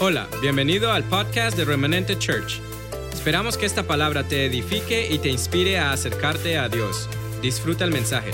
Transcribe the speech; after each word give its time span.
Hola, 0.00 0.28
bienvenido 0.40 0.90
al 0.90 1.04
podcast 1.04 1.56
de 1.56 1.64
Remanente 1.64 2.18
Church. 2.18 2.60
Esperamos 3.12 3.56
que 3.56 3.66
esta 3.66 3.86
palabra 3.86 4.26
te 4.26 4.46
edifique 4.46 5.06
y 5.08 5.18
te 5.18 5.28
inspire 5.28 5.78
a 5.78 5.92
acercarte 5.92 6.58
a 6.58 6.68
Dios. 6.68 7.08
Disfruta 7.40 7.84
el 7.84 7.92
mensaje. 7.92 8.32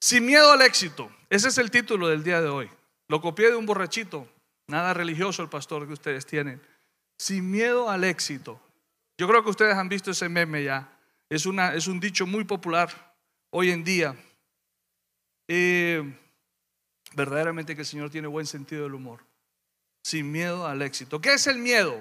Sin 0.00 0.26
miedo 0.26 0.52
al 0.52 0.60
éxito. 0.62 1.10
Ese 1.30 1.48
es 1.48 1.58
el 1.58 1.70
título 1.70 2.08
del 2.08 2.22
día 2.22 2.42
de 2.42 2.48
hoy. 2.48 2.68
Lo 3.08 3.20
copié 3.22 3.50
de 3.50 3.56
un 3.56 3.64
borrachito. 3.64 4.28
Nada 4.66 4.92
religioso 4.92 5.42
el 5.42 5.48
pastor 5.48 5.86
que 5.86 5.94
ustedes 5.94 6.26
tienen. 6.26 6.60
Sin 7.16 7.50
miedo 7.50 7.88
al 7.88 8.04
éxito. 8.04 8.60
Yo 9.16 9.28
creo 9.28 9.42
que 9.42 9.50
ustedes 9.50 9.76
han 9.76 9.88
visto 9.88 10.10
ese 10.10 10.28
meme 10.28 10.64
ya. 10.64 10.98
Es, 11.30 11.46
una, 11.46 11.72
es 11.74 11.86
un 11.86 12.00
dicho 12.00 12.26
muy 12.26 12.44
popular 12.44 13.14
hoy 13.50 13.70
en 13.70 13.84
día. 13.84 14.16
Eh, 15.48 16.02
verdaderamente 17.14 17.74
que 17.74 17.82
el 17.82 17.86
Señor 17.86 18.10
tiene 18.10 18.28
buen 18.28 18.46
sentido 18.46 18.84
del 18.84 18.94
humor. 18.94 19.20
Sin 20.04 20.30
miedo 20.30 20.66
al 20.66 20.82
éxito. 20.82 21.20
¿Qué 21.20 21.34
es 21.34 21.46
el 21.46 21.58
miedo? 21.58 22.00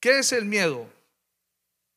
¿Qué 0.00 0.18
es 0.18 0.32
el 0.32 0.44
miedo? 0.44 0.86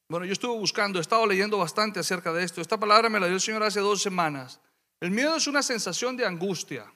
Bueno, 0.09 0.25
yo 0.25 0.33
estuve 0.33 0.57
buscando, 0.57 0.99
he 0.99 1.01
estado 1.01 1.25
leyendo 1.25 1.57
bastante 1.57 1.99
acerca 1.99 2.33
de 2.33 2.43
esto. 2.43 2.61
Esta 2.61 2.79
palabra 2.79 3.09
me 3.09 3.19
la 3.19 3.27
dio 3.27 3.35
el 3.35 3.41
Señor 3.41 3.63
hace 3.63 3.79
dos 3.79 4.01
semanas. 4.01 4.59
El 4.99 5.11
miedo 5.11 5.35
es 5.35 5.47
una 5.47 5.63
sensación 5.63 6.17
de 6.17 6.25
angustia 6.25 6.91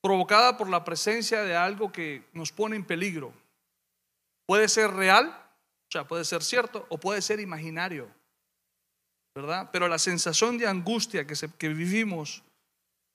provocada 0.00 0.56
por 0.56 0.68
la 0.68 0.84
presencia 0.84 1.42
de 1.42 1.56
algo 1.56 1.90
que 1.90 2.24
nos 2.32 2.52
pone 2.52 2.76
en 2.76 2.84
peligro. 2.84 3.32
Puede 4.46 4.68
ser 4.68 4.92
real, 4.92 5.26
o 5.26 5.90
sea, 5.90 6.06
puede 6.06 6.24
ser 6.24 6.42
cierto, 6.42 6.86
o 6.88 6.98
puede 6.98 7.22
ser 7.22 7.40
imaginario. 7.40 8.08
Pero 9.72 9.88
la 9.88 9.98
sensación 9.98 10.58
de 10.58 10.66
angustia 10.66 11.26
que, 11.26 11.34
que 11.58 11.68
vivimos, 11.68 12.42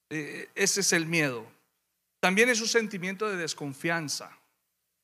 eh, 0.09 0.49
ese 0.55 0.81
es 0.81 0.93
el 0.93 1.05
miedo. 1.05 1.45
También 2.19 2.49
es 2.49 2.61
un 2.61 2.67
sentimiento 2.67 3.29
de 3.29 3.35
desconfianza, 3.35 4.31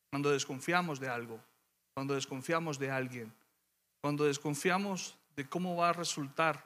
cuando 0.10 0.32
desconfiamos 0.32 1.00
de 1.00 1.10
algo, 1.10 1.40
cuando 1.94 2.16
desconfiamos 2.16 2.80
de 2.80 2.92
alguien, 2.92 3.34
cuando 4.02 4.26
desconfiamos 4.26 5.18
de 5.36 5.48
cómo 5.48 5.76
va 5.76 5.90
a 5.90 5.94
resultar 5.94 6.66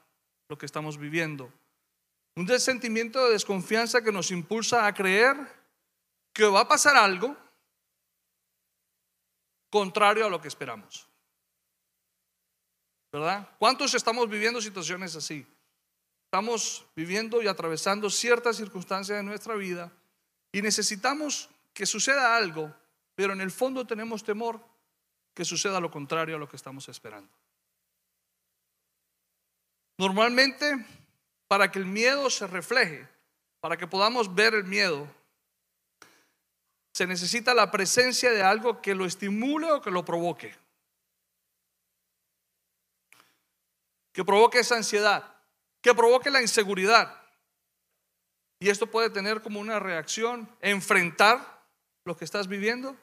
lo 0.49 0.57
que 0.57 0.65
estamos 0.65 0.97
viviendo. 0.97 1.51
Un 2.35 2.47
sentimiento 2.59 3.25
de 3.25 3.33
desconfianza 3.33 4.03
que 4.03 4.11
nos 4.11 4.31
impulsa 4.31 4.85
a 4.85 4.93
creer 4.93 5.35
que 6.33 6.45
va 6.45 6.61
a 6.61 6.67
pasar 6.67 6.95
algo 6.95 7.35
contrario 9.69 10.25
a 10.25 10.29
lo 10.29 10.39
que 10.41 10.47
esperamos. 10.47 11.07
¿Verdad? 13.13 13.47
¿Cuántos 13.59 13.93
estamos 13.93 14.27
viviendo 14.27 14.59
situaciones 14.59 15.15
así? 15.15 15.45
Estamos 16.25 16.83
viviendo 16.95 17.43
y 17.43 17.47
atravesando 17.47 18.09
ciertas 18.09 18.57
circunstancias 18.57 19.15
de 19.15 19.23
nuestra 19.23 19.53
vida 19.53 19.91
y 20.51 20.63
necesitamos 20.63 21.47
que 21.73 21.85
suceda 21.85 22.35
algo, 22.35 22.73
pero 23.13 23.33
en 23.33 23.41
el 23.41 23.51
fondo 23.51 23.85
tenemos 23.85 24.23
temor 24.23 24.59
que 25.35 25.45
suceda 25.45 25.79
lo 25.79 25.91
contrario 25.91 26.35
a 26.35 26.39
lo 26.39 26.49
que 26.49 26.55
estamos 26.55 26.89
esperando. 26.89 27.31
Normalmente, 29.99 30.83
para 31.47 31.71
que 31.71 31.77
el 31.77 31.85
miedo 31.85 32.31
se 32.31 32.47
refleje, 32.47 33.07
para 33.59 33.77
que 33.77 33.85
podamos 33.85 34.33
ver 34.33 34.55
el 34.55 34.63
miedo, 34.63 35.07
se 36.93 37.05
necesita 37.05 37.53
la 37.53 37.69
presencia 37.69 38.31
de 38.31 38.41
algo 38.41 38.81
que 38.81 38.95
lo 38.95 39.05
estimule 39.05 39.71
o 39.71 39.81
que 39.81 39.91
lo 39.91 40.03
provoque. 40.03 40.62
Que 44.13 44.23
provoque 44.23 44.59
esa 44.59 44.77
ansiedad, 44.77 45.35
que 45.81 45.93
provoque 45.93 46.31
la 46.31 46.41
inseguridad. 46.41 47.19
Y 48.59 48.69
esto 48.69 48.87
puede 48.87 49.09
tener 49.09 49.41
como 49.41 49.59
una 49.59 49.79
reacción 49.79 50.47
enfrentar 50.61 51.65
lo 52.05 52.15
que 52.15 52.23
estás 52.23 52.47
viviendo 52.47 52.95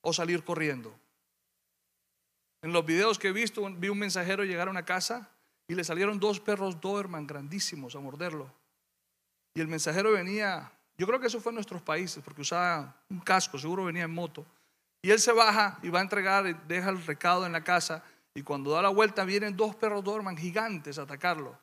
o 0.00 0.12
salir 0.12 0.42
corriendo. 0.42 0.98
En 2.62 2.72
los 2.72 2.84
videos 2.84 3.18
que 3.18 3.28
he 3.28 3.32
visto, 3.32 3.62
vi 3.76 3.88
un 3.88 3.98
mensajero 3.98 4.42
llegar 4.42 4.66
a 4.66 4.70
una 4.70 4.84
casa 4.84 5.30
y 5.68 5.74
le 5.74 5.84
salieron 5.84 6.18
dos 6.18 6.40
perros 6.40 6.80
Doberman 6.80 7.26
grandísimos 7.26 7.94
a 7.94 8.00
morderlo. 8.00 8.52
Y 9.54 9.60
el 9.60 9.68
mensajero 9.68 10.12
venía, 10.12 10.72
yo 10.96 11.06
creo 11.06 11.20
que 11.20 11.26
eso 11.28 11.40
fue 11.40 11.50
en 11.50 11.56
nuestros 11.56 11.82
países, 11.82 12.22
porque 12.24 12.42
usaba 12.42 12.96
un 13.08 13.20
casco, 13.20 13.58
seguro 13.58 13.84
venía 13.84 14.04
en 14.04 14.12
moto. 14.12 14.44
Y 15.02 15.10
él 15.10 15.20
se 15.20 15.32
baja 15.32 15.78
y 15.82 15.88
va 15.88 16.00
a 16.00 16.02
entregar, 16.02 16.66
deja 16.66 16.90
el 16.90 17.04
recado 17.04 17.46
en 17.46 17.52
la 17.52 17.62
casa 17.62 18.02
y 18.36 18.42
cuando 18.42 18.72
da 18.72 18.82
la 18.82 18.90
vuelta 18.90 19.24
vienen 19.24 19.56
dos 19.56 19.74
perros 19.76 20.04
Dorman 20.04 20.36
gigantes 20.36 20.98
a 20.98 21.02
atacarlo. 21.02 21.58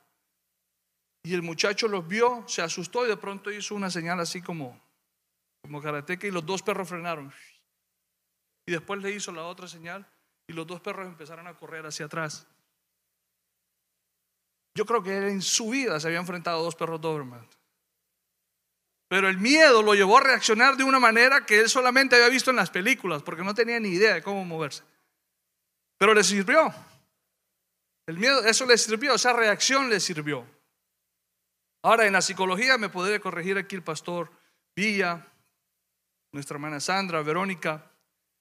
Y 1.22 1.36
el 1.36 1.44
muchacho 1.44 1.88
los 1.88 2.08
vio, 2.08 2.44
se 2.48 2.64
asustó 2.64 3.06
y 3.06 3.10
de 3.10 3.16
pronto 3.16 3.52
hizo 3.52 3.76
una 3.76 3.92
señal 3.92 4.20
así 4.20 4.42
como, 4.42 4.82
como 5.62 5.80
karateca 5.84 6.26
y 6.26 6.32
los 6.32 6.44
dos 6.44 6.64
perros 6.64 6.90
frenaron. 6.90 7.32
Y 8.66 8.72
después 8.72 9.00
le 9.04 9.12
hizo 9.12 9.32
la 9.32 9.44
otra 9.44 9.68
señal 9.68 10.04
y 10.48 10.54
los 10.54 10.66
dos 10.66 10.82
perros 10.82 11.06
empezaron 11.06 11.46
a 11.46 11.56
correr 11.56 11.86
hacia 11.86 12.08
atrás. 12.08 12.48
Yo 14.76 14.88
creo 14.88 15.04
que 15.04 15.16
él 15.16 15.26
en 15.26 15.44
su 15.44 15.70
vida 15.70 16.00
se 16.00 16.08
había 16.08 16.20
enfrentado 16.20 16.60
a 16.60 16.64
dos 16.64 16.76
perros 16.76 17.00
Doberman. 17.00 17.48
Pero 19.10 19.30
el 19.30 19.38
miedo 19.38 19.84
lo 19.84 19.94
llevó 19.94 20.18
a 20.18 20.24
reaccionar 20.24 20.76
de 20.76 20.86
una 20.86 21.00
manera 21.00 21.46
que 21.46 21.60
él 21.60 21.70
solamente 21.70 22.16
había 22.16 22.30
visto 22.30 22.50
en 22.50 22.56
las 22.56 22.72
películas, 22.72 23.22
porque 23.22 23.44
no 23.44 23.54
tenía 23.54 23.80
ni 23.80 23.90
idea 23.90 24.16
de 24.16 24.24
cómo 24.24 24.44
moverse. 24.44 24.84
Pero 26.04 26.14
le 26.14 26.24
sirvió. 26.26 26.70
El 28.06 28.18
miedo, 28.18 28.44
eso 28.44 28.66
le 28.66 28.78
sirvió, 28.78 29.16
esa 29.16 29.32
reacción 29.32 29.90
le 29.90 30.02
sirvió. 30.02 30.46
Ahora, 31.82 32.06
en 32.06 32.12
la 32.12 32.22
psicología 32.22 32.78
me 32.78 32.90
podría 32.90 33.22
corregir 33.22 33.58
aquí 33.58 33.78
el 33.78 33.84
pastor 33.84 34.30
Villa, 34.76 35.26
nuestra 36.34 36.56
hermana 36.56 36.82
Sandra, 36.82 37.22
Verónica. 37.22 37.90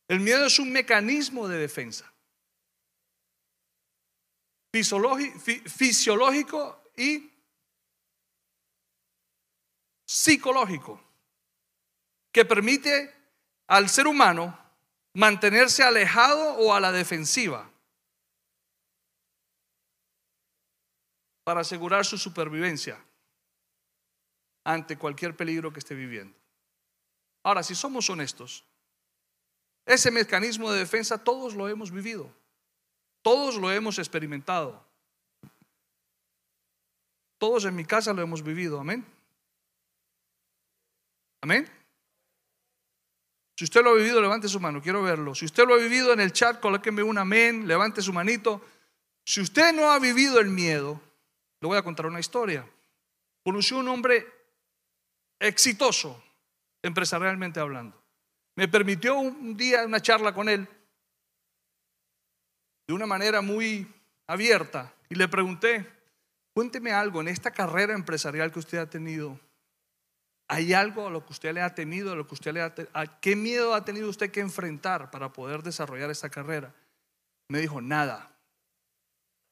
El 0.08 0.18
miedo 0.18 0.44
es 0.44 0.58
un 0.58 0.72
mecanismo 0.72 1.46
de 1.46 1.58
defensa. 1.58 2.12
Fisiológico 4.72 6.82
y 6.96 7.30
psicológico 10.04 11.00
que 12.32 12.44
permite 12.44 13.14
al 13.68 13.88
ser 13.88 14.08
humano 14.08 14.61
mantenerse 15.14 15.82
alejado 15.82 16.54
o 16.58 16.74
a 16.74 16.80
la 16.80 16.92
defensiva 16.92 17.70
para 21.44 21.60
asegurar 21.60 22.04
su 22.04 22.18
supervivencia 22.18 22.98
ante 24.64 24.96
cualquier 24.96 25.36
peligro 25.36 25.72
que 25.72 25.80
esté 25.80 25.94
viviendo. 25.94 26.36
Ahora, 27.42 27.62
si 27.62 27.74
somos 27.74 28.08
honestos, 28.08 28.64
ese 29.84 30.10
mecanismo 30.10 30.70
de 30.70 30.78
defensa 30.78 31.18
todos 31.18 31.54
lo 31.54 31.68
hemos 31.68 31.90
vivido, 31.90 32.32
todos 33.22 33.56
lo 33.56 33.72
hemos 33.72 33.98
experimentado, 33.98 34.84
todos 37.38 37.64
en 37.64 37.74
mi 37.74 37.84
casa 37.84 38.12
lo 38.12 38.22
hemos 38.22 38.42
vivido, 38.42 38.78
amén. 38.78 39.04
Amén. 41.40 41.81
Si 43.62 43.66
usted 43.66 43.84
lo 43.84 43.90
ha 43.90 43.94
vivido, 43.94 44.20
levante 44.20 44.48
su 44.48 44.58
mano, 44.58 44.82
quiero 44.82 45.04
verlo. 45.04 45.36
Si 45.36 45.44
usted 45.44 45.64
lo 45.64 45.74
ha 45.74 45.78
vivido 45.78 46.12
en 46.12 46.18
el 46.18 46.32
chat, 46.32 46.58
colóqueme 46.58 47.00
un 47.00 47.16
amén, 47.16 47.68
levante 47.68 48.02
su 48.02 48.12
manito. 48.12 48.60
Si 49.24 49.40
usted 49.40 49.72
no 49.72 49.92
ha 49.92 50.00
vivido 50.00 50.40
el 50.40 50.48
miedo, 50.48 51.00
le 51.60 51.68
voy 51.68 51.78
a 51.78 51.82
contar 51.84 52.06
una 52.06 52.18
historia. 52.18 52.68
Conocí 53.44 53.72
un 53.72 53.86
hombre 53.86 54.26
exitoso, 55.38 56.20
empresarialmente 56.82 57.60
hablando. 57.60 58.02
Me 58.56 58.66
permitió 58.66 59.16
un 59.16 59.56
día 59.56 59.86
una 59.86 60.02
charla 60.02 60.34
con 60.34 60.48
él 60.48 60.68
de 62.88 62.94
una 62.94 63.06
manera 63.06 63.42
muy 63.42 63.86
abierta 64.26 64.92
y 65.08 65.14
le 65.14 65.28
pregunté, 65.28 65.88
cuénteme 66.52 66.90
algo 66.90 67.20
en 67.20 67.28
esta 67.28 67.52
carrera 67.52 67.94
empresarial 67.94 68.50
que 68.50 68.58
usted 68.58 68.78
ha 68.78 68.90
tenido 68.90 69.38
¿Hay 70.52 70.74
algo 70.74 71.06
a 71.06 71.10
lo 71.10 71.24
que 71.24 71.32
usted 71.32 71.54
le 71.54 71.62
ha 71.62 71.74
temido, 71.74 72.12
a 72.12 72.14
lo 72.14 72.26
que 72.26 72.34
usted 72.34 72.52
le 72.52 72.60
ha 72.60 72.74
qué 73.22 73.34
miedo 73.34 73.74
ha 73.74 73.86
tenido 73.86 74.10
usted 74.10 74.30
que 74.30 74.40
enfrentar 74.40 75.10
para 75.10 75.32
poder 75.32 75.62
desarrollar 75.62 76.10
esta 76.10 76.28
carrera? 76.28 76.74
Me 77.48 77.58
dijo, 77.58 77.80
nada. 77.80 78.30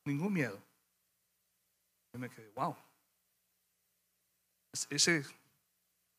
Ningún 0.04 0.30
miedo. 0.30 0.60
Y 2.12 2.18
me 2.18 2.28
quedé, 2.28 2.50
wow. 2.54 2.76
Ese 4.90 5.24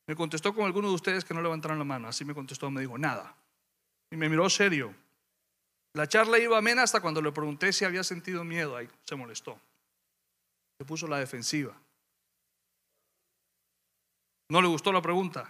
me 0.08 0.16
contestó 0.16 0.52
con 0.56 0.66
alguno 0.66 0.88
de 0.88 0.96
ustedes 0.96 1.24
que 1.26 1.36
no 1.36 1.44
levantaron 1.44 1.78
la 1.78 1.86
mano. 1.86 2.08
Así 2.08 2.26
me 2.26 2.34
contestó, 2.34 2.72
me 2.72 2.82
dijo, 2.82 2.98
nada. 2.98 3.36
Y 4.10 4.16
me 4.16 4.30
miró 4.30 4.50
serio. 4.50 4.96
La 5.94 6.08
charla 6.08 6.40
iba 6.40 6.58
amena 6.58 6.82
hasta 6.82 7.02
cuando 7.02 7.22
le 7.22 7.32
pregunté 7.32 7.72
si 7.72 7.86
había 7.86 8.04
sentido 8.04 8.44
miedo. 8.44 8.76
Ahí 8.76 8.90
se 9.04 9.16
molestó. 9.16 9.62
Se 10.80 10.86
puso 10.86 11.08
la 11.08 11.20
defensiva. 11.20 11.80
No 14.52 14.62
le 14.62 14.68
gustó 14.68 14.92
la 14.92 15.02
pregunta. 15.02 15.50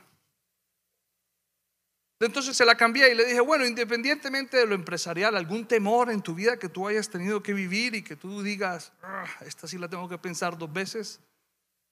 Entonces 2.20 2.56
se 2.56 2.66
la 2.66 2.78
cambié 2.78 3.12
y 3.12 3.16
le 3.16 3.26
dije, 3.26 3.40
bueno, 3.42 3.66
independientemente 3.66 4.58
de 4.58 4.68
lo 4.68 4.76
empresarial, 4.76 5.36
algún 5.36 5.66
temor 5.66 6.12
en 6.12 6.22
tu 6.22 6.36
vida 6.36 6.60
que 6.60 6.70
tú 6.70 6.88
hayas 6.88 7.10
tenido 7.10 7.42
que 7.42 7.52
vivir 7.52 7.96
y 7.96 8.04
que 8.04 8.16
tú 8.16 8.44
digas, 8.44 8.94
ah, 9.02 9.26
esta 9.44 9.68
sí 9.68 9.80
la 9.80 9.90
tengo 9.90 10.08
que 10.08 10.20
pensar 10.20 10.56
dos 10.56 10.72
veces. 10.72 11.20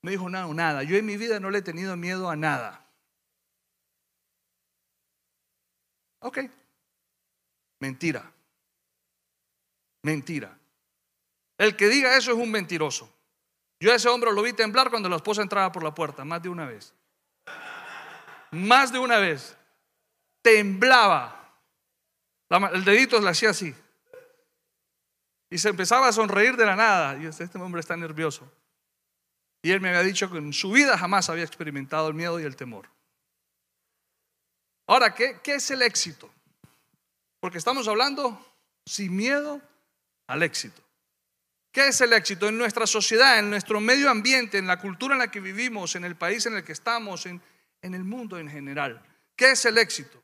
Me 0.03 0.11
dijo, 0.11 0.29
no, 0.29 0.53
nada. 0.53 0.83
Yo 0.83 0.97
en 0.97 1.05
mi 1.07 1.17
vida 1.17 1.39
no 1.39 1.49
le 1.49 1.57
he 1.57 1.61
tenido 1.63 1.97
miedo 1.97 2.29
a 2.29 2.35
nada. 2.35 2.85
Ok. 6.19 6.41
Mentira. 7.79 8.31
Mentira. 10.03 10.55
El 11.57 11.75
que 11.75 11.87
diga 11.87 12.15
eso 12.15 12.33
es 12.33 12.37
un 12.37 12.51
mentiroso. 12.51 13.11
Yo 13.79 13.91
a 13.91 13.95
ese 13.95 14.09
hombre 14.09 14.31
lo 14.31 14.43
vi 14.43 14.53
temblar 14.53 14.91
cuando 14.91 15.09
la 15.09 15.15
esposa 15.15 15.41
entraba 15.41 15.71
por 15.71 15.81
la 15.81 15.95
puerta, 15.95 16.23
más 16.23 16.43
de 16.43 16.49
una 16.49 16.67
vez. 16.67 16.93
Más 18.51 18.91
de 18.91 18.99
una 18.99 19.17
vez. 19.17 19.55
Temblaba. 20.41 21.53
el 22.73 22.83
dedito 22.83 23.19
le 23.19 23.29
hacía 23.29 23.51
así. 23.51 23.75
Y 25.49 25.57
se 25.57 25.69
empezaba 25.69 26.07
a 26.07 26.13
sonreír 26.13 26.55
de 26.55 26.65
la 26.65 26.75
nada. 26.75 27.17
Y 27.21 27.25
este 27.25 27.49
hombre 27.57 27.81
está 27.81 27.97
nervioso. 27.97 28.51
Y 29.61 29.71
él 29.71 29.81
me 29.81 29.89
había 29.89 30.03
dicho 30.03 30.31
que 30.31 30.37
en 30.37 30.53
su 30.53 30.71
vida 30.71 30.97
jamás 30.97 31.29
había 31.29 31.43
experimentado 31.43 32.07
el 32.07 32.13
miedo 32.13 32.39
y 32.39 32.43
el 32.43 32.55
temor. 32.55 32.87
Ahora, 34.87 35.13
¿qué, 35.13 35.39
qué 35.43 35.55
es 35.55 35.69
el 35.71 35.81
éxito? 35.81 36.31
Porque 37.39 37.57
estamos 37.57 37.87
hablando 37.87 38.45
sin 38.85 39.15
miedo 39.15 39.61
al 40.27 40.43
éxito. 40.43 40.81
¿Qué 41.71 41.89
es 41.89 42.01
el 42.01 42.13
éxito? 42.13 42.47
En 42.47 42.57
nuestra 42.57 42.87
sociedad, 42.87 43.37
en 43.37 43.49
nuestro 43.49 43.79
medio 43.79 44.09
ambiente, 44.09 44.57
en 44.57 44.65
la 44.65 44.79
cultura 44.79 45.13
en 45.13 45.19
la 45.19 45.29
que 45.29 45.39
vivimos, 45.39 45.95
en 45.95 46.05
el 46.05 46.15
país 46.15 46.45
en 46.45 46.55
el 46.55 46.63
que 46.63 46.71
estamos, 46.71 47.25
en, 47.27 47.41
en 47.81 47.93
el 47.93 48.03
mundo 48.03 48.37
en 48.37 48.49
general. 48.49 49.01
¿Qué 49.35 49.51
es 49.51 49.65
el 49.65 49.77
éxito? 49.77 50.21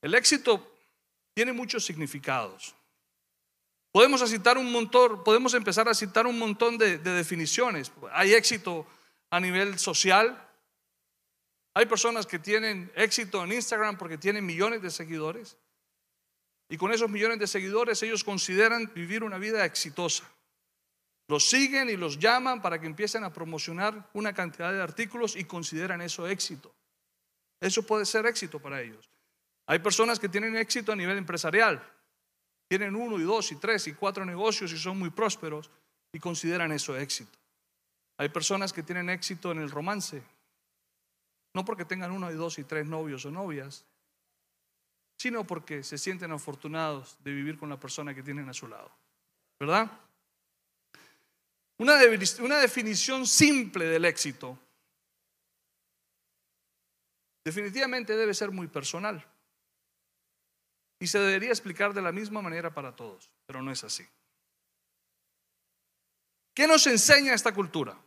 El 0.00 0.14
éxito 0.14 0.76
tiene 1.34 1.52
muchos 1.52 1.84
significados. 1.84 2.74
Podemos 3.92 4.28
citar 4.28 4.56
un 4.56 4.72
montón, 4.72 5.22
podemos 5.22 5.52
empezar 5.54 5.88
a 5.88 5.94
citar 5.94 6.26
un 6.26 6.38
montón 6.38 6.78
de, 6.78 6.98
definiciones. 6.98 7.92
Hay 8.12 8.32
éxito 8.32 8.86
a 9.30 9.38
nivel 9.38 9.78
social. 9.78 10.48
Hay 11.74 11.86
personas 11.86 12.26
que 12.26 12.38
tienen 12.38 12.90
éxito 12.94 13.44
en 13.44 13.52
Instagram 13.52 13.98
porque 13.98 14.16
tienen 14.16 14.46
millones 14.46 14.80
de 14.82 14.90
seguidores. 14.90 15.58
Y 16.70 16.78
con 16.78 16.90
esos 16.90 17.10
millones 17.10 17.38
de 17.38 17.46
seguidores 17.46 18.02
ellos 18.02 18.24
consideran 18.24 18.90
vivir 18.94 19.22
una 19.22 19.36
vida 19.36 19.64
exitosa. 19.66 20.24
Los 21.32 21.48
siguen 21.48 21.88
y 21.88 21.96
los 21.96 22.18
llaman 22.18 22.60
para 22.60 22.78
que 22.78 22.84
empiecen 22.84 23.24
a 23.24 23.32
promocionar 23.32 24.06
una 24.12 24.34
cantidad 24.34 24.70
de 24.70 24.82
artículos 24.82 25.34
y 25.34 25.44
consideran 25.44 26.02
eso 26.02 26.28
éxito. 26.28 26.74
Eso 27.58 27.86
puede 27.86 28.04
ser 28.04 28.26
éxito 28.26 28.60
para 28.60 28.82
ellos. 28.82 29.08
Hay 29.66 29.78
personas 29.78 30.18
que 30.18 30.28
tienen 30.28 30.58
éxito 30.58 30.92
a 30.92 30.94
nivel 30.94 31.16
empresarial. 31.16 31.82
Tienen 32.68 32.94
uno 32.94 33.18
y 33.18 33.22
dos 33.22 33.50
y 33.50 33.56
tres 33.56 33.86
y 33.86 33.94
cuatro 33.94 34.26
negocios 34.26 34.74
y 34.74 34.76
son 34.76 34.98
muy 34.98 35.08
prósperos 35.08 35.70
y 36.12 36.18
consideran 36.18 36.70
eso 36.70 36.98
éxito. 36.98 37.38
Hay 38.18 38.28
personas 38.28 38.70
que 38.70 38.82
tienen 38.82 39.08
éxito 39.08 39.52
en 39.52 39.60
el 39.60 39.70
romance, 39.70 40.22
no 41.54 41.64
porque 41.64 41.86
tengan 41.86 42.12
uno 42.12 42.30
y 42.30 42.34
dos 42.34 42.58
y 42.58 42.64
tres 42.64 42.84
novios 42.84 43.24
o 43.24 43.30
novias, 43.30 43.86
sino 45.16 45.46
porque 45.46 45.82
se 45.82 45.96
sienten 45.96 46.30
afortunados 46.30 47.16
de 47.24 47.32
vivir 47.32 47.56
con 47.56 47.70
la 47.70 47.80
persona 47.80 48.14
que 48.14 48.22
tienen 48.22 48.50
a 48.50 48.52
su 48.52 48.68
lado. 48.68 48.90
¿Verdad? 49.58 49.90
Una, 51.82 51.98
una 52.38 52.58
definición 52.58 53.26
simple 53.26 53.86
del 53.86 54.04
éxito 54.04 54.56
definitivamente 57.44 58.14
debe 58.14 58.34
ser 58.34 58.52
muy 58.52 58.68
personal. 58.68 59.26
Y 61.00 61.08
se 61.08 61.18
debería 61.18 61.48
explicar 61.48 61.92
de 61.92 62.00
la 62.00 62.12
misma 62.12 62.40
manera 62.40 62.72
para 62.72 62.94
todos, 62.94 63.32
pero 63.46 63.62
no 63.62 63.72
es 63.72 63.82
así. 63.82 64.06
¿Qué 66.54 66.68
nos 66.68 66.86
enseña 66.86 67.34
esta 67.34 67.52
cultura? 67.52 67.98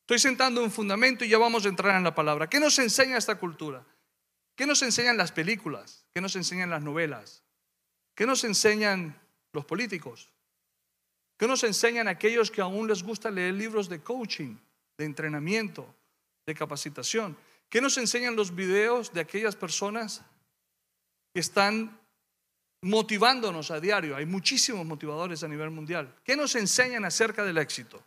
Estoy 0.00 0.18
sentando 0.18 0.64
un 0.64 0.72
fundamento 0.72 1.24
y 1.24 1.28
ya 1.28 1.38
vamos 1.38 1.64
a 1.66 1.68
entrar 1.68 1.96
en 1.96 2.02
la 2.02 2.16
palabra. 2.16 2.50
¿Qué 2.50 2.58
nos 2.58 2.76
enseña 2.80 3.16
esta 3.16 3.36
cultura? 3.36 3.86
¿Qué 4.56 4.66
nos 4.66 4.82
enseñan 4.82 5.16
las 5.16 5.30
películas? 5.30 6.04
¿Qué 6.12 6.20
nos 6.20 6.34
enseñan 6.34 6.70
las 6.70 6.82
novelas? 6.82 7.44
¿Qué 8.16 8.26
nos 8.26 8.42
enseñan 8.42 9.16
los 9.52 9.64
políticos? 9.66 10.33
¿Qué 11.36 11.46
nos 11.46 11.64
enseñan 11.64 12.08
aquellos 12.08 12.50
que 12.50 12.60
aún 12.60 12.86
les 12.88 13.02
gusta 13.02 13.30
leer 13.30 13.54
libros 13.54 13.88
de 13.88 14.00
coaching, 14.00 14.56
de 14.96 15.04
entrenamiento, 15.04 15.92
de 16.46 16.54
capacitación? 16.54 17.36
¿Qué 17.68 17.80
nos 17.80 17.98
enseñan 17.98 18.36
los 18.36 18.54
videos 18.54 19.12
de 19.12 19.20
aquellas 19.20 19.56
personas 19.56 20.22
que 21.32 21.40
están 21.40 21.98
motivándonos 22.84 23.70
a 23.70 23.80
diario. 23.80 24.14
Hay 24.14 24.26
muchísimos 24.26 24.84
motivadores 24.86 25.42
a 25.42 25.48
nivel 25.48 25.70
mundial. 25.70 26.14
¿Qué 26.22 26.36
nos 26.36 26.54
enseñan 26.54 27.04
acerca 27.04 27.42
del 27.42 27.58
éxito? 27.58 28.02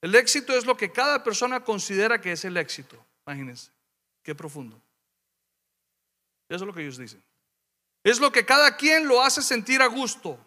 El 0.00 0.14
éxito 0.14 0.56
es 0.56 0.64
lo 0.64 0.76
que 0.76 0.90
cada 0.90 1.22
persona 1.22 1.60
considera 1.60 2.20
que 2.20 2.32
es 2.32 2.44
el 2.44 2.56
éxito. 2.56 2.96
Imagínense, 3.26 3.70
qué 4.22 4.34
profundo. 4.34 4.80
Eso 6.48 6.64
es 6.64 6.66
lo 6.66 6.72
que 6.72 6.82
ellos 6.82 6.98
dicen. 6.98 7.22
Es 8.02 8.18
lo 8.18 8.32
que 8.32 8.44
cada 8.44 8.76
quien 8.76 9.06
lo 9.06 9.22
hace 9.22 9.42
sentir 9.42 9.80
a 9.80 9.86
gusto. 9.86 10.38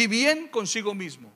Y 0.00 0.06
bien 0.06 0.48
consigo 0.48 0.94
mismo. 0.94 1.30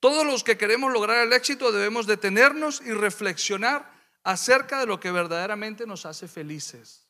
Todos 0.00 0.24
los 0.24 0.42
que 0.42 0.56
queremos 0.56 0.90
lograr 0.90 1.26
el 1.26 1.34
éxito 1.34 1.70
debemos 1.70 2.06
detenernos 2.06 2.80
y 2.80 2.90
reflexionar 2.90 3.92
acerca 4.24 4.80
de 4.80 4.86
lo 4.86 4.98
que 4.98 5.10
verdaderamente 5.10 5.86
nos 5.86 6.06
hace 6.06 6.26
felices. 6.26 7.06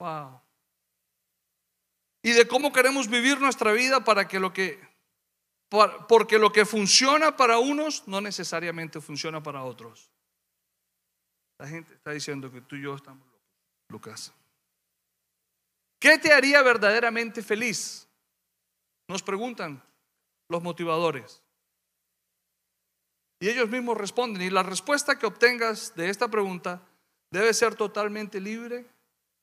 Wow. 0.00 0.40
Y 2.24 2.32
de 2.32 2.48
cómo 2.48 2.72
queremos 2.72 3.06
vivir 3.06 3.40
nuestra 3.40 3.70
vida 3.70 4.02
para 4.02 4.26
que 4.26 4.40
lo 4.40 4.52
que 4.52 4.80
porque 6.08 6.40
lo 6.40 6.50
que 6.50 6.64
funciona 6.64 7.36
para 7.36 7.58
unos 7.58 8.08
no 8.08 8.20
necesariamente 8.20 9.00
funciona 9.00 9.40
para 9.40 9.62
otros. 9.62 10.10
La 11.58 11.68
gente 11.68 11.94
está 11.94 12.10
diciendo 12.10 12.50
que 12.50 12.62
tú 12.62 12.74
y 12.74 12.82
yo 12.82 12.96
estamos 12.96 13.24
locos, 13.28 13.46
Lucas. 13.90 14.32
¿Qué 16.00 16.18
te 16.18 16.32
haría 16.32 16.62
verdaderamente 16.62 17.44
feliz? 17.44 18.07
Nos 19.08 19.22
preguntan 19.22 19.82
los 20.48 20.62
motivadores. 20.62 21.42
Y 23.40 23.48
ellos 23.48 23.68
mismos 23.68 23.96
responden. 23.96 24.42
Y 24.42 24.50
la 24.50 24.62
respuesta 24.62 25.18
que 25.18 25.26
obtengas 25.26 25.94
de 25.94 26.10
esta 26.10 26.28
pregunta 26.28 26.82
debe 27.30 27.54
ser 27.54 27.74
totalmente 27.74 28.40
libre 28.40 28.86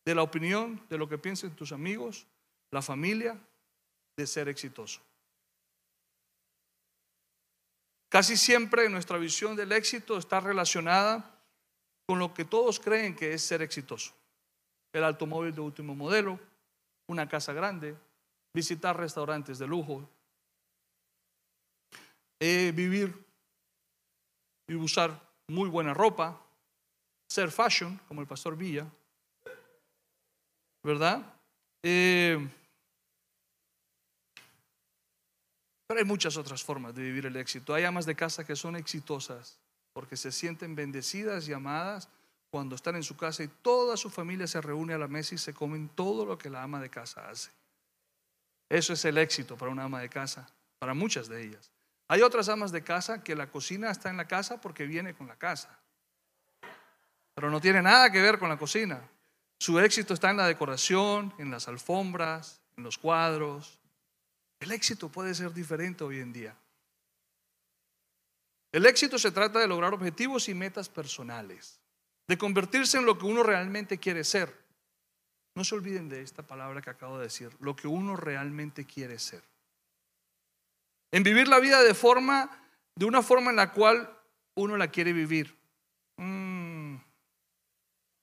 de 0.05 0.15
la 0.15 0.21
opinión, 0.21 0.85
de 0.89 0.97
lo 0.97 1.09
que 1.09 1.17
piensen 1.17 1.55
tus 1.55 1.71
amigos, 1.71 2.27
la 2.71 2.81
familia, 2.81 3.39
de 4.17 4.27
ser 4.27 4.47
exitoso. 4.47 5.01
Casi 8.09 8.37
siempre 8.37 8.87
nuestra 8.87 9.17
visión 9.17 9.55
del 9.55 9.71
éxito 9.71 10.17
está 10.17 10.39
relacionada 10.39 11.35
con 12.05 12.19
lo 12.19 12.33
que 12.33 12.45
todos 12.45 12.79
creen 12.79 13.15
que 13.15 13.33
es 13.33 13.41
ser 13.41 13.61
exitoso. 13.61 14.13
El 14.93 15.03
automóvil 15.03 15.53
de 15.53 15.61
último 15.61 15.95
modelo, 15.95 16.39
una 17.07 17.27
casa 17.27 17.51
grande, 17.51 17.95
visitar 18.55 18.97
restaurantes 18.97 19.59
de 19.59 19.67
lujo, 19.67 20.09
eh, 22.39 22.71
vivir 22.73 23.13
y 24.67 24.75
usar 24.75 25.21
muy 25.47 25.69
buena 25.69 25.93
ropa, 25.93 26.41
ser 27.29 27.51
fashion, 27.51 27.99
como 28.07 28.21
el 28.21 28.27
pastor 28.27 28.55
Villa, 28.55 28.87
¿verdad? 30.83 31.21
Eh, 31.83 32.39
pero 35.87 35.99
hay 35.99 36.05
muchas 36.05 36.37
otras 36.37 36.63
formas 36.63 36.95
de 36.95 37.03
vivir 37.03 37.25
el 37.25 37.35
éxito. 37.35 37.73
Hay 37.73 37.83
amas 37.83 38.05
de 38.05 38.15
casa 38.15 38.45
que 38.45 38.55
son 38.55 38.75
exitosas 38.75 39.59
porque 39.93 40.15
se 40.15 40.31
sienten 40.31 40.75
bendecidas 40.75 41.47
y 41.47 41.53
amadas 41.53 42.09
cuando 42.49 42.75
están 42.75 42.95
en 42.95 43.03
su 43.03 43.17
casa 43.17 43.43
y 43.43 43.49
toda 43.49 43.97
su 43.97 44.09
familia 44.09 44.47
se 44.47 44.61
reúne 44.61 44.93
a 44.93 44.97
la 44.97 45.07
mesa 45.09 45.35
y 45.35 45.37
se 45.37 45.53
comen 45.53 45.89
todo 45.89 46.25
lo 46.25 46.37
que 46.37 46.49
la 46.49 46.63
ama 46.63 46.79
de 46.79 46.89
casa 46.89 47.29
hace. 47.29 47.51
Eso 48.69 48.93
es 48.93 49.05
el 49.05 49.17
éxito 49.17 49.57
para 49.57 49.71
una 49.71 49.83
ama 49.83 50.01
de 50.01 50.09
casa, 50.09 50.47
para 50.79 50.93
muchas 50.93 51.27
de 51.27 51.43
ellas. 51.43 51.71
Hay 52.07 52.21
otras 52.21 52.49
amas 52.49 52.71
de 52.71 52.83
casa 52.83 53.23
que 53.23 53.35
la 53.35 53.49
cocina 53.49 53.89
está 53.89 54.09
en 54.09 54.17
la 54.17 54.27
casa 54.27 54.61
porque 54.61 54.85
viene 54.85 55.13
con 55.13 55.27
la 55.27 55.35
casa. 55.35 55.79
Pero 57.33 57.49
no 57.49 57.59
tiene 57.59 57.81
nada 57.81 58.11
que 58.11 58.21
ver 58.21 58.39
con 58.39 58.49
la 58.49 58.57
cocina. 58.57 59.01
Su 59.57 59.79
éxito 59.79 60.13
está 60.13 60.29
en 60.29 60.37
la 60.37 60.47
decoración, 60.47 61.33
en 61.37 61.51
las 61.51 61.67
alfombras, 61.67 62.61
en 62.77 62.83
los 62.83 62.97
cuadros. 62.97 63.79
El 64.59 64.71
éxito 64.71 65.09
puede 65.09 65.33
ser 65.33 65.53
diferente 65.53 66.03
hoy 66.03 66.19
en 66.19 66.33
día. 66.33 66.55
El 68.71 68.85
éxito 68.85 69.17
se 69.17 69.31
trata 69.31 69.59
de 69.59 69.67
lograr 69.67 69.93
objetivos 69.93 70.49
y 70.49 70.53
metas 70.53 70.89
personales, 70.89 71.79
de 72.27 72.37
convertirse 72.37 72.97
en 72.97 73.05
lo 73.05 73.17
que 73.17 73.25
uno 73.25 73.41
realmente 73.41 73.97
quiere 73.97 74.23
ser. 74.23 74.64
No 75.55 75.63
se 75.63 75.75
olviden 75.75 76.09
de 76.09 76.21
esta 76.21 76.43
palabra 76.43 76.81
que 76.81 76.89
acabo 76.89 77.17
de 77.17 77.23
decir, 77.23 77.49
lo 77.59 77.75
que 77.75 77.87
uno 77.87 78.15
realmente 78.15 78.85
quiere 78.85 79.17
ser 79.19 79.41
en 81.15 81.23
vivir 81.23 81.47
la 81.47 81.61
vida 81.61 81.81
de 81.81 81.93
forma, 81.93 82.49
de 82.93 83.05
una 83.05 83.23
forma 83.23 83.49
en 83.49 83.55
la 83.55 83.71
cual 83.71 84.13
uno 84.55 84.75
la 84.75 84.89
quiere 84.89 85.13
vivir. 85.13 85.57
Mm. 86.17 86.97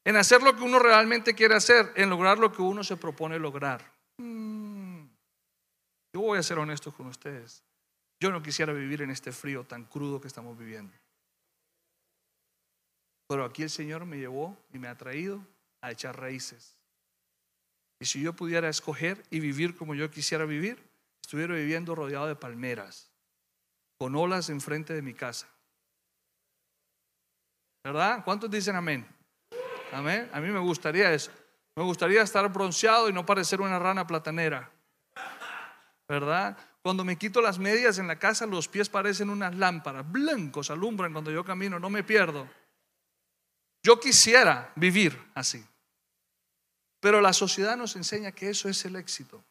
En 0.05 0.17
hacer 0.17 0.43
lo 0.43 0.55
que 0.55 0.63
uno 0.63 0.79
realmente 0.79 1.35
quiere 1.35 1.55
hacer, 1.55 1.91
en 1.97 2.11
lograr 2.11 2.39
lo 2.39 2.53
que 2.53 2.61
uno 2.61 2.85
se 2.85 2.99
propone 2.99 3.39
lograr. 3.39 3.91
Mm. 4.19 5.05
Qué 6.13 6.19
voy 6.19 6.39
a 6.39 6.43
ser 6.43 6.59
honesto 6.59 6.93
con 6.93 7.07
ustedes. 7.07 7.63
Yo 8.21 8.31
no 8.31 8.43
quisiera 8.43 8.75
vivir 8.75 9.01
en 9.01 9.11
este 9.11 9.33
frío 9.33 9.65
tan 9.65 9.85
crudo 9.85 10.21
que 10.21 10.29
estamos 10.29 10.59
viviendo. 10.59 10.93
Pero 13.27 13.47
aquí 13.47 13.63
el 13.63 13.71
Señor 13.71 14.05
me 14.05 14.19
llevó 14.19 14.55
y 14.71 14.79
me 14.79 14.89
ha 14.89 14.99
traído 14.99 15.41
a 15.81 15.91
echar 15.93 16.21
raíces. 16.21 16.77
Y 18.03 18.05
si 18.05 18.21
yo 18.21 18.33
pudiera 18.33 18.69
escoger 18.69 19.23
y 19.31 19.39
vivir 19.39 19.77
como 19.77 19.95
yo 19.95 20.11
quisiera 20.11 20.45
vivir, 20.45 20.77
estuviera 21.23 21.55
viviendo 21.55 21.95
rodeado 21.95 22.27
de 22.27 22.35
palmeras, 22.35 23.13
con 23.97 24.17
olas 24.17 24.51
enfrente 24.51 24.93
de 24.93 25.03
mi 25.03 25.15
casa. 25.15 25.47
¿Verdad? 27.85 28.25
¿Cuántos 28.25 28.51
dicen 28.51 28.75
amén? 28.75 29.07
Amén. 29.93 30.29
A 30.33 30.41
mí 30.41 30.49
me 30.49 30.59
gustaría 30.59 31.15
eso. 31.15 31.31
Me 31.77 31.85
gustaría 31.85 32.23
estar 32.23 32.53
bronceado 32.53 33.09
y 33.09 33.13
no 33.13 33.25
parecer 33.25 33.61
una 33.61 33.79
rana 33.79 34.05
platanera. 34.05 34.69
¿Verdad? 36.09 36.59
Cuando 36.83 37.05
me 37.05 37.17
quito 37.17 37.41
las 37.41 37.61
medias 37.61 37.99
en 37.99 38.09
la 38.09 38.19
casa, 38.19 38.47
los 38.47 38.67
pies 38.67 38.89
parecen 38.89 39.31
unas 39.31 39.55
lámparas, 39.55 40.11
blancos, 40.11 40.73
alumbran 40.73 41.13
cuando 41.13 41.31
yo 41.31 41.45
camino, 41.45 41.79
no 41.79 41.89
me 41.89 42.03
pierdo. 42.03 42.49
Yo 43.81 44.01
quisiera 44.01 44.73
vivir 44.75 45.17
así. 45.37 45.65
Pero 47.03 47.21
la 47.21 47.33
sociedad 47.33 47.77
nos 47.77 47.97
enseña 47.97 48.31
que 48.31 48.49
eso 48.49 48.69
es 48.69 48.85
el 48.85 48.95
éxito. 48.95 49.43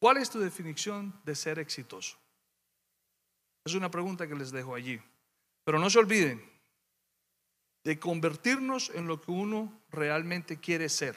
¿Cuál 0.00 0.16
es 0.16 0.28
tu 0.28 0.40
definición 0.40 1.14
de 1.24 1.36
ser 1.36 1.60
exitoso? 1.60 2.18
Es 3.64 3.74
una 3.74 3.88
pregunta 3.88 4.26
que 4.26 4.34
les 4.34 4.50
dejo 4.50 4.74
allí. 4.74 5.00
Pero 5.62 5.78
no 5.78 5.88
se 5.88 6.00
olviden 6.00 6.42
de 7.84 8.00
convertirnos 8.00 8.90
en 8.90 9.06
lo 9.06 9.20
que 9.20 9.30
uno 9.30 9.80
realmente 9.90 10.58
quiere 10.58 10.88
ser. 10.88 11.16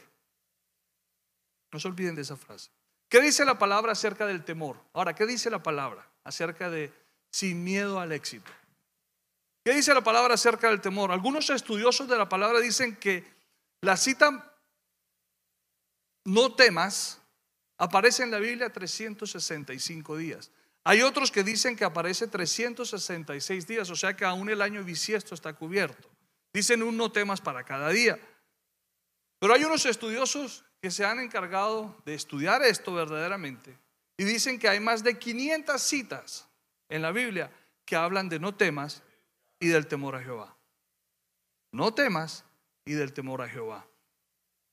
No 1.71 1.79
se 1.79 1.87
olviden 1.87 2.13
de 2.13 2.21
esa 2.21 2.37
frase. 2.37 2.69
¿Qué 3.09 3.19
dice 3.19 3.45
la 3.45 3.57
palabra 3.57 3.93
acerca 3.93 4.27
del 4.27 4.45
temor? 4.45 4.77
Ahora, 4.93 5.15
¿qué 5.15 5.25
dice 5.25 5.49
la 5.49 5.63
palabra 5.63 6.07
acerca 6.23 6.69
de 6.69 6.93
sin 7.31 7.63
miedo 7.63 7.99
al 7.99 8.11
éxito? 8.11 8.51
¿Qué 9.63 9.73
dice 9.73 9.93
la 9.93 10.03
palabra 10.03 10.33
acerca 10.33 10.69
del 10.69 10.81
temor? 10.81 11.11
Algunos 11.11 11.49
estudiosos 11.49 12.07
de 12.07 12.17
la 12.17 12.27
palabra 12.27 12.59
dicen 12.59 12.95
que 12.97 13.23
la 13.81 13.95
cita 13.95 14.53
no 16.25 16.53
temas 16.55 17.21
aparece 17.77 18.23
en 18.23 18.31
la 18.31 18.39
Biblia 18.39 18.71
365 18.71 20.17
días. 20.17 20.51
Hay 20.83 21.01
otros 21.01 21.31
que 21.31 21.43
dicen 21.43 21.77
que 21.77 21.85
aparece 21.85 22.27
366 22.27 23.65
días, 23.67 23.89
o 23.89 23.95
sea 23.95 24.15
que 24.15 24.25
aún 24.25 24.49
el 24.49 24.61
año 24.61 24.83
bisiesto 24.83 25.33
está 25.33 25.53
cubierto. 25.53 26.09
Dicen 26.53 26.83
un 26.83 26.97
no 26.97 27.11
temas 27.11 27.39
para 27.39 27.63
cada 27.63 27.89
día. 27.89 28.19
Pero 29.39 29.53
hay 29.53 29.63
unos 29.63 29.85
estudiosos 29.85 30.65
que 30.81 30.91
se 30.91 31.05
han 31.05 31.19
encargado 31.19 31.95
de 32.05 32.13
estudiar 32.13 32.63
esto 32.63 32.93
verdaderamente 32.93 33.77
y 34.17 34.25
dicen 34.25 34.59
que 34.59 34.67
hay 34.67 34.81
más 34.81 35.03
de 35.03 35.17
500 35.17 35.81
citas 35.81 36.47
en 36.89 37.01
la 37.01 37.11
Biblia 37.11 37.51
que 37.85 37.95
hablan 37.95 38.29
de 38.29 38.39
no 38.39 38.55
temas 38.55 39.01
y 39.63 39.67
del 39.67 39.87
temor 39.87 40.15
a 40.15 40.21
Jehová. 40.21 40.55
No 41.71 41.93
temas 41.93 42.45
y 42.85 42.93
del 42.93 43.13
temor 43.13 43.41
a 43.41 43.49
Jehová. 43.49 43.87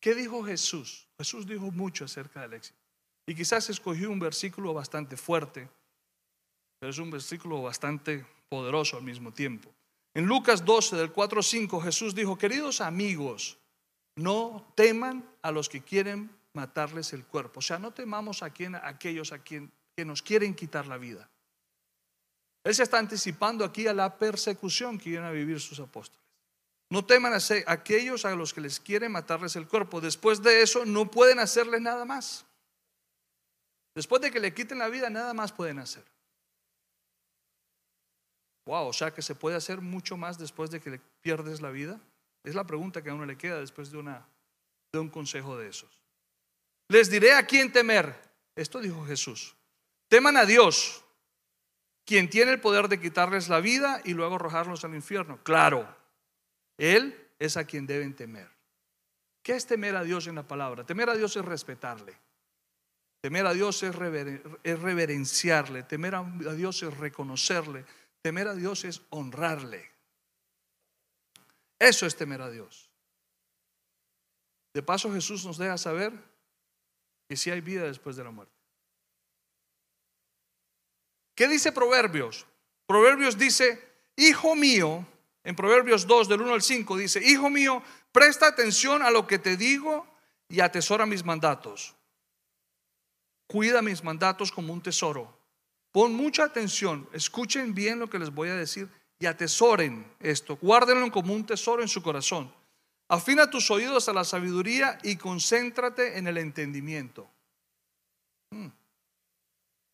¿Qué 0.00 0.14
dijo 0.14 0.44
Jesús? 0.44 1.08
Jesús 1.18 1.46
dijo 1.46 1.70
mucho 1.70 2.04
acerca 2.04 2.42
del 2.42 2.54
éxito. 2.54 2.78
Y 3.26 3.34
quizás 3.34 3.70
escogió 3.70 4.10
un 4.10 4.18
versículo 4.18 4.74
bastante 4.74 5.16
fuerte 5.16 5.68
pero 6.80 6.90
es 6.90 6.98
un 6.98 7.10
versículo 7.10 7.62
bastante 7.62 8.24
poderoso 8.48 8.96
al 8.96 9.02
mismo 9.02 9.32
tiempo. 9.32 9.70
En 10.14 10.24
Lucas 10.26 10.64
12, 10.64 10.96
del 10.96 11.12
4 11.12 11.38
al 11.38 11.44
5, 11.44 11.80
Jesús 11.82 12.14
dijo, 12.14 12.36
queridos 12.36 12.80
amigos, 12.80 13.58
no 14.16 14.72
teman 14.74 15.24
a 15.42 15.52
los 15.52 15.68
que 15.68 15.82
quieren 15.82 16.30
matarles 16.54 17.12
el 17.12 17.24
cuerpo. 17.26 17.60
O 17.60 17.62
sea, 17.62 17.78
no 17.78 17.92
temamos 17.92 18.42
a, 18.42 18.50
quien, 18.50 18.74
a 18.74 18.88
aquellos 18.88 19.32
a 19.32 19.40
quien, 19.40 19.70
que 19.94 20.04
nos 20.04 20.22
quieren 20.22 20.54
quitar 20.54 20.86
la 20.86 20.96
vida. 20.96 21.30
Él 22.64 22.74
se 22.74 22.82
está 22.82 22.98
anticipando 22.98 23.64
aquí 23.64 23.86
a 23.86 23.94
la 23.94 24.18
persecución 24.18 24.98
que 24.98 25.10
iban 25.10 25.24
a 25.24 25.30
vivir 25.30 25.60
sus 25.60 25.80
apóstoles. 25.80 26.20
No 26.90 27.04
teman 27.04 27.32
a 27.32 27.38
aquellos 27.66 28.24
a 28.24 28.34
los 28.34 28.52
que 28.52 28.60
les 28.60 28.80
quieren 28.80 29.12
matarles 29.12 29.54
el 29.56 29.68
cuerpo. 29.68 30.00
Después 30.00 30.42
de 30.42 30.60
eso 30.60 30.84
no 30.84 31.10
pueden 31.10 31.38
hacerles 31.38 31.80
nada 31.80 32.04
más. 32.04 32.44
Después 33.94 34.20
de 34.20 34.30
que 34.30 34.40
le 34.40 34.52
quiten 34.52 34.78
la 34.78 34.88
vida, 34.88 35.08
nada 35.08 35.32
más 35.32 35.52
pueden 35.52 35.78
hacer. 35.78 36.04
Wow, 38.66 38.88
o 38.88 38.92
sea 38.92 39.12
que 39.12 39.22
se 39.22 39.34
puede 39.34 39.56
hacer 39.56 39.80
mucho 39.80 40.16
más 40.16 40.38
después 40.38 40.70
de 40.70 40.80
que 40.80 40.90
le 40.90 41.00
pierdes 41.22 41.60
la 41.60 41.70
vida. 41.70 42.00
Es 42.44 42.54
la 42.54 42.64
pregunta 42.64 43.02
que 43.02 43.10
a 43.10 43.14
uno 43.14 43.26
le 43.26 43.38
queda 43.38 43.60
después 43.60 43.90
de, 43.90 43.98
una, 43.98 44.26
de 44.92 44.98
un 44.98 45.08
consejo 45.08 45.56
de 45.56 45.68
esos. 45.68 45.90
Les 46.88 47.08
diré 47.08 47.34
a 47.34 47.46
quién 47.46 47.72
temer. 47.72 48.14
Esto 48.56 48.80
dijo 48.80 49.04
Jesús. 49.06 49.54
Teman 50.08 50.36
a 50.36 50.44
Dios, 50.44 51.04
quien 52.04 52.28
tiene 52.28 52.52
el 52.52 52.60
poder 52.60 52.88
de 52.88 53.00
quitarles 53.00 53.48
la 53.48 53.60
vida 53.60 54.00
y 54.04 54.14
luego 54.14 54.36
arrojarlos 54.36 54.84
al 54.84 54.94
infierno. 54.94 55.42
Claro, 55.42 55.86
Él 56.76 57.28
es 57.38 57.56
a 57.56 57.64
quien 57.64 57.86
deben 57.86 58.14
temer. 58.14 58.48
¿Qué 59.42 59.54
es 59.54 59.66
temer 59.66 59.96
a 59.96 60.04
Dios 60.04 60.26
en 60.26 60.34
la 60.34 60.46
palabra? 60.46 60.84
Temer 60.84 61.10
a 61.10 61.16
Dios 61.16 61.36
es 61.36 61.44
respetarle. 61.44 62.16
Temer 63.20 63.46
a 63.46 63.52
Dios 63.52 63.82
es, 63.82 63.94
reverenciarle. 63.94 65.82
Temer 65.82 66.14
a 66.14 66.24
Dios 66.54 66.82
es 66.82 66.96
reconocerle. 66.96 67.84
Temer 68.22 68.48
a 68.48 68.54
Dios 68.54 68.84
es 68.84 69.02
honrarle. 69.10 69.90
Eso 71.78 72.06
es 72.06 72.16
temer 72.16 72.42
a 72.42 72.50
Dios. 72.50 72.90
De 74.74 74.82
paso 74.82 75.12
Jesús 75.12 75.44
nos 75.44 75.58
deja 75.58 75.78
saber 75.78 76.12
que 77.28 77.36
si 77.36 77.50
hay 77.50 77.60
vida 77.60 77.84
después 77.84 78.16
de 78.16 78.24
la 78.24 78.30
muerte. 78.30 78.59
¿Qué 81.40 81.48
dice 81.48 81.72
Proverbios? 81.72 82.44
Proverbios 82.86 83.38
dice, 83.38 83.82
hijo 84.14 84.54
mío, 84.54 85.06
en 85.42 85.56
Proverbios 85.56 86.06
2 86.06 86.28
del 86.28 86.42
1 86.42 86.52
al 86.52 86.60
5 86.60 86.98
dice, 86.98 87.18
hijo 87.24 87.48
mío, 87.48 87.82
presta 88.12 88.46
atención 88.46 89.00
a 89.00 89.10
lo 89.10 89.26
que 89.26 89.38
te 89.38 89.56
digo 89.56 90.06
y 90.50 90.60
atesora 90.60 91.06
mis 91.06 91.24
mandatos. 91.24 91.96
Cuida 93.46 93.80
mis 93.80 94.04
mandatos 94.04 94.52
como 94.52 94.74
un 94.74 94.82
tesoro 94.82 95.34
Pon 95.92 96.12
mucha 96.12 96.44
atención, 96.44 97.08
escuchen 97.14 97.74
bien 97.74 97.98
lo 97.98 98.10
que 98.10 98.18
les 98.18 98.28
voy 98.28 98.50
a 98.50 98.54
decir 98.54 98.90
y 99.18 99.24
atesoren 99.24 100.06
esto, 100.20 100.58
guárdenlo 100.60 101.10
como 101.10 101.32
un 101.32 101.46
tesoro 101.46 101.80
en 101.80 101.88
su 101.88 102.02
corazón. 102.02 102.52
Afina 103.08 103.48
tus 103.48 103.70
oídos 103.70 104.10
a 104.10 104.12
la 104.12 104.24
sabiduría 104.24 104.98
y 105.02 105.16
concéntrate 105.16 106.18
en 106.18 106.26
el 106.26 106.36
entendimiento. 106.36 107.30
Hmm. 108.50 108.68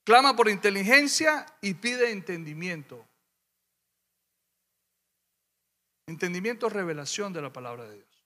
Clama 0.07 0.37
por 0.37 0.49
inteligencia 0.49 1.45
y 1.61 1.75
pide 1.75 2.13
entendimiento. 2.13 3.05
Entendimiento 6.07 6.69
es 6.69 6.73
revelación 6.73 7.33
de 7.33 7.43
la 7.43 7.53
palabra 7.53 7.87
de 7.87 7.97
Dios. 7.97 8.25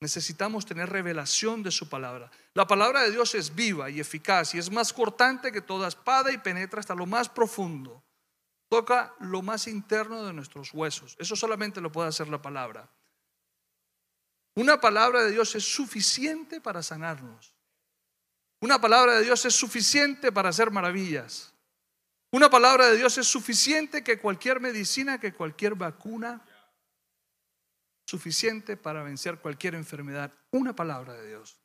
Necesitamos 0.00 0.66
tener 0.66 0.90
revelación 0.90 1.62
de 1.62 1.70
su 1.70 1.88
palabra. 1.88 2.28
La 2.54 2.66
palabra 2.66 3.02
de 3.02 3.12
Dios 3.12 3.36
es 3.36 3.54
viva 3.54 3.88
y 3.88 4.00
eficaz 4.00 4.52
y 4.56 4.58
es 4.58 4.68
más 4.68 4.92
cortante 4.92 5.52
que 5.52 5.60
toda 5.60 5.86
espada 5.86 6.32
y 6.32 6.38
penetra 6.38 6.80
hasta 6.80 6.96
lo 6.96 7.06
más 7.06 7.28
profundo. 7.28 8.02
Toca 8.68 9.14
lo 9.20 9.42
más 9.42 9.68
interno 9.68 10.24
de 10.24 10.32
nuestros 10.32 10.74
huesos. 10.74 11.14
Eso 11.20 11.36
solamente 11.36 11.80
lo 11.80 11.92
puede 11.92 12.08
hacer 12.08 12.26
la 12.26 12.42
palabra. 12.42 12.90
Una 14.56 14.80
palabra 14.80 15.22
de 15.22 15.30
Dios 15.30 15.54
es 15.54 15.72
suficiente 15.72 16.60
para 16.60 16.82
sanarnos. 16.82 17.54
Una 18.60 18.80
palabra 18.80 19.14
de 19.14 19.24
Dios 19.24 19.44
es 19.44 19.54
suficiente 19.54 20.32
para 20.32 20.48
hacer 20.48 20.70
maravillas. 20.70 21.52
Una 22.30 22.50
palabra 22.50 22.86
de 22.86 22.96
Dios 22.96 23.16
es 23.18 23.26
suficiente 23.26 24.04
que 24.04 24.18
cualquier 24.18 24.60
medicina, 24.60 25.18
que 25.18 25.32
cualquier 25.32 25.74
vacuna 25.74 26.44
suficiente 28.06 28.76
para 28.76 29.02
vencer 29.02 29.38
cualquier 29.38 29.74
enfermedad. 29.74 30.32
Una 30.50 30.74
palabra 30.74 31.14
de 31.14 31.28
Dios. 31.28 31.58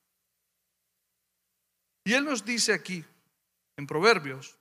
Y 2.05 2.13
Él 2.13 2.25
nos 2.25 2.43
dice 2.45 2.73
aquí, 2.73 3.03
en 3.77 3.88
Proverbios, 3.88 4.57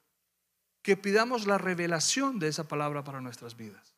que 0.82 0.96
pidamos 0.96 1.46
la 1.46 1.58
revelación 1.58 2.38
de 2.38 2.48
esa 2.48 2.66
palabra 2.66 3.04
para 3.04 3.20
nuestras 3.20 3.56
vidas. 3.56 3.94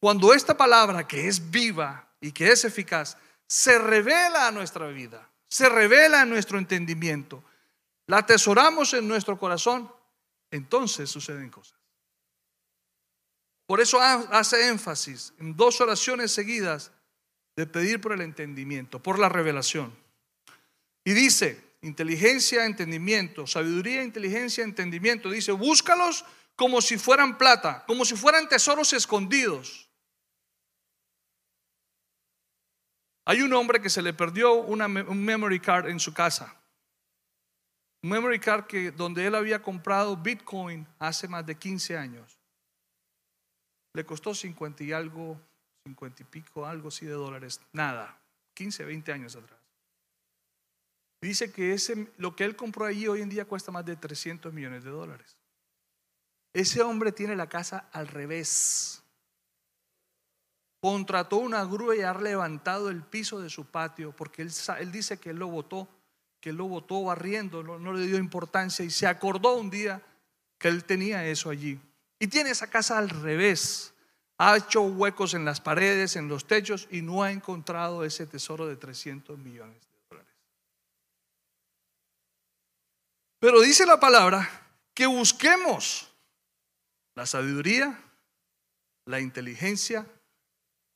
Cuando 0.00 0.32
esta 0.32 0.56
palabra, 0.56 1.06
que 1.06 1.26
es 1.26 1.50
viva 1.50 2.08
y 2.20 2.32
que 2.32 2.52
es 2.52 2.64
eficaz, 2.64 3.16
se 3.46 3.78
revela 3.78 4.46
a 4.46 4.52
nuestra 4.52 4.86
vida, 4.88 5.28
se 5.48 5.68
revela 5.68 6.22
en 6.22 6.28
nuestro 6.28 6.58
entendimiento, 6.58 7.42
la 8.06 8.18
atesoramos 8.18 8.94
en 8.94 9.08
nuestro 9.08 9.38
corazón, 9.38 9.90
entonces 10.50 11.10
suceden 11.10 11.50
cosas. 11.50 11.78
Por 13.66 13.80
eso 13.80 14.00
hace 14.00 14.68
énfasis 14.68 15.34
en 15.38 15.54
dos 15.56 15.80
oraciones 15.80 16.32
seguidas 16.32 16.90
de 17.54 17.66
pedir 17.66 18.00
por 18.00 18.12
el 18.12 18.22
entendimiento, 18.22 19.02
por 19.02 19.18
la 19.18 19.28
revelación. 19.28 19.94
Y 21.04 21.12
dice, 21.12 21.62
inteligencia, 21.82 22.64
entendimiento, 22.64 23.46
sabiduría, 23.46 24.02
inteligencia, 24.02 24.64
entendimiento. 24.64 25.30
Dice, 25.30 25.52
búscalos 25.52 26.24
como 26.56 26.80
si 26.80 26.98
fueran 26.98 27.36
plata, 27.36 27.84
como 27.86 28.04
si 28.04 28.16
fueran 28.16 28.48
tesoros 28.48 28.92
escondidos. 28.92 29.87
Hay 33.28 33.42
un 33.42 33.52
hombre 33.52 33.82
que 33.82 33.90
se 33.90 34.00
le 34.00 34.14
perdió 34.14 34.54
una, 34.54 34.86
un 34.86 35.22
memory 35.22 35.60
card 35.60 35.90
en 35.90 36.00
su 36.00 36.14
casa. 36.14 36.56
Un 38.02 38.08
memory 38.08 38.40
card 38.40 38.64
que, 38.64 38.90
donde 38.90 39.26
él 39.26 39.34
había 39.34 39.60
comprado 39.60 40.16
Bitcoin 40.16 40.86
hace 40.98 41.28
más 41.28 41.44
de 41.44 41.54
15 41.54 41.98
años. 41.98 42.38
Le 43.92 44.06
costó 44.06 44.34
50 44.34 44.82
y 44.82 44.92
algo, 44.92 45.38
50 45.84 46.22
y 46.22 46.24
pico, 46.24 46.64
algo 46.64 46.88
así 46.88 47.04
de 47.04 47.12
dólares. 47.12 47.60
Nada, 47.74 48.18
15, 48.54 48.86
20 48.86 49.12
años 49.12 49.36
atrás. 49.36 49.60
Dice 51.20 51.52
que 51.52 51.74
ese, 51.74 52.10
lo 52.16 52.34
que 52.34 52.44
él 52.44 52.56
compró 52.56 52.86
allí 52.86 53.08
hoy 53.08 53.20
en 53.20 53.28
día 53.28 53.44
cuesta 53.44 53.70
más 53.70 53.84
de 53.84 53.96
300 53.96 54.54
millones 54.54 54.84
de 54.84 54.90
dólares. 54.90 55.36
Ese 56.54 56.80
hombre 56.80 57.12
tiene 57.12 57.36
la 57.36 57.50
casa 57.50 57.90
al 57.92 58.08
revés 58.08 59.02
contrató 60.80 61.38
una 61.38 61.64
grúa 61.64 61.96
y 61.96 62.02
ha 62.02 62.14
levantado 62.14 62.90
el 62.90 63.02
piso 63.02 63.40
de 63.40 63.50
su 63.50 63.66
patio, 63.66 64.12
porque 64.12 64.42
él, 64.42 64.92
dice 64.92 65.18
que 65.18 65.30
él 65.30 65.36
lo 65.36 65.48
votó, 65.48 65.88
que 66.40 66.50
él 66.50 66.56
lo 66.56 66.66
votó 66.66 67.02
barriendo, 67.02 67.62
no, 67.62 67.92
le 67.92 68.06
dio 68.06 68.18
importancia 68.18 68.84
y 68.84 68.90
se 68.90 69.06
acordó 69.06 69.56
un 69.56 69.70
día 69.70 70.00
que 70.58 70.68
él 70.68 70.84
tenía 70.84 71.26
eso 71.26 71.50
allí. 71.50 71.80
Y 72.18 72.28
tiene 72.28 72.50
esa 72.50 72.68
casa 72.68 72.98
al 72.98 73.08
revés. 73.08 73.92
Ha 74.38 74.56
hecho 74.56 74.82
huecos 74.82 75.34
en 75.34 75.44
las 75.44 75.60
paredes, 75.60 76.14
en 76.14 76.28
los 76.28 76.46
techos 76.46 76.86
y 76.90 77.02
no 77.02 77.24
ha 77.24 77.32
encontrado 77.32 78.04
ese 78.04 78.26
tesoro 78.26 78.66
de 78.66 78.76
300 78.76 79.36
millones 79.38 79.80
de 79.80 79.88
dólares. 80.08 80.32
Pero 83.40 83.60
dice 83.60 83.84
la 83.84 83.98
palabra 83.98 84.48
que 84.94 85.06
busquemos 85.06 86.08
la 87.16 87.26
sabiduría, 87.26 88.00
la 89.06 89.18
inteligencia 89.18 90.06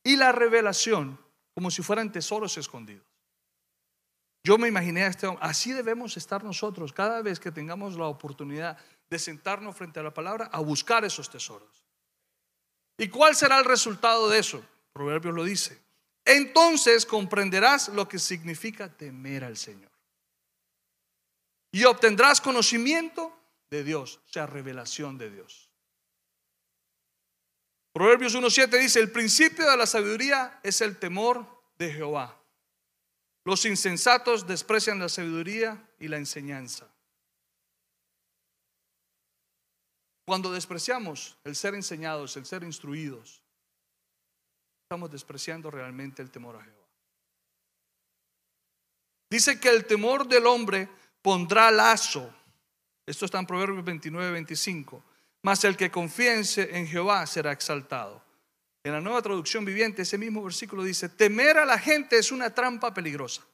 y 0.03 0.15
la 0.15 0.31
revelación 0.31 1.19
como 1.53 1.71
si 1.71 1.81
fueran 1.81 2.11
tesoros 2.11 2.57
escondidos. 2.57 3.05
Yo 4.43 4.57
me 4.57 4.67
imaginé 4.67 5.03
a 5.03 5.07
este 5.07 5.25
hombre, 5.25 5.45
así 5.45 5.71
debemos 5.71 6.17
estar 6.17 6.43
nosotros 6.43 6.91
cada 6.91 7.21
vez 7.21 7.39
que 7.39 7.51
tengamos 7.51 7.95
la 7.95 8.07
oportunidad 8.07 8.77
de 9.09 9.19
sentarnos 9.19 9.75
frente 9.75 9.99
a 9.99 10.03
la 10.03 10.13
palabra 10.13 10.49
a 10.51 10.59
buscar 10.59 11.05
esos 11.05 11.29
tesoros. 11.29 11.85
¿Y 12.97 13.07
cuál 13.07 13.35
será 13.35 13.59
el 13.59 13.65
resultado 13.65 14.29
de 14.29 14.39
eso? 14.39 14.63
Proverbios 14.91 15.33
lo 15.33 15.43
dice. 15.43 15.81
Entonces 16.25 17.05
comprenderás 17.05 17.89
lo 17.89 18.07
que 18.07 18.19
significa 18.19 18.89
temer 18.89 19.43
al 19.43 19.57
Señor. 19.57 19.91
Y 21.71 21.85
obtendrás 21.85 22.39
conocimiento 22.39 23.35
de 23.69 23.83
Dios, 23.83 24.19
o 24.27 24.31
sea, 24.31 24.45
revelación 24.45 25.17
de 25.17 25.31
Dios. 25.31 25.72
Proverbios 27.93 28.35
1.7 28.35 28.79
dice, 28.79 28.99
el 28.99 29.11
principio 29.11 29.69
de 29.69 29.77
la 29.77 29.85
sabiduría 29.85 30.59
es 30.63 30.81
el 30.81 30.97
temor 30.97 31.45
de 31.77 31.93
Jehová. 31.93 32.41
Los 33.45 33.65
insensatos 33.65 34.47
desprecian 34.47 34.97
la 34.97 35.09
sabiduría 35.09 35.87
y 35.99 36.07
la 36.07 36.17
enseñanza. 36.17 36.87
Cuando 40.25 40.51
despreciamos 40.51 41.37
el 41.43 41.55
ser 41.55 41.75
enseñados, 41.75 42.35
el 42.35 42.47
ser 42.47 42.63
instruidos, 42.63 43.43
estamos 44.85 45.11
despreciando 45.11 45.69
realmente 45.69 46.23
el 46.23 46.31
temor 46.31 46.55
a 46.55 46.63
Jehová. 46.63 46.87
Dice 49.29 49.59
que 49.59 49.69
el 49.69 49.85
temor 49.85 50.27
del 50.27 50.47
hombre 50.47 50.89
pondrá 51.21 51.69
lazo. 51.69 52.33
Esto 53.05 53.25
está 53.25 53.37
en 53.37 53.45
Proverbios 53.45 53.83
29, 53.83 54.31
25 54.31 55.12
mas 55.43 55.63
el 55.65 55.77
que 55.77 55.91
confía 55.91 56.33
en 56.35 56.87
Jehová 56.87 57.27
será 57.27 57.51
exaltado. 57.51 58.23
En 58.83 58.93
la 58.93 59.01
nueva 59.01 59.21
traducción 59.21 59.63
viviente, 59.63 60.01
ese 60.01 60.17
mismo 60.17 60.43
versículo 60.43 60.83
dice, 60.83 61.09
temer 61.09 61.57
a 61.57 61.65
la 61.65 61.77
gente 61.77 62.17
es 62.17 62.31
una 62.31 62.53
trampa 62.53 62.93
peligrosa. 62.93 63.45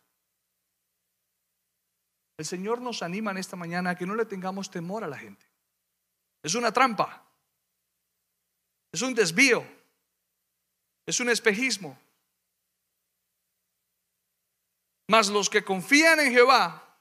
El 2.38 2.46
Señor 2.46 2.80
nos 2.80 3.04
anima 3.04 3.32
en 3.32 3.38
esta 3.38 3.56
mañana 3.56 3.92
a 3.92 3.96
que 3.96 4.06
no 4.06 4.16
le 4.16 4.26
tengamos 4.26 4.72
temor 4.72 5.04
a 5.04 5.08
la 5.08 5.18
gente. 5.18 5.46
Es 6.42 6.56
una 6.56 6.72
trampa. 6.72 7.26
Es 8.92 9.02
un 9.02 9.14
desvío. 9.14 9.66
Es 11.06 11.20
un 11.20 11.30
espejismo. 11.30 12.00
Mas 15.10 15.28
los 15.30 15.50
que 15.50 15.64
confían 15.64 16.20
en 16.20 16.32
Jehová, 16.32 16.98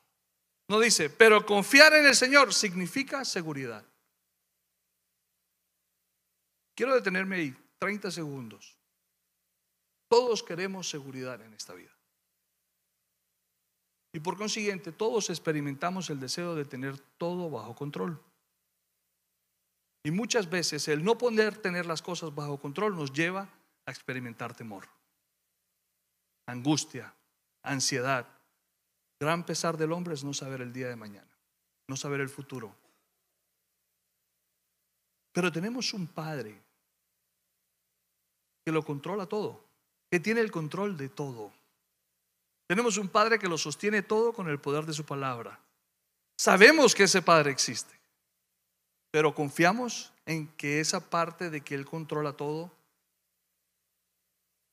no 0.69 0.81
dice, 0.81 1.09
pero 1.09 1.47
confiar 1.47 1.95
en 1.95 2.07
el 2.07 2.17
Señor 2.17 2.53
significa 2.53 3.25
seguridad. 3.25 3.85
Quiero 6.79 6.95
detenerme 6.95 7.35
ahí 7.35 7.57
30 7.81 8.09
segundos. 8.13 8.77
Todos 10.07 10.45
queremos 10.45 10.89
seguridad 10.89 11.41
en 11.43 11.53
esta 11.53 11.75
vida. 11.75 11.91
Y 14.13 14.21
por 14.21 14.37
consiguiente, 14.37 14.93
todos 14.93 15.29
experimentamos 15.29 16.09
el 16.09 16.21
deseo 16.21 16.55
de 16.55 16.65
tener 16.65 16.97
todo 17.19 17.51
bajo 17.51 17.75
control. 17.75 18.23
Y 20.05 20.13
muchas 20.13 20.49
veces 20.49 20.87
el 20.87 21.03
no 21.03 21.19
poder 21.19 21.59
tener 21.59 21.85
las 21.85 22.01
cosas 22.01 22.33
bajo 22.33 22.61
control 22.61 22.95
nos 22.95 23.13
lleva 23.13 23.49
a 23.85 23.91
experimentar 23.91 24.55
temor, 24.55 24.87
angustia, 26.47 27.13
ansiedad. 27.65 28.25
Gran 29.19 29.45
pesar 29.45 29.77
del 29.77 29.91
hombre 29.91 30.15
es 30.15 30.23
no 30.23 30.33
saber 30.33 30.61
el 30.61 30.73
día 30.73 30.89
de 30.89 30.95
mañana, 30.95 31.37
no 31.89 31.97
saber 31.97 32.21
el 32.21 32.29
futuro. 32.29 32.73
Pero 35.33 35.51
tenemos 35.51 35.93
un 35.93 36.07
Padre 36.07 36.68
que 38.69 38.73
lo 38.73 38.85
controla 38.85 39.25
todo, 39.25 39.65
que 40.11 40.21
tiene 40.21 40.43
el 40.43 40.51
control 40.51 40.99
de 40.99 41.09
todo. 41.09 41.51
Tenemos 42.67 42.99
un 42.99 43.09
Padre 43.09 43.39
que 43.39 43.49
lo 43.49 43.57
sostiene 43.57 44.03
todo 44.03 44.35
con 44.35 44.47
el 44.47 44.61
poder 44.61 44.85
de 44.85 44.93
su 44.93 45.07
palabra. 45.07 45.59
Sabemos 46.39 46.95
que 46.95 47.05
ese 47.05 47.23
Padre 47.23 47.51
existe, 47.51 47.99
pero 49.11 49.35
confiamos 49.35 50.13
en 50.27 50.49
que 50.49 50.81
esa 50.81 51.09
parte 51.09 51.49
de 51.49 51.63
que 51.63 51.75
Él 51.75 51.87
controla 51.87 52.35
todo 52.35 52.71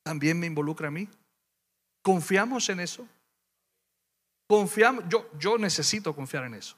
también 0.04 0.42
me 0.42 0.48
involucra 0.48 0.90
a 0.90 0.92
mí. 0.92 1.08
¿Confiamos 2.04 2.68
en 2.68 2.82
eso? 2.82 3.08
Confiamos, 4.46 5.06
yo, 5.08 5.30
yo 5.40 5.58
necesito 5.58 6.14
confiar 6.14 6.44
en 6.44 6.56
eso. 6.56 6.76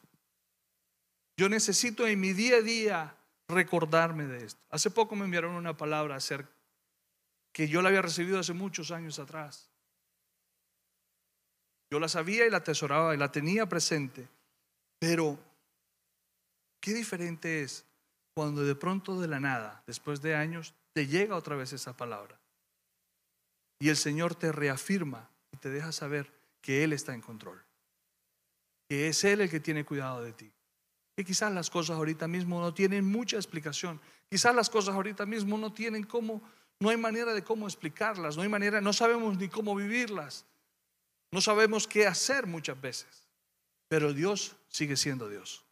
Yo 1.36 1.50
necesito 1.50 2.06
en 2.06 2.20
mi 2.20 2.34
día 2.34 2.58
a 2.58 2.62
día 2.62 3.18
recordarme 3.48 4.28
de 4.28 4.46
esto. 4.46 4.62
Hace 4.70 4.92
poco 4.92 5.16
me 5.16 5.26
enviaron 5.26 5.56
una 5.56 5.76
palabra 5.76 6.16
acerca 6.16 6.57
que 7.58 7.68
yo 7.68 7.82
la 7.82 7.90
había 7.90 8.04
recibido 8.04 8.38
hace 8.38 8.54
muchos 8.54 8.92
años 8.92 9.18
atrás. 9.18 9.68
Yo 11.90 12.00
la 12.00 12.08
sabía 12.08 12.46
y 12.46 12.52
la 12.52 12.58
atesoraba 12.58 13.16
y 13.16 13.18
la 13.18 13.32
tenía 13.32 13.68
presente. 13.68 14.28
Pero, 15.00 15.40
qué 16.80 16.94
diferente 16.94 17.64
es 17.64 17.84
cuando 18.36 18.64
de 18.64 18.76
pronto 18.76 19.20
de 19.20 19.28
la 19.28 19.40
nada, 19.40 19.82
después 19.88 20.22
de 20.22 20.36
años, 20.36 20.76
te 20.94 21.08
llega 21.08 21.36
otra 21.36 21.56
vez 21.56 21.74
esa 21.74 21.98
palabra. 21.98 22.40
Y 23.80 23.90
el 23.90 23.98
Señor 23.98 24.36
te 24.36 24.52
reafirma 24.52 25.28
y 25.52 25.58
te 25.58 25.72
deja 25.72 25.92
saber 25.92 26.32
que 26.62 26.84
Él 26.84 26.94
está 26.94 27.16
en 27.16 27.22
control. 27.22 27.60
Que 28.88 29.08
es 29.08 29.24
Él 29.24 29.42
el 29.42 29.50
que 29.50 29.60
tiene 29.60 29.84
cuidado 29.84 30.22
de 30.22 30.34
ti. 30.34 30.52
Que 31.16 31.26
quizás 31.26 31.52
las 31.52 31.72
cosas 31.72 31.98
ahorita 31.98 32.28
mismo 32.28 32.62
no 32.62 32.76
tienen 32.76 33.04
mucha 33.04 33.38
explicación. 33.38 34.00
Quizás 34.30 34.54
las 34.54 34.70
cosas 34.70 34.94
ahorita 34.94 35.26
mismo 35.26 35.58
no 35.58 35.74
tienen 35.74 36.04
cómo 36.04 36.44
no 36.80 36.90
hay 36.90 36.98
manera 36.98 37.34
de 37.34 37.44
cómo 37.44 37.68
explicarlas, 37.68 38.38
no 38.38 38.44
hay 38.44 38.50
manera, 38.50 38.82
no 38.82 38.94
sabemos 38.94 39.38
ni 39.38 39.50
cómo 39.50 39.76
vivirlas, 39.76 40.46
no 41.32 41.42
sabemos 41.42 41.88
qué 41.88 42.08
hacer 42.08 42.46
muchas 42.46 42.80
veces, 42.80 43.28
pero 43.88 44.14
Dios 44.14 44.56
sigue 44.70 44.96
siendo 44.96 45.30
Dios. 45.30 45.64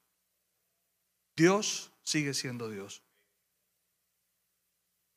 Dios 1.35 1.91
sigue 2.03 2.33
siendo 2.33 2.69
Dios. 2.69 3.01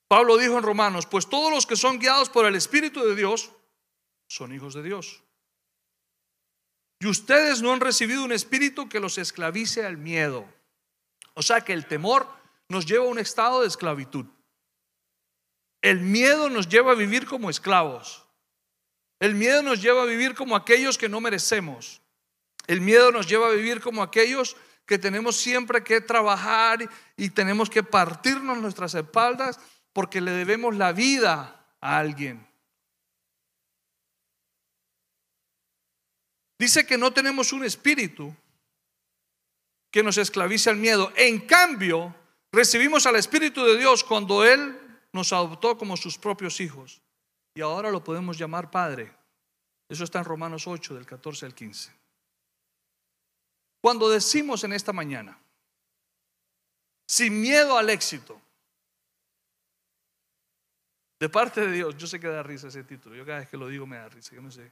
Pablo 0.08 0.36
dijo 0.36 0.56
en 0.56 0.64
Romanos, 0.64 1.06
pues 1.06 1.28
todos 1.28 1.52
los 1.52 1.66
que 1.66 1.76
son 1.76 1.98
guiados 1.98 2.30
por 2.30 2.46
el 2.46 2.54
Espíritu 2.54 3.04
de 3.04 3.14
Dios 3.14 3.52
son 4.26 4.52
hijos 4.52 4.74
de 4.74 4.82
Dios. 4.82 5.22
Y 7.00 7.06
ustedes 7.06 7.62
no 7.62 7.72
han 7.72 7.80
recibido 7.80 8.24
un 8.24 8.32
espíritu 8.32 8.88
que 8.88 8.98
los 8.98 9.18
esclavice 9.18 9.84
al 9.84 9.98
miedo. 9.98 10.46
O 11.34 11.42
sea 11.42 11.60
que 11.60 11.72
el 11.72 11.86
temor 11.86 12.26
nos 12.68 12.86
lleva 12.86 13.04
a 13.04 13.08
un 13.08 13.20
estado 13.20 13.60
de 13.60 13.68
esclavitud. 13.68 14.26
El 15.82 16.00
miedo 16.00 16.48
nos 16.48 16.68
lleva 16.68 16.92
a 16.92 16.96
vivir 16.96 17.26
como 17.26 17.50
esclavos. 17.50 18.24
El 19.20 19.34
miedo 19.34 19.62
nos 19.62 19.82
lleva 19.82 20.02
a 20.02 20.06
vivir 20.06 20.34
como 20.34 20.56
aquellos 20.56 20.98
que 20.98 21.08
no 21.08 21.20
merecemos. 21.20 22.00
El 22.66 22.80
miedo 22.80 23.10
nos 23.12 23.26
lleva 23.26 23.48
a 23.48 23.52
vivir 23.52 23.80
como 23.80 24.02
aquellos 24.02 24.56
que 24.86 24.98
tenemos 24.98 25.36
siempre 25.36 25.84
que 25.84 26.00
trabajar 26.00 26.88
y 27.16 27.30
tenemos 27.30 27.68
que 27.68 27.82
partirnos 27.82 28.58
nuestras 28.58 28.94
espaldas 28.94 29.58
porque 29.92 30.20
le 30.20 30.30
debemos 30.30 30.76
la 30.76 30.92
vida 30.92 31.66
a 31.80 31.98
alguien. 31.98 32.46
Dice 36.58 36.86
que 36.86 36.98
no 36.98 37.12
tenemos 37.12 37.52
un 37.52 37.64
espíritu 37.64 38.34
que 39.90 40.02
nos 40.02 40.18
esclavice 40.18 40.70
al 40.70 40.76
miedo. 40.76 41.12
En 41.16 41.40
cambio, 41.40 42.14
recibimos 42.52 43.06
al 43.06 43.16
Espíritu 43.16 43.64
de 43.64 43.78
Dios 43.78 44.04
cuando 44.04 44.44
Él 44.44 44.77
nos 45.12 45.32
adoptó 45.32 45.76
como 45.78 45.96
sus 45.96 46.18
propios 46.18 46.60
hijos 46.60 47.00
y 47.54 47.60
ahora 47.60 47.90
lo 47.90 48.04
podemos 48.04 48.38
llamar 48.38 48.70
Padre. 48.70 49.12
Eso 49.88 50.04
está 50.04 50.18
en 50.18 50.24
Romanos 50.24 50.66
8, 50.66 50.94
del 50.94 51.06
14 51.06 51.46
al 51.46 51.54
15. 51.54 51.92
Cuando 53.80 54.08
decimos 54.08 54.64
en 54.64 54.72
esta 54.72 54.92
mañana, 54.92 55.38
sin 57.06 57.40
miedo 57.40 57.78
al 57.78 57.88
éxito, 57.90 58.40
de 61.18 61.28
parte 61.28 61.62
de 61.62 61.72
Dios, 61.72 61.96
yo 61.96 62.06
sé 62.06 62.20
que 62.20 62.28
da 62.28 62.42
risa 62.42 62.68
ese 62.68 62.84
título, 62.84 63.16
yo 63.16 63.24
cada 63.24 63.40
vez 63.40 63.48
que 63.48 63.56
lo 63.56 63.66
digo 63.68 63.86
me 63.86 63.96
da 63.96 64.08
risa, 64.08 64.34
yo 64.34 64.42
no 64.42 64.50
sé. 64.50 64.70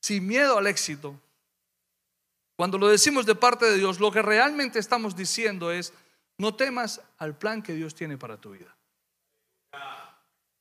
Sin 0.00 0.26
miedo 0.26 0.58
al 0.58 0.66
éxito, 0.66 1.18
cuando 2.56 2.78
lo 2.78 2.88
decimos 2.88 3.26
de 3.26 3.34
parte 3.34 3.66
de 3.66 3.78
Dios, 3.78 3.98
lo 3.98 4.12
que 4.12 4.22
realmente 4.22 4.78
estamos 4.78 5.16
diciendo 5.16 5.72
es, 5.72 5.92
no 6.38 6.54
temas 6.54 7.00
al 7.18 7.36
plan 7.36 7.62
que 7.62 7.72
Dios 7.72 7.94
tiene 7.94 8.16
para 8.16 8.36
tu 8.36 8.52
vida. 8.52 8.77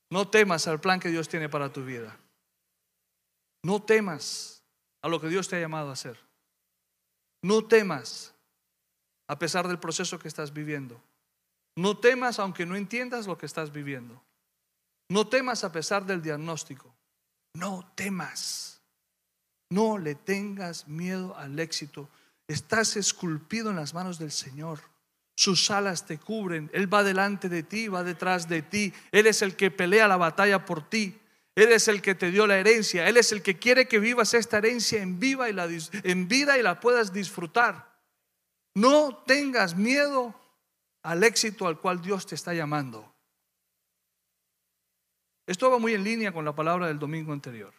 No 0.09 0.29
temas 0.29 0.67
al 0.67 0.79
plan 0.79 0.99
que 0.99 1.09
Dios 1.09 1.27
tiene 1.27 1.49
para 1.49 1.71
tu 1.71 1.83
vida. 1.83 2.17
No 3.63 3.81
temas 3.81 4.63
a 5.01 5.09
lo 5.09 5.19
que 5.19 5.27
Dios 5.27 5.47
te 5.47 5.57
ha 5.57 5.59
llamado 5.59 5.89
a 5.89 5.93
hacer. 5.93 6.17
No 7.41 7.65
temas 7.65 8.33
a 9.27 9.37
pesar 9.37 9.67
del 9.67 9.79
proceso 9.79 10.19
que 10.19 10.27
estás 10.27 10.53
viviendo. 10.53 11.01
No 11.75 11.97
temas 11.97 12.39
aunque 12.39 12.65
no 12.65 12.75
entiendas 12.75 13.27
lo 13.27 13.37
que 13.37 13.45
estás 13.45 13.71
viviendo. 13.71 14.23
No 15.09 15.27
temas 15.27 15.63
a 15.63 15.71
pesar 15.71 16.05
del 16.05 16.21
diagnóstico. 16.21 16.93
No 17.53 17.91
temas. 17.95 18.81
No 19.69 19.97
le 19.97 20.15
tengas 20.15 20.87
miedo 20.87 21.35
al 21.37 21.59
éxito. 21.59 22.09
Estás 22.47 22.95
esculpido 22.95 23.69
en 23.69 23.75
las 23.75 23.93
manos 23.93 24.17
del 24.17 24.31
Señor. 24.31 24.79
Sus 25.37 25.69
alas 25.69 26.07
te 26.07 26.17
cubren. 26.17 26.67
Él 26.73 26.91
va 26.91 27.03
delante 27.03 27.47
de 27.47 27.61
ti, 27.61 27.89
va 27.89 28.03
detrás 28.03 28.49
de 28.49 28.63
ti. 28.63 28.91
Él 29.11 29.27
es 29.27 29.43
el 29.43 29.55
que 29.55 29.69
pelea 29.69 30.07
la 30.07 30.17
batalla 30.17 30.65
por 30.65 30.89
ti. 30.89 31.21
Él 31.53 31.71
es 31.71 31.87
el 31.87 32.01
que 32.01 32.15
te 32.15 32.31
dio 32.31 32.47
la 32.47 32.57
herencia. 32.57 33.07
Él 33.07 33.17
es 33.17 33.31
el 33.31 33.43
que 33.43 33.59
quiere 33.59 33.87
que 33.87 33.99
vivas 33.99 34.33
esta 34.33 34.57
herencia 34.57 34.99
en, 34.99 35.19
vida 35.19 35.47
y 35.47 36.63
la 36.63 36.79
puedas 36.79 37.13
disfrutar. 37.13 37.87
No 38.73 39.15
tengas 39.27 39.75
miedo 39.75 40.33
al 41.03 41.23
éxito 41.23 41.67
al 41.67 41.79
cual 41.79 42.01
Dios 42.01 42.25
te 42.25 42.33
está 42.33 42.55
llamando. 42.55 43.13
Esto 45.45 45.69
va 45.69 45.77
muy 45.77 45.93
en 45.93 46.03
línea 46.03 46.31
con 46.31 46.45
la 46.45 46.55
palabra 46.55 46.87
del 46.87 46.97
domingo 46.97 47.31
anterior. 47.31 47.75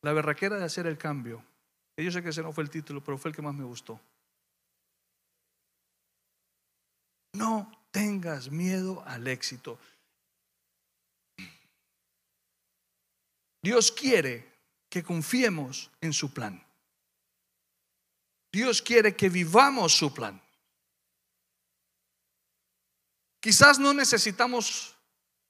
La 0.00 0.14
berraquera 0.14 0.56
de 0.56 0.64
hacer 0.64 0.86
el 0.86 0.96
cambio. 0.96 1.44
Yo 1.94 2.10
sé 2.10 2.22
que 2.22 2.30
ese 2.30 2.42
no 2.42 2.54
fue 2.54 2.64
el 2.64 2.70
título, 2.70 3.04
pero 3.04 3.18
fue 3.18 3.30
el 3.30 3.36
que 3.36 3.42
más 3.42 3.54
me 3.54 3.64
gustó. 3.64 4.00
No 7.32 7.70
tengas 7.90 8.50
miedo 8.50 9.02
al 9.06 9.26
éxito. 9.28 9.78
Dios 13.62 13.92
quiere 13.92 14.48
que 14.88 15.02
confiemos 15.02 15.90
en 16.00 16.12
su 16.12 16.32
plan. 16.32 16.64
Dios 18.52 18.80
quiere 18.80 19.14
que 19.14 19.28
vivamos 19.28 19.96
su 19.96 20.12
plan. 20.12 20.40
Quizás 23.40 23.78
no 23.78 23.92
necesitamos, 23.92 24.94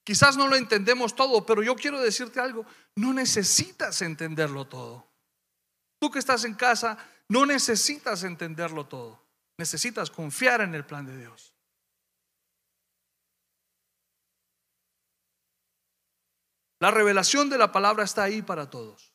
quizás 0.04 0.36
no 0.36 0.48
lo 0.48 0.56
entendemos 0.56 1.14
todo, 1.14 1.46
pero 1.46 1.62
yo 1.62 1.74
quiero 1.76 2.00
decirte 2.00 2.40
algo, 2.40 2.66
no 2.96 3.12
necesitas 3.12 4.02
entenderlo 4.02 4.66
todo. 4.66 5.06
Tú 6.00 6.10
que 6.10 6.18
estás 6.18 6.44
en 6.44 6.54
casa, 6.54 6.98
no 7.28 7.46
necesitas 7.46 8.24
entenderlo 8.24 8.86
todo. 8.86 9.22
Necesitas 9.56 10.10
confiar 10.10 10.60
en 10.60 10.74
el 10.74 10.84
plan 10.84 11.06
de 11.06 11.16
Dios. 11.16 11.54
La 16.80 16.90
revelación 16.90 17.50
de 17.50 17.58
la 17.58 17.72
palabra 17.72 18.04
está 18.04 18.24
ahí 18.24 18.42
para 18.42 18.70
todos. 18.70 19.12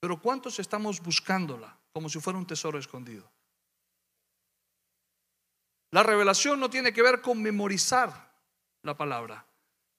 Pero 0.00 0.20
¿cuántos 0.20 0.58
estamos 0.58 1.00
buscándola 1.00 1.78
como 1.92 2.08
si 2.08 2.18
fuera 2.20 2.38
un 2.38 2.46
tesoro 2.46 2.78
escondido? 2.78 3.30
La 5.92 6.02
revelación 6.02 6.58
no 6.58 6.70
tiene 6.70 6.92
que 6.92 7.02
ver 7.02 7.20
con 7.20 7.40
memorizar 7.40 8.32
la 8.82 8.96
palabra. 8.96 9.46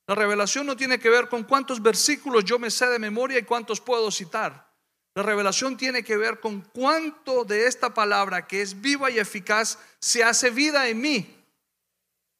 La 0.07 0.15
revelación 0.15 0.65
no 0.65 0.75
tiene 0.75 0.99
que 0.99 1.09
ver 1.09 1.29
con 1.29 1.43
cuántos 1.43 1.81
versículos 1.81 2.43
yo 2.43 2.59
me 2.59 2.69
sé 2.69 2.87
de 2.87 2.99
memoria 2.99 3.39
y 3.39 3.43
cuántos 3.43 3.79
puedo 3.79 4.11
citar. 4.11 4.73
La 5.15 5.23
revelación 5.23 5.77
tiene 5.77 6.03
que 6.03 6.17
ver 6.17 6.39
con 6.39 6.61
cuánto 6.61 7.45
de 7.45 7.67
esta 7.67 7.93
palabra 7.93 8.47
que 8.47 8.61
es 8.61 8.81
viva 8.81 9.11
y 9.11 9.19
eficaz 9.19 9.77
se 9.99 10.23
hace 10.23 10.49
vida 10.49 10.89
en 10.89 10.99
mí 10.99 11.45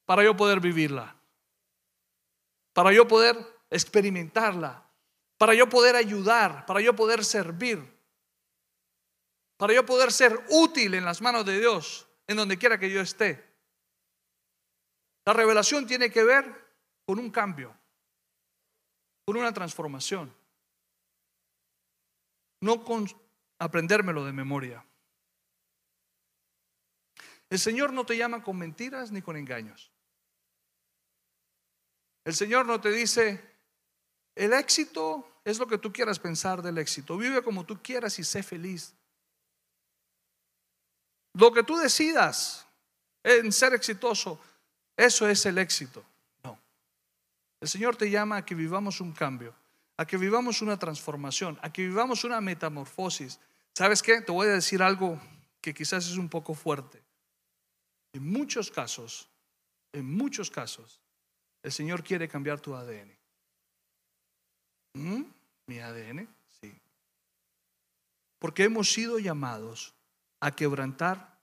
para 0.04 0.24
yo 0.24 0.36
poder 0.36 0.60
vivirla. 0.60 1.16
Para 2.74 2.92
yo 2.92 3.06
poder 3.06 3.53
experimentarla, 3.74 4.88
para 5.36 5.52
yo 5.52 5.68
poder 5.68 5.96
ayudar, 5.96 6.64
para 6.64 6.80
yo 6.80 6.94
poder 6.94 7.24
servir, 7.24 7.92
para 9.56 9.74
yo 9.74 9.84
poder 9.84 10.12
ser 10.12 10.44
útil 10.50 10.94
en 10.94 11.04
las 11.04 11.20
manos 11.20 11.44
de 11.44 11.58
Dios, 11.58 12.06
en 12.28 12.36
donde 12.36 12.56
quiera 12.56 12.78
que 12.78 12.90
yo 12.90 13.00
esté. 13.00 13.44
La 15.26 15.32
revelación 15.32 15.86
tiene 15.86 16.10
que 16.10 16.22
ver 16.22 16.44
con 17.04 17.18
un 17.18 17.30
cambio, 17.30 17.76
con 19.24 19.36
una 19.36 19.52
transformación, 19.52 20.32
no 22.60 22.84
con 22.84 23.08
aprendérmelo 23.58 24.24
de 24.24 24.32
memoria. 24.32 24.86
El 27.50 27.58
Señor 27.58 27.92
no 27.92 28.06
te 28.06 28.16
llama 28.16 28.42
con 28.42 28.56
mentiras 28.56 29.10
ni 29.10 29.20
con 29.20 29.36
engaños. 29.36 29.90
El 32.24 32.34
Señor 32.34 32.66
no 32.66 32.80
te 32.80 32.90
dice, 32.90 33.53
el 34.34 34.52
éxito 34.52 35.28
es 35.44 35.58
lo 35.58 35.66
que 35.66 35.78
tú 35.78 35.92
quieras 35.92 36.18
pensar 36.18 36.62
del 36.62 36.78
éxito. 36.78 37.16
Vive 37.16 37.42
como 37.42 37.64
tú 37.64 37.80
quieras 37.82 38.18
y 38.18 38.24
sé 38.24 38.42
feliz. 38.42 38.94
Lo 41.34 41.52
que 41.52 41.62
tú 41.62 41.76
decidas 41.76 42.66
en 43.22 43.52
ser 43.52 43.74
exitoso, 43.74 44.40
eso 44.96 45.28
es 45.28 45.44
el 45.46 45.58
éxito. 45.58 46.04
No. 46.42 46.58
El 47.60 47.68
Señor 47.68 47.96
te 47.96 48.10
llama 48.10 48.38
a 48.38 48.44
que 48.44 48.54
vivamos 48.54 49.00
un 49.00 49.12
cambio, 49.12 49.54
a 49.96 50.06
que 50.06 50.16
vivamos 50.16 50.62
una 50.62 50.78
transformación, 50.78 51.58
a 51.62 51.72
que 51.72 51.82
vivamos 51.82 52.24
una 52.24 52.40
metamorfosis. 52.40 53.38
¿Sabes 53.74 54.02
qué? 54.02 54.20
Te 54.20 54.32
voy 54.32 54.48
a 54.48 54.52
decir 54.52 54.82
algo 54.82 55.20
que 55.60 55.74
quizás 55.74 56.06
es 56.06 56.16
un 56.16 56.28
poco 56.28 56.54
fuerte. 56.54 57.02
En 58.12 58.30
muchos 58.30 58.70
casos, 58.70 59.28
en 59.92 60.06
muchos 60.16 60.50
casos, 60.50 61.00
el 61.62 61.72
Señor 61.72 62.04
quiere 62.04 62.28
cambiar 62.28 62.60
tu 62.60 62.74
ADN. 62.74 63.23
¿Mm? 64.94 65.22
¿Mi 65.66 65.78
ADN? 65.78 66.28
Sí. 66.60 66.72
Porque 68.38 68.64
hemos 68.64 68.92
sido 68.92 69.18
llamados 69.18 69.94
a 70.40 70.54
quebrantar 70.54 71.38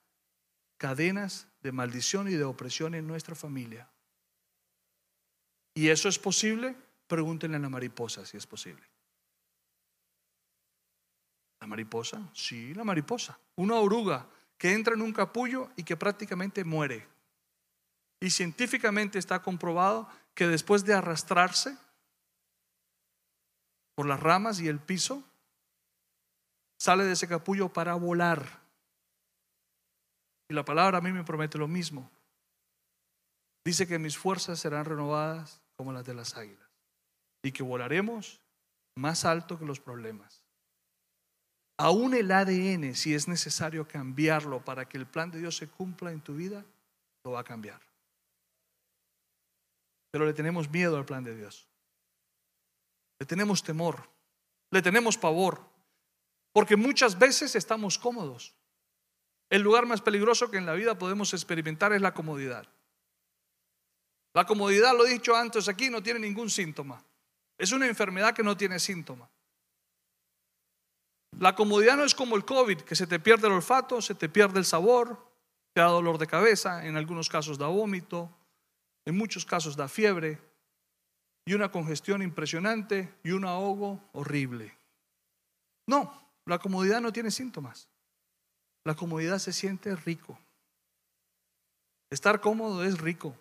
cadenas 0.78 1.46
de 1.62 1.72
maldición 1.72 2.28
y 2.28 2.32
de 2.32 2.44
opresión 2.44 2.94
en 2.94 3.06
nuestra 3.06 3.34
familia. 3.34 3.88
¿Y 5.74 5.88
eso 5.88 6.08
es 6.08 6.18
posible? 6.18 6.74
Pregúntenle 7.06 7.56
a 7.56 7.60
la 7.60 7.68
mariposa 7.68 8.26
si 8.26 8.36
es 8.36 8.46
posible. 8.46 8.82
¿La 11.60 11.66
mariposa? 11.66 12.28
Sí, 12.34 12.74
la 12.74 12.84
mariposa. 12.84 13.38
Una 13.56 13.76
oruga 13.76 14.26
que 14.58 14.72
entra 14.72 14.94
en 14.94 15.02
un 15.02 15.12
capullo 15.12 15.70
y 15.76 15.84
que 15.84 15.96
prácticamente 15.96 16.64
muere. 16.64 17.06
Y 18.20 18.30
científicamente 18.30 19.18
está 19.18 19.42
comprobado 19.42 20.08
que 20.34 20.46
después 20.46 20.84
de 20.84 20.94
arrastrarse 20.94 21.76
por 24.02 24.08
las 24.08 24.18
ramas 24.18 24.58
y 24.58 24.66
el 24.66 24.80
piso, 24.80 25.22
sale 26.76 27.04
de 27.04 27.12
ese 27.12 27.28
capullo 27.28 27.72
para 27.72 27.94
volar. 27.94 28.60
Y 30.50 30.54
la 30.54 30.64
palabra 30.64 30.98
a 30.98 31.00
mí 31.00 31.12
me 31.12 31.22
promete 31.22 31.56
lo 31.56 31.68
mismo. 31.68 32.10
Dice 33.64 33.86
que 33.86 34.00
mis 34.00 34.18
fuerzas 34.18 34.58
serán 34.58 34.86
renovadas 34.86 35.62
como 35.76 35.92
las 35.92 36.04
de 36.04 36.14
las 36.14 36.36
águilas 36.36 36.68
y 37.44 37.52
que 37.52 37.62
volaremos 37.62 38.40
más 38.96 39.24
alto 39.24 39.56
que 39.56 39.66
los 39.66 39.78
problemas. 39.78 40.42
Aún 41.78 42.14
el 42.14 42.32
ADN, 42.32 42.96
si 42.96 43.14
es 43.14 43.28
necesario 43.28 43.86
cambiarlo 43.86 44.64
para 44.64 44.88
que 44.88 44.98
el 44.98 45.06
plan 45.06 45.30
de 45.30 45.38
Dios 45.38 45.56
se 45.56 45.68
cumpla 45.68 46.10
en 46.10 46.22
tu 46.22 46.34
vida, 46.34 46.64
lo 47.22 47.30
va 47.30 47.42
a 47.42 47.44
cambiar. 47.44 47.80
Pero 50.10 50.26
le 50.26 50.32
tenemos 50.32 50.68
miedo 50.68 50.96
al 50.96 51.04
plan 51.04 51.22
de 51.22 51.36
Dios. 51.36 51.68
Le 53.22 53.26
tenemos 53.26 53.62
temor, 53.62 54.10
le 54.72 54.82
tenemos 54.82 55.16
pavor, 55.16 55.64
porque 56.52 56.74
muchas 56.74 57.20
veces 57.20 57.54
estamos 57.54 57.96
cómodos. 57.96 58.52
El 59.48 59.62
lugar 59.62 59.86
más 59.86 60.00
peligroso 60.00 60.50
que 60.50 60.56
en 60.56 60.66
la 60.66 60.72
vida 60.72 60.98
podemos 60.98 61.32
experimentar 61.32 61.92
es 61.92 62.02
la 62.02 62.14
comodidad. 62.14 62.66
La 64.34 64.44
comodidad, 64.44 64.96
lo 64.96 65.06
he 65.06 65.10
dicho 65.10 65.36
antes 65.36 65.68
aquí, 65.68 65.88
no 65.88 66.02
tiene 66.02 66.18
ningún 66.18 66.50
síntoma. 66.50 67.04
Es 67.56 67.70
una 67.70 67.86
enfermedad 67.86 68.34
que 68.34 68.42
no 68.42 68.56
tiene 68.56 68.80
síntoma. 68.80 69.30
La 71.38 71.54
comodidad 71.54 71.96
no 71.96 72.02
es 72.02 72.16
como 72.16 72.34
el 72.34 72.44
COVID, 72.44 72.80
que 72.80 72.96
se 72.96 73.06
te 73.06 73.20
pierde 73.20 73.46
el 73.46 73.52
olfato, 73.52 74.02
se 74.02 74.16
te 74.16 74.28
pierde 74.28 74.58
el 74.58 74.64
sabor, 74.64 75.32
te 75.72 75.80
da 75.80 75.86
dolor 75.86 76.18
de 76.18 76.26
cabeza, 76.26 76.84
en 76.84 76.96
algunos 76.96 77.28
casos 77.28 77.56
da 77.56 77.68
vómito, 77.68 78.36
en 79.04 79.16
muchos 79.16 79.44
casos 79.44 79.76
da 79.76 79.86
fiebre, 79.86 80.40
y 81.44 81.54
una 81.54 81.70
congestión 81.70 82.22
impresionante 82.22 83.14
y 83.22 83.32
un 83.32 83.44
ahogo 83.44 84.00
horrible. 84.12 84.76
No, 85.86 86.12
la 86.46 86.58
comodidad 86.58 87.00
no 87.00 87.12
tiene 87.12 87.30
síntomas. 87.30 87.88
La 88.84 88.94
comodidad 88.94 89.38
se 89.38 89.52
siente 89.52 89.94
rico. 89.96 90.38
Estar 92.10 92.40
cómodo 92.40 92.84
es 92.84 92.98
rico, 92.98 93.36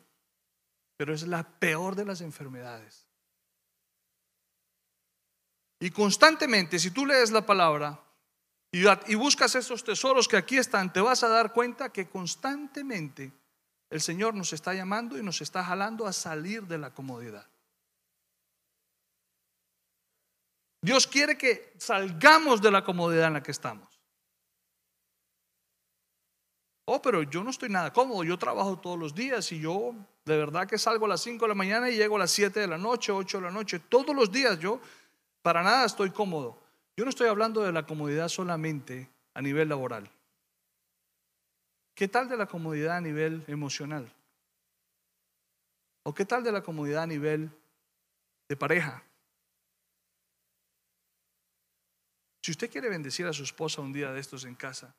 pero 0.97 1.13
es 1.13 1.27
la 1.27 1.43
peor 1.43 1.95
de 1.95 2.05
las 2.05 2.21
enfermedades. 2.21 3.05
Y 5.79 5.89
constantemente, 5.89 6.79
si 6.79 6.91
tú 6.91 7.05
lees 7.05 7.31
la 7.31 7.45
palabra 7.45 7.99
y, 8.71 9.15
buscas 9.15 9.55
esos 9.55 9.83
tesoros 9.83 10.27
que 10.27 10.37
aquí 10.37 10.57
están, 10.57 10.93
te 10.93 11.01
vas 11.01 11.23
a 11.23 11.27
dar 11.27 11.53
cuenta 11.53 11.91
que 11.91 12.07
constantemente 12.07 13.33
el 13.89 13.99
Señor 13.99 14.35
nos 14.35 14.53
está 14.53 14.73
llamando 14.73 15.17
y 15.17 15.23
nos 15.23 15.41
está 15.41 15.63
jalando 15.63 16.05
a 16.07 16.13
salir 16.13 16.63
de 16.67 16.77
la 16.77 16.93
comodidad. 16.93 17.50
Dios 20.81 21.05
quiere 21.05 21.37
que 21.37 21.73
salgamos 21.77 22.61
de 22.61 22.71
la 22.71 22.83
comodidad 22.83 23.27
en 23.27 23.33
la 23.33 23.43
que 23.43 23.51
estamos. 23.51 24.01
Oh, 26.85 27.01
pero 27.01 27.23
yo 27.23 27.43
no 27.43 27.51
estoy 27.51 27.69
nada 27.69 27.93
cómodo, 27.93 28.23
yo 28.23 28.37
trabajo 28.37 28.79
todos 28.79 28.97
los 28.97 29.13
días 29.13 29.51
y 29.51 29.59
yo 29.59 29.93
de 30.25 30.37
verdad 30.37 30.67
que 30.67 30.77
salgo 30.77 31.05
a 31.05 31.09
las 31.09 31.21
5 31.21 31.45
de 31.45 31.49
la 31.49 31.55
mañana 31.55 31.89
y 31.89 31.95
llego 31.95 32.15
a 32.15 32.19
las 32.19 32.31
7 32.31 32.59
de 32.59 32.67
la 32.67 32.77
noche, 32.77 33.11
8 33.11 33.37
de 33.37 33.43
la 33.43 33.51
noche, 33.51 33.79
todos 33.79 34.15
los 34.15 34.31
días 34.31 34.59
yo 34.59 34.81
para 35.41 35.63
nada 35.63 35.85
estoy 35.85 36.09
cómodo. 36.09 36.59
Yo 36.97 37.05
no 37.05 37.09
estoy 37.09 37.27
hablando 37.27 37.61
de 37.61 37.71
la 37.71 37.85
comodidad 37.85 38.27
solamente 38.27 39.09
a 39.33 39.41
nivel 39.41 39.69
laboral. 39.69 40.09
¿Qué 41.95 42.07
tal 42.07 42.27
de 42.27 42.37
la 42.37 42.47
comodidad 42.47 42.97
a 42.97 43.01
nivel 43.01 43.43
emocional? 43.47 44.11
¿O 46.03 46.13
qué 46.13 46.25
tal 46.25 46.43
de 46.43 46.51
la 46.51 46.61
comodidad 46.61 47.03
a 47.03 47.07
nivel 47.07 47.51
de 48.49 48.57
pareja? 48.57 49.03
Si 52.41 52.51
usted 52.51 52.71
quiere 52.71 52.89
bendecir 52.89 53.27
a 53.27 53.33
su 53.33 53.43
esposa 53.43 53.81
un 53.81 53.93
día 53.93 54.11
de 54.11 54.19
estos 54.19 54.45
en 54.45 54.55
casa, 54.55 54.95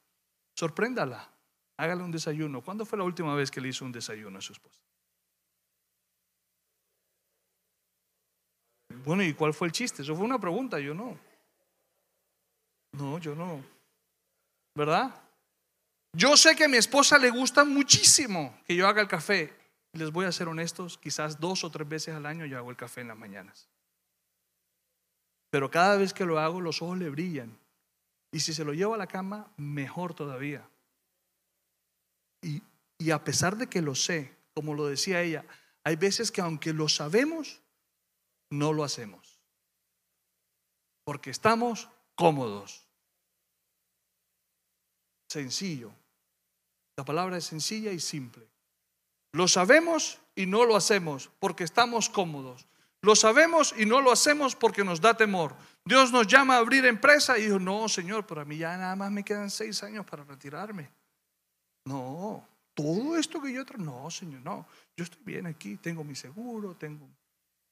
sorpréndala, 0.54 1.28
hágale 1.76 2.02
un 2.02 2.12
desayuno. 2.12 2.62
¿Cuándo 2.62 2.86
fue 2.86 2.98
la 2.98 3.04
última 3.04 3.34
vez 3.34 3.50
que 3.50 3.60
le 3.60 3.68
hizo 3.68 3.84
un 3.84 3.92
desayuno 3.92 4.38
a 4.38 4.42
su 4.42 4.52
esposa? 4.52 4.80
Bueno, 9.04 9.24
¿y 9.24 9.34
cuál 9.34 9.52
fue 9.52 9.66
el 9.66 9.72
chiste? 9.72 10.02
Eso 10.02 10.14
fue 10.14 10.24
una 10.24 10.38
pregunta, 10.38 10.78
yo 10.78 10.94
no. 10.94 11.18
No, 12.92 13.18
yo 13.18 13.34
no. 13.34 13.64
¿Verdad? 14.76 15.12
Yo 16.12 16.36
sé 16.36 16.54
que 16.54 16.64
a 16.64 16.68
mi 16.68 16.76
esposa 16.76 17.18
le 17.18 17.30
gusta 17.30 17.64
muchísimo 17.64 18.56
que 18.66 18.76
yo 18.76 18.86
haga 18.86 19.00
el 19.00 19.08
café. 19.08 19.52
Les 19.94 20.12
voy 20.12 20.26
a 20.26 20.32
ser 20.32 20.46
honestos, 20.46 20.98
quizás 20.98 21.40
dos 21.40 21.64
o 21.64 21.70
tres 21.70 21.88
veces 21.88 22.14
al 22.14 22.26
año 22.26 22.46
yo 22.46 22.58
hago 22.58 22.70
el 22.70 22.76
café 22.76 23.00
en 23.00 23.08
las 23.08 23.18
mañanas. 23.18 23.68
Pero 25.52 25.70
cada 25.70 25.98
vez 25.98 26.14
que 26.14 26.24
lo 26.24 26.40
hago, 26.40 26.62
los 26.62 26.80
ojos 26.80 26.96
le 26.96 27.10
brillan. 27.10 27.54
Y 28.30 28.40
si 28.40 28.54
se 28.54 28.64
lo 28.64 28.72
llevo 28.72 28.94
a 28.94 28.96
la 28.96 29.06
cama, 29.06 29.52
mejor 29.58 30.14
todavía. 30.14 30.66
Y, 32.40 32.62
y 32.96 33.10
a 33.10 33.22
pesar 33.22 33.58
de 33.58 33.66
que 33.66 33.82
lo 33.82 33.94
sé, 33.94 34.34
como 34.54 34.72
lo 34.72 34.86
decía 34.86 35.20
ella, 35.20 35.44
hay 35.84 35.96
veces 35.96 36.32
que 36.32 36.40
aunque 36.40 36.72
lo 36.72 36.88
sabemos, 36.88 37.60
no 38.48 38.72
lo 38.72 38.82
hacemos. 38.82 39.38
Porque 41.04 41.28
estamos 41.28 41.90
cómodos. 42.14 42.86
Sencillo. 45.28 45.92
La 46.96 47.04
palabra 47.04 47.36
es 47.36 47.44
sencilla 47.44 47.92
y 47.92 48.00
simple. 48.00 48.48
Lo 49.32 49.46
sabemos 49.48 50.18
y 50.34 50.46
no 50.46 50.64
lo 50.64 50.76
hacemos 50.76 51.28
porque 51.40 51.64
estamos 51.64 52.08
cómodos. 52.08 52.64
Lo 53.02 53.16
sabemos 53.16 53.74
y 53.76 53.84
no 53.84 54.00
lo 54.00 54.12
hacemos 54.12 54.54
porque 54.54 54.84
nos 54.84 55.00
da 55.00 55.16
temor. 55.16 55.56
Dios 55.84 56.12
nos 56.12 56.28
llama 56.28 56.54
a 56.54 56.58
abrir 56.58 56.86
empresa 56.86 57.36
y 57.36 57.42
dijo, 57.42 57.58
no, 57.58 57.88
Señor, 57.88 58.24
pero 58.26 58.40
a 58.40 58.44
mí 58.44 58.56
ya 58.56 58.76
nada 58.76 58.94
más 58.94 59.10
me 59.10 59.24
quedan 59.24 59.50
seis 59.50 59.82
años 59.82 60.06
para 60.06 60.22
retirarme. 60.22 60.88
No, 61.84 62.46
todo 62.74 63.16
esto 63.16 63.42
que 63.42 63.52
yo... 63.52 63.64
No, 63.78 64.08
Señor, 64.08 64.42
no. 64.42 64.66
Yo 64.96 65.02
estoy 65.02 65.20
bien 65.24 65.46
aquí, 65.48 65.76
tengo 65.78 66.04
mi 66.04 66.14
seguro, 66.14 66.76
tengo 66.76 67.08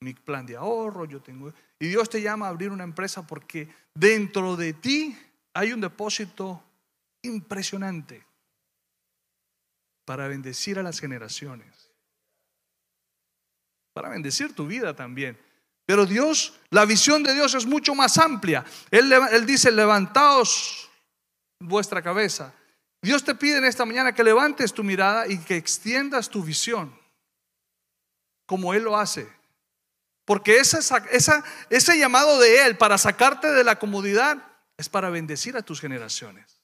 mi 0.01 0.15
plan 0.15 0.45
de 0.45 0.57
ahorro, 0.57 1.05
yo 1.05 1.21
tengo... 1.21 1.53
Y 1.79 1.87
Dios 1.87 2.11
te 2.11 2.21
llama 2.21 2.47
a 2.47 2.49
abrir 2.49 2.71
una 2.73 2.83
empresa 2.83 3.25
porque 3.25 3.69
dentro 3.95 4.57
de 4.57 4.73
ti 4.73 5.17
hay 5.55 5.73
un 5.73 5.81
depósito 5.81 6.61
impresionante 7.23 8.27
para 10.05 10.27
bendecir 10.27 10.81
a 10.81 10.83
las 10.83 10.99
generaciones 10.99 11.90
para 13.93 14.09
bendecir 14.09 14.55
tu 14.55 14.67
vida 14.67 14.95
también. 14.95 15.39
Pero 15.87 16.07
Dios, 16.07 16.55
la 16.71 16.85
visión 16.85 17.23
de 17.23 17.35
Dios 17.35 17.55
es 17.55 17.67
mucho 17.67 17.95
más 17.95 18.17
amplia. 18.19 18.65
Él, 18.91 19.45
dice, 19.45 19.73
levantaos 19.73 20.89
vuestra 21.59 22.01
cabeza. 22.01 22.55
Dios 23.03 23.25
te 23.25 23.35
pide 23.35 23.59
en 23.59 23.65
esta 23.65 23.85
mañana 23.85 24.15
que 24.15 24.23
levantes 24.23 24.73
tu 24.73 24.85
mirada 24.85 25.27
y 25.27 25.39
que 25.39 25.57
extiendas 25.57 26.29
tu 26.29 26.45
visión, 26.45 26.97
como 28.47 28.73
Él 28.73 28.85
lo 28.85 28.97
hace. 28.97 29.29
Porque 30.25 30.61
ese 30.61 31.99
llamado 31.99 32.39
de 32.39 32.67
Él 32.67 32.77
para 32.77 32.97
sacarte 32.99 33.51
de 33.51 33.65
la 33.65 33.79
comodidad 33.79 34.39
es 34.77 34.89
para 34.89 35.11
bendecir 35.11 35.57
a 35.57 35.63
tus 35.63 35.81
generaciones. 35.81 36.63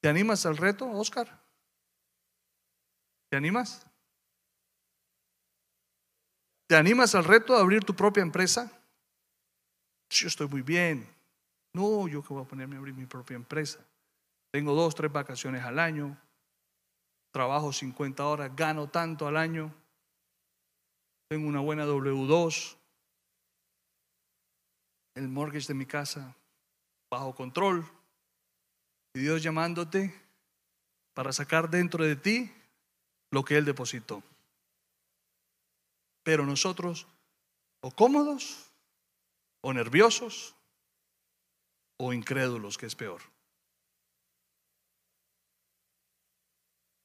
¿Te 0.00 0.08
animas 0.08 0.46
al 0.46 0.56
reto, 0.58 0.88
Oscar? 0.90 1.42
¿Te 3.30 3.36
animas? 3.36 3.84
¿Te 6.66 6.76
animas 6.76 7.14
al 7.14 7.24
reto 7.24 7.54
de 7.54 7.60
abrir 7.60 7.84
tu 7.84 7.94
propia 7.94 8.22
empresa? 8.22 8.70
Yo 10.10 10.28
estoy 10.28 10.48
muy 10.48 10.62
bien. 10.62 11.06
No, 11.74 12.08
yo 12.08 12.22
que 12.22 12.32
voy 12.32 12.42
a 12.42 12.48
ponerme 12.48 12.76
a 12.76 12.78
abrir 12.78 12.94
mi 12.94 13.06
propia 13.06 13.34
empresa. 13.34 13.80
Tengo 14.52 14.74
dos, 14.74 14.94
tres 14.94 15.12
vacaciones 15.12 15.62
al 15.62 15.78
año. 15.78 16.16
Trabajo 17.32 17.72
50 17.72 18.24
horas, 18.24 18.54
gano 18.54 18.88
tanto 18.88 19.26
al 19.26 19.36
año. 19.36 19.74
Tengo 21.28 21.48
una 21.48 21.60
buena 21.60 21.84
W2. 21.84 22.76
El 25.16 25.28
mortgage 25.28 25.66
de 25.66 25.74
mi 25.74 25.84
casa 25.84 26.34
bajo 27.10 27.34
control. 27.34 27.84
Y 29.14 29.20
Dios 29.20 29.42
llamándote 29.42 30.14
para 31.12 31.32
sacar 31.32 31.68
dentro 31.68 32.04
de 32.04 32.16
ti 32.16 32.52
lo 33.30 33.44
que 33.44 33.56
Él 33.56 33.64
depositó. 33.64 34.22
Pero 36.24 36.44
nosotros, 36.44 37.06
o 37.80 37.92
cómodos, 37.92 38.72
o 39.60 39.72
nerviosos, 39.72 40.56
o 41.98 42.12
incrédulos, 42.12 42.76
que 42.76 42.86
es 42.86 42.96
peor. 42.96 43.22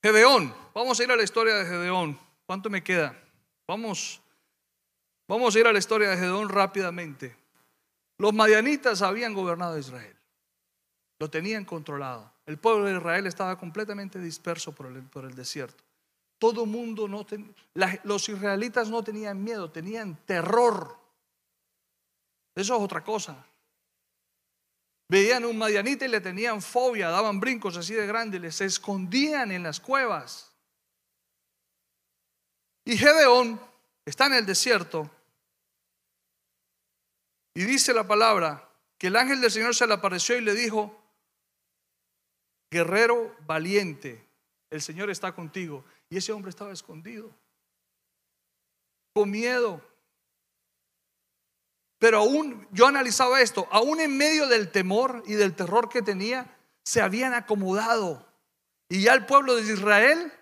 Gedeón, 0.02 0.56
vamos 0.74 1.00
a 1.00 1.04
ir 1.04 1.12
a 1.12 1.16
la 1.16 1.24
historia 1.24 1.56
de 1.56 1.66
Gedeón. 1.66 2.18
¿Cuánto 2.46 2.70
me 2.70 2.82
queda? 2.82 3.22
Vamos, 3.68 4.22
vamos 5.28 5.56
a 5.56 5.60
ir 5.60 5.68
a 5.68 5.74
la 5.74 5.80
historia 5.80 6.10
de 6.10 6.18
Gedeón 6.18 6.50
rápidamente. 6.50 7.36
Los 8.18 8.34
madianitas 8.34 9.02
habían 9.02 9.34
gobernado 9.34 9.78
Israel, 9.78 10.18
lo 11.20 11.30
tenían 11.30 11.66
controlado. 11.66 12.34
El 12.46 12.58
pueblo 12.58 12.86
de 12.86 12.98
Israel 12.98 13.28
estaba 13.28 13.58
completamente 13.58 14.20
disperso 14.20 14.74
por 14.74 14.88
el, 14.88 15.04
por 15.04 15.26
el 15.26 15.36
desierto. 15.36 15.84
Todo 16.39 16.65
mundo 16.65 17.08
no 17.08 17.25
los 18.04 18.30
israelitas 18.30 18.89
no 18.89 19.04
tenían 19.04 19.43
miedo, 19.43 19.69
tenían 19.69 20.15
terror. 20.25 20.97
Eso 22.56 22.75
es 22.75 22.82
otra 22.82 23.04
cosa. 23.04 23.45
Veían 25.10 25.43
un 25.43 25.58
madianita 25.58 26.06
y 26.06 26.08
le 26.08 26.21
tenían 26.21 26.62
fobia, 26.62 27.10
daban 27.10 27.39
brincos 27.39 27.75
así 27.78 27.93
de 27.93 28.08
grandes, 28.08 28.39
les 28.39 28.62
escondían 28.62 29.52
en 29.52 29.63
las 29.63 29.80
cuevas. 29.80 30.52
Y 32.86 32.97
Gedeón 32.97 33.60
está 34.06 34.28
en 34.28 34.34
el 34.36 34.45
desierto 34.45 35.10
y 37.54 37.65
dice 37.65 37.93
la 37.93 38.08
palabra 38.08 38.69
que 38.97 39.08
el 39.08 39.15
ángel 39.15 39.41
del 39.41 39.52
Señor 39.52 39.75
se 39.75 39.88
le 39.88 39.93
apareció 39.93 40.38
y 40.38 40.41
le 40.41 40.54
dijo, 40.54 40.95
guerrero 42.71 43.36
valiente, 43.45 44.28
el 44.69 44.82
Señor 44.82 45.10
está 45.10 45.34
contigo. 45.34 45.84
Y 46.10 46.17
ese 46.17 46.32
hombre 46.32 46.50
estaba 46.50 46.72
escondido, 46.72 47.32
con 49.13 49.30
miedo. 49.30 49.82
Pero 52.00 52.19
aún, 52.19 52.67
yo 52.72 52.88
analizaba 52.88 53.41
esto, 53.41 53.67
aún 53.72 54.00
en 54.00 54.17
medio 54.17 54.48
del 54.48 54.72
temor 54.72 55.24
y 55.28 55.34
del 55.34 55.56
terror 55.56 55.89
que 55.89 56.02
tenía, 56.02 56.58
se 56.84 57.02
habían 57.02 57.34
acomodado. 57.34 58.26
Y 58.88 59.04
ya 59.04 59.13
el 59.13 59.26
pueblo 59.26 59.56
de 59.56 59.74
Israel 59.74 60.34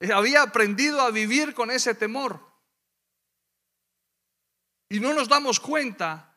eh, 0.00 0.12
había 0.12 0.42
aprendido 0.42 1.00
a 1.00 1.10
vivir 1.10 1.54
con 1.54 1.70
ese 1.70 1.94
temor. 1.94 2.40
Y 4.88 5.00
no 5.00 5.14
nos 5.14 5.28
damos 5.28 5.58
cuenta 5.58 6.36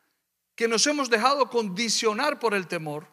que 0.54 0.68
nos 0.68 0.86
hemos 0.86 1.10
dejado 1.10 1.50
condicionar 1.50 2.38
por 2.38 2.54
el 2.54 2.66
temor 2.66 3.06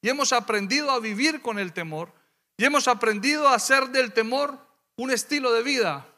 y 0.00 0.08
hemos 0.08 0.32
aprendido 0.32 0.90
a 0.90 1.00
vivir 1.00 1.40
con 1.40 1.58
el 1.58 1.72
temor 1.72 2.12
y 2.56 2.64
hemos 2.64 2.88
aprendido 2.88 3.48
a 3.48 3.54
hacer 3.54 3.88
del 3.88 4.12
temor 4.12 4.58
un 5.02 5.10
estilo 5.10 5.52
de 5.52 5.62
vida. 5.62 6.08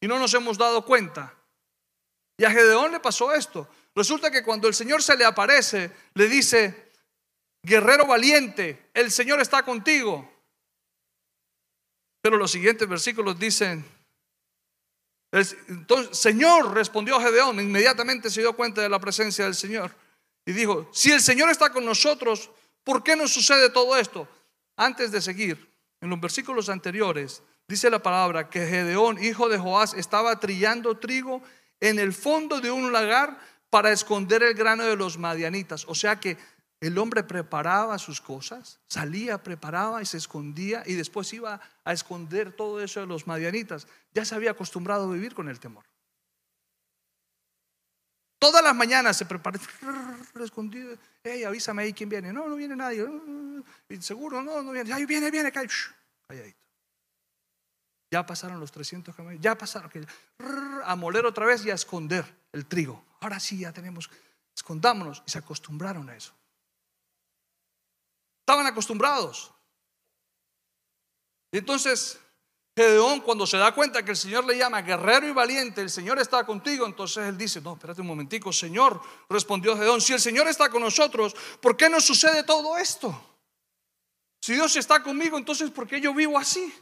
y 0.00 0.06
no 0.06 0.18
nos 0.18 0.34
hemos 0.34 0.58
dado 0.58 0.84
cuenta. 0.84 1.34
Y 2.36 2.44
a 2.44 2.50
Gedeón 2.50 2.92
le 2.92 3.00
pasó 3.00 3.32
esto. 3.32 3.66
Resulta 3.94 4.30
que 4.30 4.42
cuando 4.42 4.68
el 4.68 4.74
Señor 4.74 5.02
se 5.02 5.16
le 5.16 5.24
aparece, 5.24 5.90
le 6.12 6.28
dice, 6.28 6.92
guerrero 7.62 8.06
valiente, 8.06 8.90
el 8.92 9.10
Señor 9.10 9.40
está 9.40 9.62
contigo. 9.62 10.30
Pero 12.20 12.36
los 12.36 12.50
siguientes 12.50 12.86
versículos 12.86 13.38
dicen, 13.38 13.82
entonces, 15.32 16.18
Señor, 16.18 16.74
respondió 16.74 17.18
Gedeón, 17.18 17.58
inmediatamente 17.58 18.28
se 18.28 18.42
dio 18.42 18.54
cuenta 18.54 18.82
de 18.82 18.90
la 18.90 19.00
presencia 19.00 19.46
del 19.46 19.54
Señor 19.54 19.90
y 20.44 20.52
dijo, 20.52 20.90
si 20.92 21.12
el 21.12 21.22
Señor 21.22 21.48
está 21.48 21.72
con 21.72 21.84
nosotros, 21.84 22.50
¿por 22.82 23.02
qué 23.02 23.16
nos 23.16 23.32
sucede 23.32 23.70
todo 23.70 23.96
esto? 23.96 24.28
Antes 24.76 25.10
de 25.10 25.22
seguir, 25.22 25.72
en 26.02 26.10
los 26.10 26.20
versículos 26.20 26.68
anteriores, 26.68 27.42
dice 27.68 27.90
la 27.90 28.02
palabra 28.02 28.50
que 28.50 28.66
Gedeón, 28.66 29.22
hijo 29.22 29.48
de 29.48 29.58
Joás, 29.58 29.94
estaba 29.94 30.40
trillando 30.40 30.98
trigo 30.98 31.42
en 31.80 31.98
el 31.98 32.12
fondo 32.12 32.60
de 32.60 32.70
un 32.70 32.92
lagar 32.92 33.38
para 33.70 33.92
esconder 33.92 34.42
el 34.42 34.54
grano 34.54 34.84
de 34.84 34.96
los 34.96 35.18
madianitas. 35.18 35.84
O 35.88 35.94
sea 35.94 36.20
que 36.20 36.38
el 36.80 36.98
hombre 36.98 37.22
preparaba 37.22 37.98
sus 37.98 38.20
cosas, 38.20 38.78
salía, 38.88 39.42
preparaba 39.42 40.02
y 40.02 40.06
se 40.06 40.18
escondía 40.18 40.82
y 40.86 40.94
después 40.94 41.32
iba 41.32 41.60
a 41.82 41.92
esconder 41.92 42.52
todo 42.52 42.82
eso 42.82 43.00
de 43.00 43.06
los 43.06 43.26
madianitas. 43.26 43.86
Ya 44.12 44.24
se 44.24 44.34
había 44.34 44.50
acostumbrado 44.50 45.10
a 45.10 45.12
vivir 45.14 45.34
con 45.34 45.48
el 45.48 45.58
temor. 45.58 45.84
Todas 48.38 48.62
las 48.62 48.74
mañanas 48.74 49.16
se 49.16 49.24
prepara, 49.24 49.58
escondido. 50.44 50.98
Hey, 51.22 51.44
avísame 51.44 51.84
ahí 51.84 51.94
quién 51.94 52.10
viene. 52.10 52.30
No, 52.30 52.46
no 52.46 52.56
viene 52.56 52.76
nadie. 52.76 53.06
Seguro, 54.00 54.42
no, 54.42 54.62
no 54.62 54.70
viene. 54.72 54.92
Ahí 54.92 55.06
viene, 55.06 55.30
viene, 55.30 55.50
cae. 55.50 55.66
Ya 58.14 58.24
pasaron 58.24 58.60
los 58.60 58.70
300 58.70 59.12
camellos. 59.12 59.42
Ya 59.42 59.58
pasaron. 59.58 59.90
A 60.84 60.94
moler 60.94 61.26
otra 61.26 61.46
vez 61.46 61.66
y 61.66 61.72
a 61.72 61.74
esconder 61.74 62.24
el 62.52 62.64
trigo. 62.64 63.04
Ahora 63.18 63.40
sí, 63.40 63.58
ya 63.58 63.72
tenemos. 63.72 64.08
Escondámonos. 64.54 65.24
Y 65.26 65.32
se 65.32 65.38
acostumbraron 65.38 66.08
a 66.08 66.14
eso. 66.14 66.32
Estaban 68.42 68.68
acostumbrados. 68.68 69.50
Y 71.50 71.58
entonces, 71.58 72.20
Gedeón, 72.76 73.20
cuando 73.20 73.48
se 73.48 73.56
da 73.56 73.74
cuenta 73.74 74.04
que 74.04 74.12
el 74.12 74.16
Señor 74.16 74.44
le 74.44 74.58
llama 74.58 74.82
guerrero 74.82 75.26
y 75.26 75.32
valiente, 75.32 75.80
el 75.80 75.90
Señor 75.90 76.20
está 76.20 76.46
contigo, 76.46 76.86
entonces 76.86 77.26
él 77.26 77.36
dice, 77.36 77.60
no, 77.62 77.72
espérate 77.72 78.00
un 78.00 78.06
momentico, 78.06 78.52
Señor, 78.52 79.00
respondió 79.28 79.76
Gedeón, 79.76 80.00
si 80.00 80.12
el 80.12 80.20
Señor 80.20 80.46
está 80.46 80.68
con 80.68 80.82
nosotros, 80.82 81.34
¿por 81.60 81.76
qué 81.76 81.88
nos 81.88 82.04
sucede 82.04 82.44
todo 82.44 82.76
esto? 82.76 83.38
Si 84.40 84.52
Dios 84.52 84.76
está 84.76 85.02
conmigo, 85.02 85.36
entonces 85.36 85.72
¿por 85.72 85.88
qué 85.88 86.00
yo 86.00 86.14
vivo 86.14 86.38
así? 86.38 86.72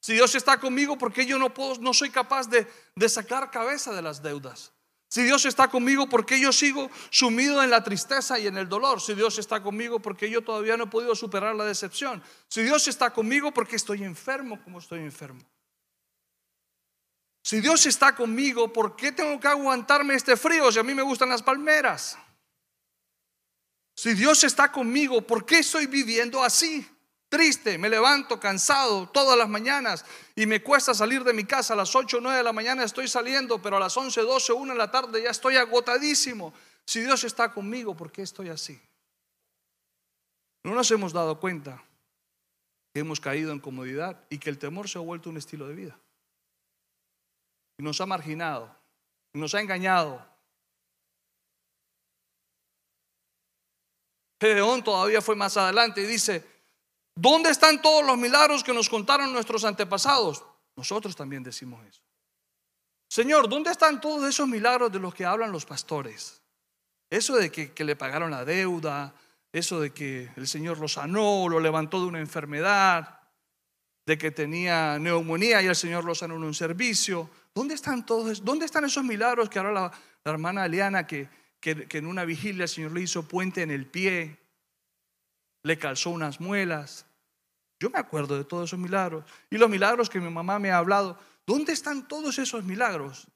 Si 0.00 0.14
Dios 0.14 0.34
está 0.34 0.58
conmigo, 0.58 0.96
¿por 0.96 1.12
qué 1.12 1.26
yo 1.26 1.38
no 1.38 1.52
puedo, 1.52 1.76
no 1.80 1.92
soy 1.92 2.10
capaz 2.10 2.48
de, 2.48 2.66
de 2.94 3.08
sacar 3.08 3.50
cabeza 3.50 3.92
de 3.92 4.02
las 4.02 4.22
deudas? 4.22 4.72
Si 5.10 5.22
Dios 5.22 5.46
está 5.46 5.68
conmigo, 5.68 6.06
¿por 6.06 6.26
qué 6.26 6.38
yo 6.38 6.52
sigo 6.52 6.90
sumido 7.10 7.62
en 7.62 7.70
la 7.70 7.82
tristeza 7.82 8.38
y 8.38 8.46
en 8.46 8.58
el 8.58 8.68
dolor? 8.68 9.00
Si 9.00 9.14
Dios 9.14 9.38
está 9.38 9.62
conmigo, 9.62 10.00
¿por 10.00 10.16
qué 10.16 10.28
yo 10.30 10.42
todavía 10.42 10.76
no 10.76 10.84
he 10.84 10.88
podido 10.88 11.14
superar 11.14 11.54
la 11.54 11.64
decepción? 11.64 12.22
Si 12.46 12.62
Dios 12.62 12.86
está 12.88 13.10
conmigo, 13.10 13.50
¿por 13.52 13.66
qué 13.66 13.76
estoy 13.76 14.04
enfermo 14.04 14.62
como 14.62 14.78
estoy 14.78 15.00
enfermo? 15.00 15.40
Si 17.42 17.62
Dios 17.62 17.86
está 17.86 18.14
conmigo, 18.14 18.70
¿por 18.70 18.94
qué 18.94 19.10
tengo 19.10 19.40
que 19.40 19.48
aguantarme 19.48 20.14
este 20.14 20.36
frío 20.36 20.70
si 20.70 20.78
a 20.78 20.82
mí 20.82 20.92
me 20.92 21.00
gustan 21.00 21.30
las 21.30 21.42
palmeras? 21.42 22.18
Si 23.94 24.12
Dios 24.12 24.44
está 24.44 24.70
conmigo, 24.70 25.22
¿por 25.22 25.46
qué 25.46 25.60
estoy 25.60 25.86
viviendo 25.86 26.44
así? 26.44 26.86
Triste, 27.28 27.78
me 27.78 27.88
levanto 27.88 28.40
cansado 28.40 29.08
todas 29.08 29.36
las 29.36 29.48
mañanas 29.48 30.04
y 30.34 30.46
me 30.46 30.62
cuesta 30.62 30.94
salir 30.94 31.24
de 31.24 31.32
mi 31.32 31.44
casa 31.44 31.74
a 31.74 31.76
las 31.76 31.94
8 31.94 32.18
o 32.18 32.20
9 32.20 32.38
de 32.38 32.44
la 32.44 32.52
mañana 32.52 32.84
estoy 32.84 33.08
saliendo, 33.08 33.60
pero 33.60 33.76
a 33.76 33.80
las 33.80 33.96
11, 33.96 34.20
12, 34.22 34.52
1 34.52 34.72
de 34.72 34.78
la 34.78 34.90
tarde 34.90 35.22
ya 35.22 35.30
estoy 35.30 35.56
agotadísimo. 35.56 36.54
Si 36.86 37.00
Dios 37.00 37.24
está 37.24 37.52
conmigo, 37.52 37.96
¿por 37.96 38.10
qué 38.10 38.22
estoy 38.22 38.48
así? 38.48 38.80
No 40.64 40.74
nos 40.74 40.90
hemos 40.90 41.12
dado 41.12 41.38
cuenta 41.38 41.82
que 42.92 43.00
hemos 43.00 43.20
caído 43.20 43.52
en 43.52 43.60
comodidad 43.60 44.24
y 44.30 44.38
que 44.38 44.50
el 44.50 44.58
temor 44.58 44.88
se 44.88 44.98
ha 44.98 45.02
vuelto 45.02 45.30
un 45.30 45.36
estilo 45.36 45.68
de 45.68 45.74
vida. 45.74 45.98
Y 47.78 47.82
nos 47.82 48.00
ha 48.00 48.06
marginado, 48.06 48.74
nos 49.34 49.54
ha 49.54 49.60
engañado. 49.60 50.26
Gedeón 54.40 54.82
todavía 54.82 55.20
fue 55.20 55.36
más 55.36 55.56
adelante 55.56 56.00
y 56.00 56.06
dice, 56.06 56.44
¿Dónde 57.20 57.50
están 57.50 57.82
todos 57.82 58.06
los 58.06 58.16
milagros 58.16 58.62
que 58.62 58.72
nos 58.72 58.88
contaron 58.88 59.32
nuestros 59.32 59.64
antepasados? 59.64 60.44
Nosotros 60.76 61.16
también 61.16 61.42
decimos 61.42 61.84
eso. 61.84 62.00
Señor, 63.08 63.48
¿dónde 63.48 63.72
están 63.72 64.00
todos 64.00 64.28
esos 64.28 64.46
milagros 64.46 64.92
de 64.92 65.00
los 65.00 65.12
que 65.12 65.24
hablan 65.24 65.50
los 65.50 65.66
pastores? 65.66 66.40
Eso 67.10 67.34
de 67.34 67.50
que, 67.50 67.84
le 67.84 67.96
pagaron 67.96 68.30
la 68.30 68.44
deuda, 68.44 69.12
eso 69.52 69.80
de 69.80 69.90
que 69.90 70.30
el 70.36 70.46
Señor 70.46 70.78
lo 70.78 70.86
sanó, 70.86 71.48
lo 71.48 71.58
levantó 71.58 72.00
de 72.00 72.06
una 72.06 72.20
enfermedad, 72.20 73.18
de 74.06 74.16
que 74.16 74.30
tenía 74.30 74.96
neumonía 75.00 75.60
y 75.60 75.66
el 75.66 75.74
Señor 75.74 76.04
lo 76.04 76.14
sanó 76.14 76.36
en 76.36 76.44
un 76.44 76.54
servicio. 76.54 77.28
¿Dónde 77.52 77.74
están 77.74 78.06
todos? 78.06 78.44
¿Dónde 78.44 78.64
están 78.64 78.84
esos 78.84 79.02
milagros 79.02 79.50
que 79.50 79.58
ahora 79.58 79.72
la, 79.72 79.92
hermana 80.24 80.66
Eliana 80.66 81.08
que, 81.08 81.28
que, 81.58 81.88
que 81.88 81.98
en 81.98 82.06
una 82.06 82.24
vigilia 82.24 82.62
el 82.62 82.68
Señor 82.68 82.92
le 82.92 83.00
hizo 83.00 83.26
puente 83.26 83.62
en 83.62 83.72
el 83.72 83.86
pie, 83.86 84.38
le 85.64 85.78
calzó 85.78 86.10
unas 86.10 86.38
muelas, 86.40 87.07
yo 87.80 87.90
me 87.90 87.98
acuerdo 87.98 88.36
de 88.36 88.44
todos 88.44 88.68
esos 88.68 88.78
milagros. 88.78 89.24
Y 89.50 89.56
los 89.56 89.70
milagros 89.70 90.10
que 90.10 90.20
mi 90.20 90.30
mamá 90.30 90.58
me 90.58 90.70
ha 90.70 90.78
hablado. 90.78 91.18
¿Dónde 91.46 91.72
están 91.72 92.08
todos 92.08 92.38
esos 92.38 92.64
milagros? 92.64 93.28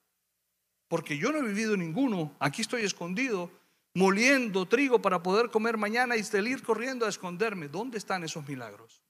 Porque 0.87 1.17
yo 1.17 1.31
no 1.31 1.39
he 1.39 1.41
vivido 1.41 1.77
ninguno. 1.77 2.35
Aquí 2.39 2.61
estoy 2.61 2.83
escondido, 2.83 3.49
moliendo 3.93 4.67
trigo 4.67 5.01
para 5.01 5.23
poder 5.23 5.49
comer 5.49 5.77
mañana 5.77 6.17
y 6.17 6.23
salir 6.23 6.61
corriendo 6.61 7.05
a 7.05 7.09
esconderme. 7.09 7.69
¿Dónde 7.69 7.97
están 7.97 8.23
esos 8.23 8.47
milagros? 8.47 9.01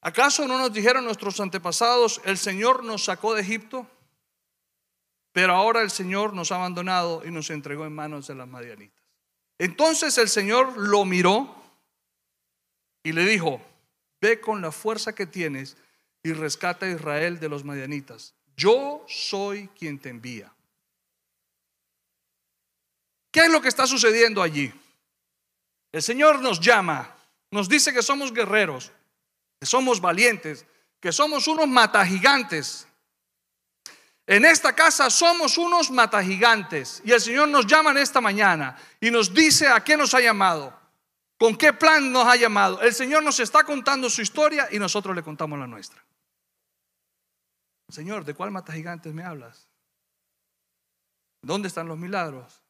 ¿Acaso 0.00 0.48
no 0.48 0.58
nos 0.58 0.72
dijeron 0.72 1.04
nuestros 1.04 1.38
antepasados, 1.38 2.20
el 2.24 2.36
Señor 2.36 2.82
nos 2.82 3.04
sacó 3.04 3.34
de 3.34 3.42
Egipto, 3.42 3.86
pero 5.30 5.54
ahora 5.54 5.80
el 5.80 5.90
Señor 5.90 6.34
nos 6.34 6.50
ha 6.50 6.56
abandonado 6.56 7.22
y 7.24 7.30
nos 7.30 7.50
entregó 7.50 7.86
en 7.86 7.94
manos 7.94 8.26
de 8.26 8.34
las 8.34 8.48
madianitas? 8.48 9.01
Entonces 9.62 10.18
el 10.18 10.28
Señor 10.28 10.76
lo 10.76 11.04
miró 11.04 11.54
y 13.04 13.12
le 13.12 13.24
dijo, 13.24 13.64
ve 14.20 14.40
con 14.40 14.60
la 14.60 14.72
fuerza 14.72 15.14
que 15.14 15.24
tienes 15.24 15.76
y 16.20 16.32
rescata 16.32 16.86
a 16.86 16.88
Israel 16.90 17.38
de 17.38 17.48
los 17.48 17.62
madianitas. 17.62 18.34
Yo 18.56 19.06
soy 19.06 19.68
quien 19.78 20.00
te 20.00 20.08
envía. 20.08 20.52
¿Qué 23.30 23.42
es 23.42 23.52
lo 23.52 23.62
que 23.62 23.68
está 23.68 23.86
sucediendo 23.86 24.42
allí? 24.42 24.72
El 25.92 26.02
Señor 26.02 26.40
nos 26.42 26.58
llama, 26.58 27.14
nos 27.52 27.68
dice 27.68 27.92
que 27.92 28.02
somos 28.02 28.34
guerreros, 28.34 28.90
que 29.60 29.66
somos 29.66 30.00
valientes, 30.00 30.66
que 30.98 31.12
somos 31.12 31.46
unos 31.46 31.68
matagigantes, 31.68 32.88
en 34.26 34.44
esta 34.44 34.74
casa 34.74 35.10
somos 35.10 35.58
unos 35.58 35.90
matagigantes 35.90 37.02
y 37.04 37.12
el 37.12 37.20
Señor 37.20 37.48
nos 37.48 37.66
llama 37.66 37.90
en 37.90 37.98
esta 37.98 38.20
mañana 38.20 38.76
y 39.00 39.10
nos 39.10 39.34
dice 39.34 39.68
a 39.68 39.82
qué 39.82 39.96
nos 39.96 40.14
ha 40.14 40.20
llamado, 40.20 40.78
con 41.38 41.56
qué 41.56 41.72
plan 41.72 42.12
nos 42.12 42.26
ha 42.26 42.36
llamado. 42.36 42.80
El 42.80 42.94
Señor 42.94 43.22
nos 43.24 43.40
está 43.40 43.64
contando 43.64 44.08
su 44.08 44.22
historia 44.22 44.68
y 44.70 44.78
nosotros 44.78 45.16
le 45.16 45.24
contamos 45.24 45.58
la 45.58 45.66
nuestra. 45.66 46.04
Señor, 47.88 48.24
¿de 48.24 48.34
cuál 48.34 48.52
matagigantes 48.52 49.12
me 49.12 49.24
hablas? 49.24 49.68
¿Dónde 51.42 51.66
están 51.68 51.88
los 51.88 51.98
milagros? 51.98 52.62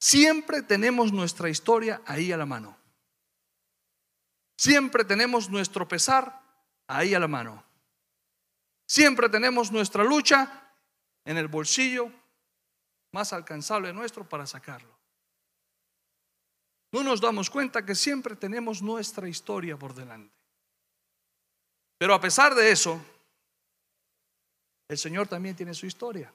Siempre 0.00 0.62
tenemos 0.62 1.12
nuestra 1.12 1.50
historia 1.50 2.00
ahí 2.06 2.30
a 2.30 2.36
la 2.36 2.46
mano. 2.46 2.78
Siempre 4.56 5.04
tenemos 5.04 5.50
nuestro 5.50 5.86
pesar 5.88 6.47
ahí 6.88 7.14
a 7.14 7.20
la 7.20 7.28
mano. 7.28 7.62
Siempre 8.86 9.28
tenemos 9.28 9.70
nuestra 9.70 10.02
lucha 10.02 10.72
en 11.24 11.36
el 11.36 11.46
bolsillo 11.46 12.10
más 13.12 13.32
alcanzable 13.32 13.92
nuestro 13.92 14.28
para 14.28 14.46
sacarlo. 14.46 14.96
No 16.90 17.02
nos 17.02 17.20
damos 17.20 17.50
cuenta 17.50 17.84
que 17.84 17.94
siempre 17.94 18.34
tenemos 18.34 18.80
nuestra 18.80 19.28
historia 19.28 19.76
por 19.76 19.94
delante. 19.94 20.34
Pero 21.98 22.14
a 22.14 22.20
pesar 22.20 22.54
de 22.54 22.70
eso, 22.70 23.00
el 24.88 24.96
Señor 24.96 25.28
también 25.28 25.54
tiene 25.54 25.74
su 25.74 25.84
historia. 25.84 26.32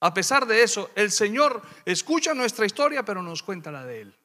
A 0.00 0.14
pesar 0.14 0.46
de 0.46 0.62
eso, 0.62 0.90
el 0.94 1.10
Señor 1.10 1.62
escucha 1.84 2.34
nuestra 2.34 2.66
historia, 2.66 3.04
pero 3.04 3.22
nos 3.22 3.42
cuenta 3.42 3.72
la 3.72 3.84
de 3.84 4.02
Él. 4.02 4.16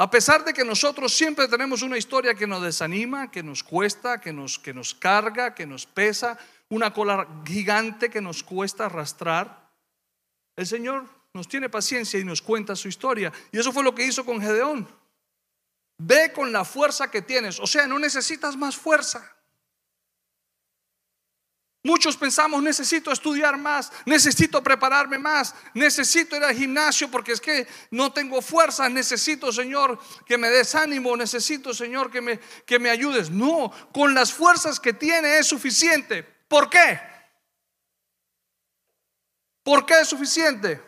A 0.00 0.08
pesar 0.08 0.44
de 0.44 0.54
que 0.54 0.64
nosotros 0.64 1.12
siempre 1.12 1.48
tenemos 1.48 1.82
una 1.82 1.98
historia 1.98 2.32
que 2.32 2.46
nos 2.46 2.62
desanima, 2.62 3.32
que 3.32 3.42
nos 3.42 3.64
cuesta, 3.64 4.20
que 4.20 4.32
nos, 4.32 4.56
que 4.56 4.72
nos 4.72 4.94
carga, 4.94 5.56
que 5.56 5.66
nos 5.66 5.86
pesa, 5.86 6.38
una 6.68 6.92
cola 6.92 7.26
gigante 7.44 8.08
que 8.08 8.20
nos 8.20 8.44
cuesta 8.44 8.86
arrastrar, 8.86 9.68
el 10.54 10.68
Señor 10.68 11.04
nos 11.34 11.48
tiene 11.48 11.68
paciencia 11.68 12.20
y 12.20 12.24
nos 12.24 12.40
cuenta 12.40 12.76
su 12.76 12.86
historia. 12.86 13.32
Y 13.50 13.58
eso 13.58 13.72
fue 13.72 13.82
lo 13.82 13.92
que 13.92 14.06
hizo 14.06 14.24
con 14.24 14.40
Gedeón. 14.40 14.88
Ve 15.98 16.32
con 16.32 16.52
la 16.52 16.64
fuerza 16.64 17.10
que 17.10 17.22
tienes. 17.22 17.58
O 17.58 17.66
sea, 17.66 17.88
no 17.88 17.98
necesitas 17.98 18.56
más 18.56 18.76
fuerza. 18.76 19.37
Muchos 21.84 22.16
pensamos, 22.16 22.60
necesito 22.60 23.12
estudiar 23.12 23.56
más, 23.56 23.92
necesito 24.04 24.62
prepararme 24.62 25.16
más, 25.16 25.54
necesito 25.74 26.36
ir 26.36 26.42
al 26.42 26.54
gimnasio 26.54 27.08
porque 27.08 27.32
es 27.32 27.40
que 27.40 27.68
no 27.92 28.12
tengo 28.12 28.42
fuerza, 28.42 28.88
necesito, 28.88 29.52
Señor, 29.52 29.98
que 30.26 30.36
me 30.36 30.50
des 30.50 30.74
ánimo, 30.74 31.16
necesito, 31.16 31.72
Señor, 31.72 32.10
que 32.10 32.20
me, 32.20 32.40
que 32.66 32.80
me 32.80 32.90
ayudes. 32.90 33.30
No, 33.30 33.72
con 33.92 34.12
las 34.12 34.32
fuerzas 34.32 34.80
que 34.80 34.92
tiene 34.92 35.38
es 35.38 35.46
suficiente. 35.46 36.24
¿Por 36.24 36.68
qué? 36.68 37.00
¿Por 39.62 39.86
qué 39.86 40.00
es 40.00 40.08
suficiente? 40.08 40.82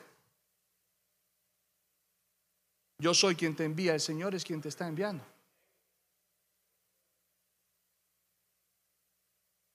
Yo 2.99 3.15
soy 3.15 3.37
quien 3.37 3.55
te 3.55 3.65
envía, 3.65 3.95
el 3.95 4.01
Señor 4.01 4.35
es 4.35 4.45
quien 4.45 4.61
te 4.61 4.69
está 4.69 4.89
enviando. 4.89 5.25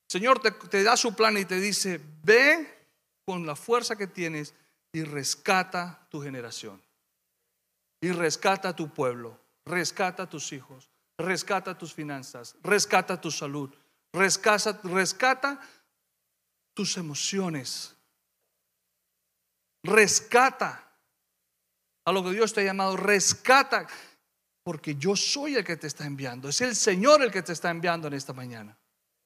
Señor 0.08 0.40
te, 0.40 0.84
da 0.84 0.96
su 0.96 1.16
plan 1.16 1.38
y 1.38 1.46
te 1.46 1.60
dice, 1.60 2.00
ve 2.24 2.90
con 3.26 3.46
la 3.46 3.56
fuerza 3.56 3.96
que 3.96 4.08
tienes 4.08 4.54
y 4.94 5.04
rescata 5.04 6.08
tu 6.10 6.22
generación. 6.22 6.82
Y 8.02 8.12
rescata 8.12 8.76
tu 8.76 8.94
pueblo, 8.94 9.40
rescata 9.66 10.30
tus 10.30 10.54
hijos, 10.54 10.90
rescata 11.18 11.78
tus 11.78 11.94
finanzas, 11.94 12.56
rescata 12.62 13.20
tu 13.20 13.32
salud, 13.32 13.74
rescata, 14.14 14.80
rescata 14.84 15.60
tus 16.74 16.98
emociones. 16.98 17.96
Rescata 19.84 20.92
a 22.06 22.12
lo 22.12 22.24
que 22.24 22.32
Dios 22.32 22.54
te 22.54 22.62
ha 22.62 22.66
llamado, 22.66 22.98
rescata, 22.98 23.88
porque 24.64 24.96
yo 24.96 25.16
soy 25.16 25.56
el 25.56 25.64
que 25.64 25.78
te 25.78 25.88
está 25.88 26.06
enviando, 26.06 26.50
es 26.50 26.62
el 26.62 26.76
Señor 26.76 27.22
el 27.22 27.32
que 27.32 27.44
te 27.44 27.54
está 27.54 27.70
enviando 27.70 28.08
en 28.08 28.14
esta 28.14 28.34
mañana. 28.34 28.78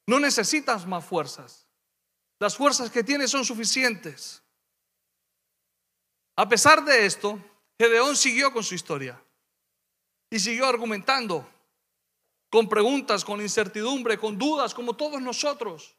No 0.10 0.20
necesitas 0.20 0.88
más 0.88 1.06
fuerzas. 1.06 1.68
Las 2.40 2.58
fuerzas 2.58 2.90
que 2.90 3.04
tienes 3.04 3.30
son 3.30 3.46
suficientes. 3.46 4.42
A 6.36 6.50
pesar 6.50 6.84
de 6.84 7.06
esto, 7.06 7.40
Gedeón 7.78 8.16
siguió 8.16 8.52
con 8.52 8.64
su 8.64 8.74
historia 8.74 9.24
y 10.32 10.40
siguió 10.40 10.66
argumentando 10.66 11.48
con 12.50 12.68
preguntas, 12.68 13.24
con 13.24 13.40
incertidumbre, 13.40 14.18
con 14.18 14.36
dudas, 14.40 14.74
como 14.74 14.96
todos 14.96 15.22
nosotros, 15.22 15.96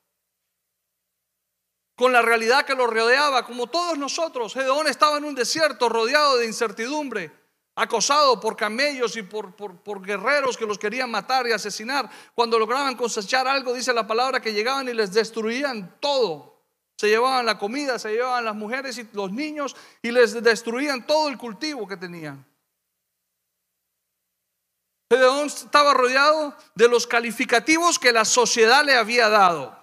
con 1.95 2.13
la 2.13 2.21
realidad 2.21 2.67
que 2.67 2.75
lo 2.75 2.89
rodeaba, 2.89 3.47
como 3.47 3.69
todos 3.69 3.97
nosotros. 3.97 4.55
Gedeón 4.55 4.89
estaba 4.89 5.19
en 5.19 5.25
un 5.25 5.37
desierto 5.37 5.89
rodeado 5.89 6.37
de 6.39 6.47
incertidumbre, 6.47 7.31
acosado 7.75 8.41
por 8.41 8.57
camellos 8.57 9.17
y 9.17 9.23
por, 9.23 9.55
por, 9.55 10.03
guerreros 10.03 10.57
que 10.57 10.67
los 10.67 10.79
querían 10.79 11.11
matar 11.11 11.47
y 11.47 11.53
asesinar. 11.53 12.11
Cuando 12.35 12.59
lograban 12.59 12.97
cosechar 12.97 13.47
algo, 13.49 13.73
dice 13.73 13.93
la 13.93 14.07
palabra, 14.07 14.41
que 14.41 14.53
llegaban 14.53 14.89
y 14.89 14.95
les 14.95 15.13
destruían 15.13 15.97
todo. 16.01 16.61
Se 16.97 17.09
llevaban 17.09 17.47
la 17.47 17.59
comida, 17.59 17.99
se 17.99 18.13
llevaban 18.13 18.45
las 18.45 18.55
mujeres 18.55 18.99
y 18.99 19.09
los 19.13 19.33
niños 19.33 19.75
y 20.03 20.11
les 20.11 20.43
destruían 20.43 21.07
todo 21.07 21.29
el 21.29 21.39
cultivo 21.39 21.89
que 21.89 21.97
tenían. 21.97 22.45
Gedeón 25.11 25.47
estaba 25.47 25.93
rodeado 25.93 26.55
de 26.75 26.89
los 26.89 27.07
calificativos 27.07 27.99
que 27.99 28.13
la 28.13 28.25
sociedad 28.25 28.85
le 28.85 28.97
había 28.97 29.29
dado 29.29 29.77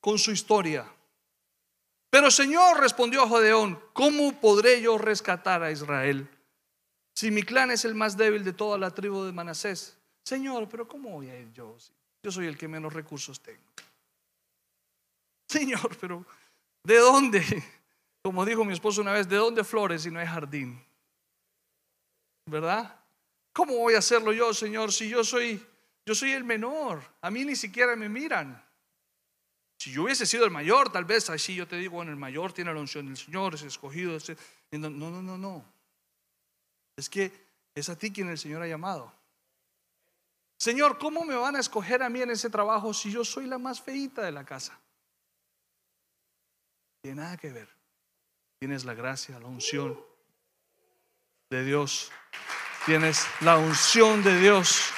con 0.00 0.18
su 0.18 0.30
historia. 0.30 0.90
Pero 2.16 2.30
Señor, 2.30 2.80
respondió 2.80 3.28
Jodeón, 3.28 3.78
¿cómo 3.92 4.40
podré 4.40 4.80
yo 4.80 4.96
rescatar 4.96 5.62
a 5.62 5.70
Israel 5.70 6.26
si 7.12 7.30
mi 7.30 7.42
clan 7.42 7.70
es 7.70 7.84
el 7.84 7.94
más 7.94 8.16
débil 8.16 8.42
de 8.42 8.54
toda 8.54 8.78
la 8.78 8.90
tribu 8.90 9.24
de 9.24 9.32
Manasés? 9.32 9.98
Señor, 10.24 10.66
pero 10.66 10.88
¿cómo 10.88 11.10
voy 11.10 11.28
a 11.28 11.38
ir 11.38 11.52
yo? 11.52 11.76
Yo 12.22 12.32
soy 12.32 12.46
el 12.46 12.56
que 12.56 12.68
menos 12.68 12.94
recursos 12.94 13.38
tengo. 13.42 13.60
Señor, 15.46 15.94
pero 16.00 16.24
¿de 16.84 16.96
dónde? 16.96 17.62
Como 18.22 18.46
dijo 18.46 18.64
mi 18.64 18.72
esposo 18.72 19.02
una 19.02 19.12
vez, 19.12 19.28
¿de 19.28 19.36
dónde 19.36 19.62
flores 19.62 20.04
si 20.04 20.10
no 20.10 20.18
hay 20.18 20.26
jardín? 20.26 20.82
¿Verdad? 22.46 22.98
¿Cómo 23.52 23.76
voy 23.76 23.92
a 23.92 23.98
hacerlo 23.98 24.32
yo, 24.32 24.54
Señor, 24.54 24.90
si 24.90 25.10
yo 25.10 25.22
soy 25.22 25.62
yo 26.06 26.14
soy 26.14 26.30
el 26.30 26.44
menor? 26.44 27.02
A 27.20 27.30
mí 27.30 27.44
ni 27.44 27.56
siquiera 27.56 27.94
me 27.94 28.08
miran. 28.08 28.65
Si 29.78 29.92
yo 29.92 30.04
hubiese 30.04 30.26
sido 30.26 30.44
el 30.44 30.50
mayor, 30.50 30.90
tal 30.90 31.04
vez 31.04 31.28
así 31.30 31.54
yo 31.54 31.68
te 31.68 31.76
digo, 31.76 31.96
bueno, 31.96 32.10
el 32.10 32.16
mayor 32.16 32.52
tiene 32.52 32.72
la 32.72 32.80
unción 32.80 33.06
del 33.06 33.16
Señor, 33.16 33.54
es 33.54 33.62
escogido. 33.62 34.16
No, 34.72 34.90
no, 34.90 35.22
no, 35.22 35.38
no. 35.38 35.64
Es 36.96 37.10
que 37.10 37.30
es 37.74 37.88
a 37.88 37.96
ti 37.96 38.10
quien 38.10 38.28
el 38.28 38.38
Señor 38.38 38.62
ha 38.62 38.66
llamado. 38.66 39.12
Señor, 40.58 40.98
¿cómo 40.98 41.24
me 41.24 41.34
van 41.34 41.56
a 41.56 41.60
escoger 41.60 42.02
a 42.02 42.08
mí 42.08 42.22
en 42.22 42.30
ese 42.30 42.48
trabajo 42.48 42.94
si 42.94 43.10
yo 43.10 43.24
soy 43.24 43.46
la 43.46 43.58
más 43.58 43.82
feita 43.82 44.22
de 44.22 44.32
la 44.32 44.44
casa? 44.44 44.78
Tiene 47.02 47.20
nada 47.20 47.36
que 47.36 47.52
ver. 47.52 47.68
Tienes 48.58 48.86
la 48.86 48.94
gracia, 48.94 49.38
la 49.38 49.46
unción 49.46 50.00
de 51.50 51.64
Dios. 51.64 52.10
Tienes 52.86 53.26
la 53.40 53.58
unción 53.58 54.22
de 54.22 54.40
Dios. 54.40 54.92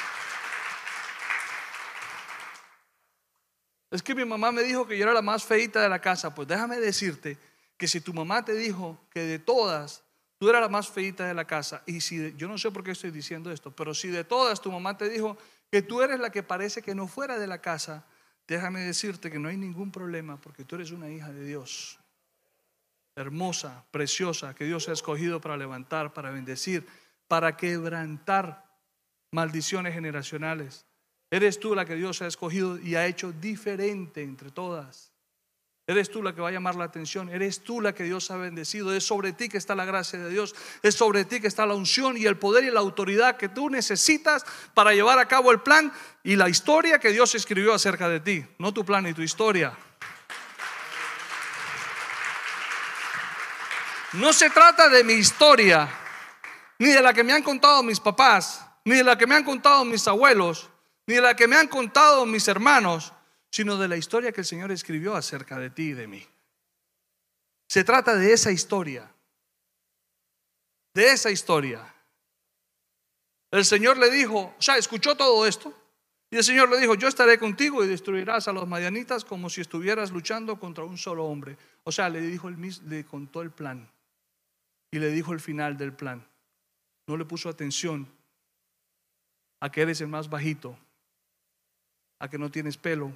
Es 3.90 4.02
que 4.02 4.14
mi 4.14 4.24
mamá 4.24 4.52
me 4.52 4.62
dijo 4.62 4.86
que 4.86 4.98
yo 4.98 5.04
era 5.04 5.14
la 5.14 5.22
más 5.22 5.44
feita 5.44 5.80
de 5.82 5.88
la 5.88 6.00
casa. 6.00 6.34
Pues 6.34 6.46
déjame 6.46 6.78
decirte 6.78 7.38
que 7.76 7.88
si 7.88 8.00
tu 8.00 8.12
mamá 8.12 8.44
te 8.44 8.54
dijo 8.54 8.98
que 9.10 9.20
de 9.20 9.38
todas 9.38 10.02
tú 10.38 10.48
eras 10.48 10.60
la 10.60 10.68
más 10.68 10.88
feita 10.88 11.26
de 11.26 11.34
la 11.34 11.46
casa, 11.46 11.82
y 11.84 12.00
si 12.00 12.34
yo 12.36 12.46
no 12.48 12.58
sé 12.58 12.70
por 12.70 12.84
qué 12.84 12.92
estoy 12.92 13.10
diciendo 13.10 13.50
esto, 13.50 13.74
pero 13.74 13.92
si 13.92 14.08
de 14.08 14.24
todas 14.24 14.60
tu 14.60 14.70
mamá 14.70 14.96
te 14.96 15.08
dijo 15.08 15.36
que 15.70 15.82
tú 15.82 16.00
eres 16.00 16.20
la 16.20 16.30
que 16.30 16.42
parece 16.42 16.80
que 16.80 16.94
no 16.94 17.08
fuera 17.08 17.38
de 17.38 17.46
la 17.46 17.60
casa, 17.60 18.04
déjame 18.46 18.80
decirte 18.80 19.30
que 19.30 19.38
no 19.38 19.48
hay 19.48 19.56
ningún 19.56 19.90
problema 19.90 20.40
porque 20.40 20.64
tú 20.64 20.76
eres 20.76 20.92
una 20.92 21.10
hija 21.10 21.32
de 21.32 21.44
Dios. 21.44 21.98
Hermosa, 23.16 23.84
preciosa, 23.90 24.54
que 24.54 24.64
Dios 24.64 24.88
ha 24.88 24.92
escogido 24.92 25.40
para 25.40 25.56
levantar, 25.56 26.12
para 26.12 26.30
bendecir, 26.30 26.86
para 27.26 27.56
quebrantar 27.56 28.64
maldiciones 29.32 29.92
generacionales. 29.92 30.86
Eres 31.30 31.60
tú 31.60 31.74
la 31.74 31.84
que 31.84 31.94
Dios 31.94 32.22
ha 32.22 32.26
escogido 32.26 32.78
y 32.78 32.94
ha 32.94 33.06
hecho 33.06 33.32
diferente 33.32 34.22
entre 34.22 34.50
todas. 34.50 35.12
Eres 35.86 36.10
tú 36.10 36.22
la 36.22 36.34
que 36.34 36.42
va 36.42 36.48
a 36.48 36.52
llamar 36.52 36.74
la 36.74 36.84
atención. 36.84 37.30
Eres 37.30 37.62
tú 37.62 37.80
la 37.80 37.94
que 37.94 38.04
Dios 38.04 38.30
ha 38.30 38.36
bendecido. 38.36 38.94
Es 38.94 39.04
sobre 39.04 39.32
ti 39.32 39.48
que 39.48 39.56
está 39.56 39.74
la 39.74 39.86
gracia 39.86 40.18
de 40.18 40.28
Dios. 40.28 40.54
Es 40.82 40.94
sobre 40.94 41.24
ti 41.24 41.40
que 41.40 41.46
está 41.46 41.64
la 41.64 41.74
unción 41.74 42.18
y 42.18 42.26
el 42.26 42.36
poder 42.36 42.64
y 42.64 42.70
la 42.70 42.80
autoridad 42.80 43.38
que 43.38 43.48
tú 43.48 43.70
necesitas 43.70 44.44
para 44.74 44.92
llevar 44.92 45.18
a 45.18 45.28
cabo 45.28 45.50
el 45.50 45.60
plan 45.60 45.90
y 46.22 46.36
la 46.36 46.50
historia 46.50 46.98
que 46.98 47.10
Dios 47.10 47.34
escribió 47.34 47.72
acerca 47.72 48.08
de 48.08 48.20
ti. 48.20 48.44
No 48.58 48.74
tu 48.74 48.84
plan 48.84 49.06
y 49.06 49.14
tu 49.14 49.22
historia. 49.22 49.76
No 54.12 54.32
se 54.34 54.50
trata 54.50 54.90
de 54.90 55.04
mi 55.04 55.14
historia, 55.14 55.88
ni 56.78 56.88
de 56.88 57.02
la 57.02 57.12
que 57.12 57.24
me 57.24 57.32
han 57.32 57.42
contado 57.42 57.82
mis 57.82 58.00
papás, 58.00 58.64
ni 58.84 58.96
de 58.96 59.04
la 59.04 59.16
que 59.16 59.26
me 59.26 59.34
han 59.34 59.44
contado 59.44 59.84
mis 59.84 60.06
abuelos 60.06 60.68
ni 61.08 61.14
de 61.14 61.22
la 61.22 61.34
que 61.34 61.48
me 61.48 61.56
han 61.56 61.68
contado 61.68 62.26
mis 62.26 62.46
hermanos, 62.48 63.14
sino 63.50 63.78
de 63.78 63.88
la 63.88 63.96
historia 63.96 64.30
que 64.30 64.42
el 64.42 64.46
Señor 64.46 64.70
escribió 64.70 65.16
acerca 65.16 65.58
de 65.58 65.70
ti 65.70 65.84
y 65.84 65.92
de 65.94 66.06
mí. 66.06 66.24
Se 67.66 67.82
trata 67.82 68.14
de 68.14 68.30
esa 68.34 68.52
historia, 68.52 69.10
de 70.92 71.10
esa 71.10 71.30
historia. 71.30 71.94
El 73.50 73.64
Señor 73.64 73.96
le 73.96 74.10
dijo, 74.10 74.54
o 74.58 74.62
sea, 74.62 74.76
escuchó 74.76 75.16
todo 75.16 75.46
esto, 75.46 75.74
y 76.30 76.36
el 76.36 76.44
Señor 76.44 76.68
le 76.68 76.78
dijo, 76.78 76.94
yo 76.94 77.08
estaré 77.08 77.38
contigo 77.38 77.82
y 77.82 77.88
destruirás 77.88 78.46
a 78.46 78.52
los 78.52 78.68
madianitas 78.68 79.24
como 79.24 79.48
si 79.48 79.62
estuvieras 79.62 80.10
luchando 80.10 80.60
contra 80.60 80.84
un 80.84 80.98
solo 80.98 81.24
hombre. 81.24 81.56
O 81.84 81.90
sea, 81.90 82.10
le 82.10 82.20
dijo 82.20 82.48
el 82.48 82.58
le 82.86 83.06
contó 83.06 83.40
el 83.40 83.50
plan 83.50 83.90
y 84.90 84.98
le 84.98 85.10
dijo 85.10 85.32
el 85.32 85.40
final 85.40 85.78
del 85.78 85.94
plan. 85.94 86.28
No 87.06 87.16
le 87.16 87.24
puso 87.24 87.48
atención 87.48 88.06
a 89.60 89.72
que 89.72 89.80
eres 89.80 90.02
el 90.02 90.08
más 90.08 90.28
bajito, 90.28 90.78
a 92.18 92.28
que 92.28 92.38
no 92.38 92.50
tienes 92.50 92.76
pelo, 92.76 93.12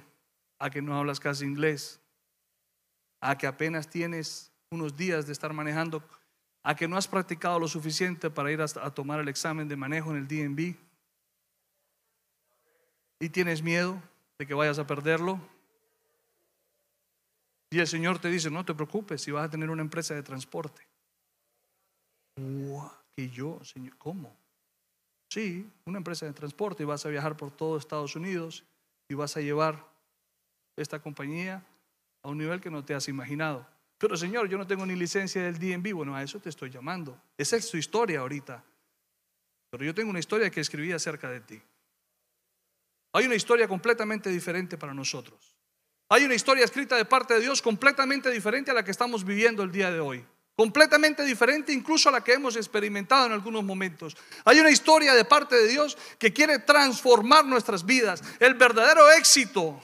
a 0.59 0.69
que 0.69 0.81
no 0.81 0.97
hablas 0.97 1.19
casi 1.19 1.45
inglés, 1.45 1.99
a 3.19 3.37
que 3.37 3.47
apenas 3.47 3.89
tienes 3.89 4.51
unos 4.71 4.95
días 4.95 5.25
de 5.25 5.33
estar 5.33 5.53
manejando, 5.53 6.03
a 6.63 6.75
que 6.75 6.87
no 6.87 6.97
has 6.97 7.07
practicado 7.07 7.59
lo 7.59 7.67
suficiente 7.67 8.29
para 8.29 8.51
ir 8.51 8.61
a, 8.61 8.67
tomar 8.67 9.19
el 9.19 9.27
examen 9.27 9.67
de 9.67 9.75
manejo 9.75 10.11
en 10.11 10.17
el 10.17 10.27
DMV 10.27 10.75
y 13.19 13.29
tienes 13.29 13.61
miedo 13.61 14.01
de 14.37 14.47
que 14.47 14.53
vayas 14.53 14.79
a 14.79 14.87
perderlo. 14.87 15.39
Y 17.69 17.79
el 17.79 17.87
Señor 17.87 18.19
te 18.19 18.29
dice, 18.29 18.49
no 18.49 18.63
te 18.63 18.73
preocupes 18.73 19.21
si 19.21 19.31
vas 19.31 19.45
a 19.45 19.49
tener 19.49 19.69
una 19.69 19.81
empresa 19.81 20.13
de 20.13 20.23
transporte. 20.23 20.87
¿Y 23.15 23.29
yo, 23.29 23.63
Señor, 23.63 23.97
¿cómo? 23.97 24.35
Sí, 25.29 25.69
una 25.85 25.97
empresa 25.97 26.25
de 26.25 26.33
transporte 26.33 26.83
y 26.83 26.85
vas 26.85 27.05
a 27.05 27.09
viajar 27.09 27.35
por 27.35 27.51
todo 27.51 27.77
Estados 27.77 28.15
Unidos 28.15 28.63
y 29.13 29.15
vas 29.15 29.37
a 29.37 29.41
llevar 29.41 29.87
esta 30.75 30.99
compañía 30.99 31.63
a 32.23 32.29
un 32.29 32.37
nivel 32.39 32.59
que 32.59 32.71
no 32.71 32.83
te 32.83 32.95
has 32.95 33.07
imaginado. 33.07 33.65
Pero 33.99 34.17
Señor, 34.17 34.49
yo 34.49 34.57
no 34.57 34.65
tengo 34.65 34.85
ni 34.87 34.95
licencia 34.95 35.43
del 35.43 35.59
DNB. 35.59 35.93
Bueno, 35.93 36.15
a 36.15 36.23
eso 36.23 36.39
te 36.39 36.49
estoy 36.49 36.71
llamando. 36.71 37.21
Esa 37.37 37.55
es 37.55 37.69
tu 37.69 37.77
historia 37.77 38.21
ahorita. 38.21 38.63
Pero 39.69 39.85
yo 39.85 39.93
tengo 39.93 40.09
una 40.09 40.19
historia 40.19 40.49
que 40.49 40.61
escribí 40.61 40.91
acerca 40.91 41.29
de 41.29 41.41
ti. 41.41 41.61
Hay 43.13 43.25
una 43.25 43.35
historia 43.35 43.67
completamente 43.67 44.31
diferente 44.31 44.79
para 44.79 44.95
nosotros. 44.95 45.55
Hay 46.09 46.25
una 46.25 46.33
historia 46.33 46.65
escrita 46.65 46.97
de 46.97 47.05
parte 47.05 47.35
de 47.35 47.41
Dios 47.41 47.61
completamente 47.61 48.31
diferente 48.31 48.71
a 48.71 48.73
la 48.73 48.83
que 48.83 48.91
estamos 48.91 49.23
viviendo 49.23 49.61
el 49.61 49.71
día 49.71 49.91
de 49.91 49.99
hoy. 49.99 50.25
Completamente 50.55 51.23
diferente 51.23 51.73
incluso 51.73 52.09
a 52.09 52.11
la 52.11 52.23
que 52.23 52.33
hemos 52.33 52.55
experimentado 52.55 53.25
en 53.25 53.31
algunos 53.31 53.63
momentos. 53.63 54.15
Hay 54.45 54.59
una 54.59 54.69
historia 54.69 55.13
de 55.13 55.25
parte 55.25 55.55
de 55.55 55.67
Dios 55.67 55.97
que 56.19 56.31
quiere 56.31 56.59
transformar 56.59 57.45
nuestras 57.45 57.85
vidas. 57.85 58.21
El 58.39 58.53
verdadero 58.53 59.09
éxito 59.11 59.81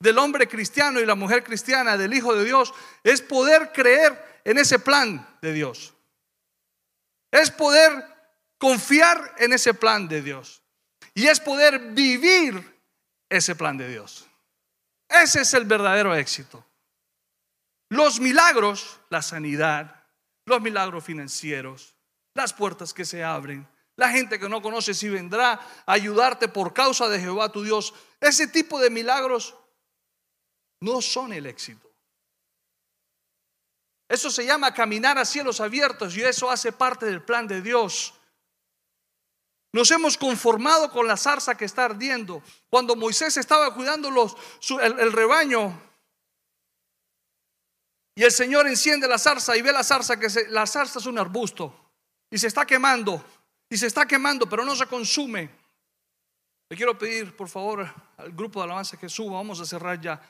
del 0.00 0.16
hombre 0.18 0.48
cristiano 0.48 1.00
y 1.00 1.06
la 1.06 1.14
mujer 1.14 1.44
cristiana, 1.44 1.98
del 1.98 2.14
Hijo 2.14 2.34
de 2.34 2.44
Dios, 2.44 2.72
es 3.02 3.20
poder 3.20 3.72
creer 3.72 4.40
en 4.44 4.56
ese 4.56 4.78
plan 4.78 5.26
de 5.42 5.52
Dios. 5.52 5.92
Es 7.30 7.50
poder 7.50 7.92
confiar 8.56 9.34
en 9.38 9.52
ese 9.52 9.74
plan 9.74 10.08
de 10.08 10.22
Dios. 10.22 10.62
Y 11.12 11.26
es 11.26 11.40
poder 11.40 11.78
vivir 11.92 12.80
ese 13.28 13.54
plan 13.54 13.76
de 13.76 13.88
Dios. 13.88 14.26
Ese 15.08 15.42
es 15.42 15.52
el 15.54 15.66
verdadero 15.66 16.14
éxito. 16.14 16.64
Los 17.88 18.18
milagros, 18.18 18.98
la 19.10 19.22
sanidad, 19.22 19.95
los 20.46 20.62
milagros 20.62 21.04
financieros, 21.04 21.94
las 22.34 22.52
puertas 22.52 22.94
que 22.94 23.04
se 23.04 23.22
abren, 23.22 23.68
la 23.96 24.10
gente 24.10 24.38
que 24.38 24.48
no 24.48 24.62
conoce 24.62 24.94
si 24.94 25.08
vendrá 25.08 25.52
a 25.54 25.92
ayudarte 25.92 26.48
por 26.48 26.72
causa 26.72 27.08
de 27.08 27.18
Jehová 27.18 27.50
tu 27.50 27.62
Dios, 27.62 27.92
ese 28.20 28.46
tipo 28.46 28.78
de 28.78 28.90
milagros 28.90 29.54
no 30.80 31.02
son 31.02 31.32
el 31.32 31.46
éxito. 31.46 31.90
Eso 34.08 34.30
se 34.30 34.46
llama 34.46 34.72
caminar 34.72 35.18
a 35.18 35.24
cielos 35.24 35.60
abiertos 35.60 36.16
y 36.16 36.22
eso 36.22 36.48
hace 36.48 36.70
parte 36.70 37.06
del 37.06 37.22
plan 37.22 37.48
de 37.48 37.60
Dios. 37.60 38.14
Nos 39.72 39.90
hemos 39.90 40.16
conformado 40.16 40.90
con 40.90 41.08
la 41.08 41.16
zarza 41.16 41.56
que 41.56 41.64
está 41.64 41.86
ardiendo. 41.86 42.42
Cuando 42.70 42.94
Moisés 42.94 43.36
estaba 43.36 43.74
cuidando 43.74 44.10
los, 44.10 44.36
el, 44.80 45.12
rebaño 45.12 45.85
y 48.18 48.24
el 48.24 48.32
Señor 48.32 48.66
enciende 48.66 49.06
la 49.06 49.18
zarza 49.18 49.56
y 49.56 49.62
ve 49.62 49.72
la 49.72 49.84
zarza 49.84 50.18
que 50.18 50.28
la 50.48 50.66
zarza 50.66 50.98
es 50.98 51.06
un 51.06 51.18
arbusto 51.18 51.92
y 52.30 52.38
se 52.38 52.46
está 52.46 52.66
quemando 52.66 53.22
y 53.68 53.76
se 53.76 53.86
está 53.86 54.06
quemando, 54.06 54.48
pero 54.48 54.64
no 54.64 54.74
se 54.74 54.86
consume. 54.86 55.50
Le 56.68 56.76
quiero 56.76 56.96
pedir, 56.96 57.36
por 57.36 57.48
favor, 57.48 57.86
al 58.16 58.32
grupo 58.32 58.60
de 58.60 58.64
alabanza 58.64 58.96
que 58.96 59.08
suba, 59.08 59.36
vamos 59.36 59.60
a 59.60 59.66
cerrar 59.66 60.00
ya. 60.00 60.20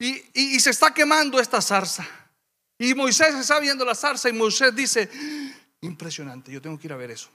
Y, 0.00 0.58
se 0.58 0.70
está 0.70 0.92
quemando 0.92 1.38
esta 1.38 1.62
zarza. 1.62 2.06
Y 2.76 2.94
Moisés 2.94 3.34
está 3.36 3.60
viendo 3.60 3.84
la 3.84 3.94
zarza 3.94 4.28
y 4.28 4.32
Moisés 4.32 4.74
dice, 4.74 5.08
impresionante, 5.80 6.50
yo 6.50 6.60
tengo 6.60 6.78
que 6.78 6.88
ir 6.88 6.92
a 6.92 6.96
ver 6.96 7.12
eso. 7.12 7.30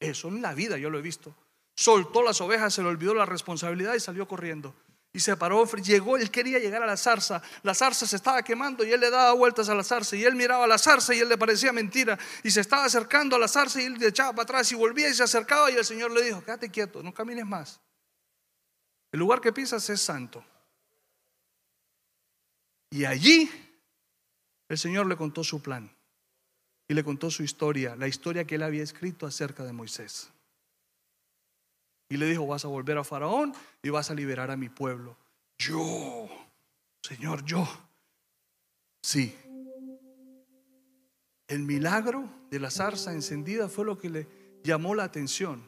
Eso 0.00 0.28
en 0.28 0.42
la 0.42 0.52
vida 0.54 0.78
yo 0.78 0.90
lo 0.90 0.98
he 0.98 1.02
visto. 1.02 1.34
Soltó 1.76 2.22
las 2.22 2.40
ovejas, 2.40 2.74
se 2.74 2.82
le 2.82 2.88
olvidó 2.88 3.14
la 3.14 3.26
responsabilidad 3.26 3.94
y 3.94 4.00
salió 4.00 4.26
corriendo. 4.26 4.74
Y 5.12 5.20
se 5.20 5.36
paró, 5.36 5.64
llegó, 5.64 6.16
él 6.16 6.30
quería 6.30 6.58
llegar 6.58 6.82
a 6.82 6.86
la 6.86 6.96
zarza. 6.96 7.42
La 7.62 7.74
zarza 7.74 8.06
se 8.06 8.16
estaba 8.16 8.42
quemando 8.42 8.84
y 8.84 8.92
él 8.92 9.00
le 9.00 9.10
daba 9.10 9.32
vueltas 9.32 9.68
a 9.68 9.74
la 9.74 9.82
zarza. 9.82 10.16
Y 10.16 10.24
él 10.24 10.34
miraba 10.34 10.64
a 10.64 10.66
la 10.66 10.78
zarza 10.78 11.14
y 11.14 11.18
él 11.20 11.28
le 11.28 11.38
parecía 11.38 11.72
mentira. 11.72 12.18
Y 12.42 12.50
se 12.50 12.60
estaba 12.60 12.84
acercando 12.84 13.36
a 13.36 13.38
la 13.38 13.48
zarza 13.48 13.80
y 13.80 13.86
él 13.86 13.94
le 13.94 14.08
echaba 14.08 14.32
para 14.32 14.42
atrás 14.42 14.70
y 14.70 14.74
volvía 14.74 15.08
y 15.08 15.14
se 15.14 15.22
acercaba. 15.22 15.70
Y 15.70 15.76
el 15.76 15.84
Señor 15.84 16.12
le 16.12 16.22
dijo: 16.22 16.44
Quédate 16.44 16.70
quieto, 16.70 17.02
no 17.02 17.14
camines 17.14 17.46
más. 17.46 17.80
El 19.10 19.20
lugar 19.20 19.40
que 19.40 19.52
pisas 19.52 19.88
es 19.88 20.00
santo. 20.00 20.44
Y 22.90 23.04
allí 23.04 23.50
el 24.68 24.78
Señor 24.78 25.06
le 25.06 25.16
contó 25.16 25.42
su 25.42 25.62
plan 25.62 25.90
y 26.86 26.94
le 26.94 27.04
contó 27.04 27.30
su 27.30 27.42
historia, 27.42 27.96
la 27.96 28.08
historia 28.08 28.46
que 28.46 28.54
él 28.54 28.62
había 28.62 28.82
escrito 28.82 29.26
acerca 29.26 29.64
de 29.64 29.72
Moisés. 29.72 30.30
Y 32.08 32.16
le 32.16 32.26
dijo, 32.26 32.46
vas 32.46 32.64
a 32.64 32.68
volver 32.68 32.96
a 32.98 33.04
Faraón 33.04 33.52
y 33.82 33.90
vas 33.90 34.10
a 34.10 34.14
liberar 34.14 34.50
a 34.50 34.56
mi 34.56 34.68
pueblo. 34.68 35.16
Yo, 35.58 36.28
Señor, 37.02 37.44
yo. 37.44 37.66
Sí. 39.02 39.34
El 41.46 41.62
milagro 41.62 42.28
de 42.50 42.60
la 42.60 42.70
zarza 42.70 43.12
encendida 43.12 43.68
fue 43.68 43.84
lo 43.84 43.98
que 43.98 44.10
le 44.10 44.26
llamó 44.62 44.94
la 44.94 45.04
atención. 45.04 45.62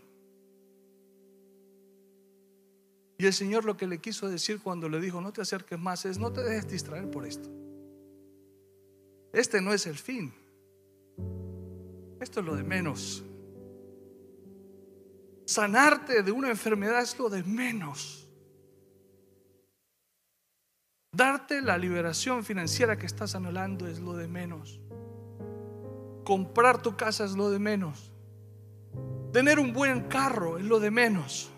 Y 3.19 3.27
el 3.27 3.35
Señor 3.35 3.67
lo 3.67 3.77
que 3.77 3.87
le 3.87 3.99
quiso 3.99 4.29
decir 4.31 4.61
cuando 4.63 4.89
le 4.89 4.99
dijo, 4.99 5.21
no 5.21 5.31
te 5.33 5.43
acerques 5.43 5.79
más, 5.79 6.07
es 6.07 6.19
no 6.19 6.33
te 6.33 6.43
dejes 6.43 6.69
distraer 6.71 7.11
por 7.11 7.27
esto. 7.27 7.51
Este 9.33 9.61
no 9.61 9.75
es 9.75 9.87
el 9.87 9.97
fin. 9.97 10.33
Esto 12.19 12.41
es 12.41 12.47
lo 12.47 12.57
de 12.57 12.63
menos. 12.63 13.23
Sanarte 15.51 16.23
de 16.23 16.31
una 16.31 16.49
enfermedad 16.49 17.03
es 17.03 17.19
lo 17.19 17.29
de 17.29 17.43
menos. 17.43 18.25
Darte 21.11 21.61
la 21.61 21.77
liberación 21.77 22.45
financiera 22.45 22.97
que 22.97 23.07
estás 23.07 23.35
anhelando 23.35 23.89
es 23.89 23.99
lo 23.99 24.13
de 24.13 24.29
menos. 24.29 24.81
Comprar 26.23 26.81
tu 26.81 26.97
casa 26.97 27.25
es 27.25 27.33
lo 27.33 27.51
de 27.51 27.59
menos. 27.59 28.13
Tener 29.33 29.59
un 29.59 29.73
buen 29.73 30.03
carro 30.03 30.57
es 30.57 30.65
lo 30.65 30.79
de 30.79 30.93
menos. 30.93 31.51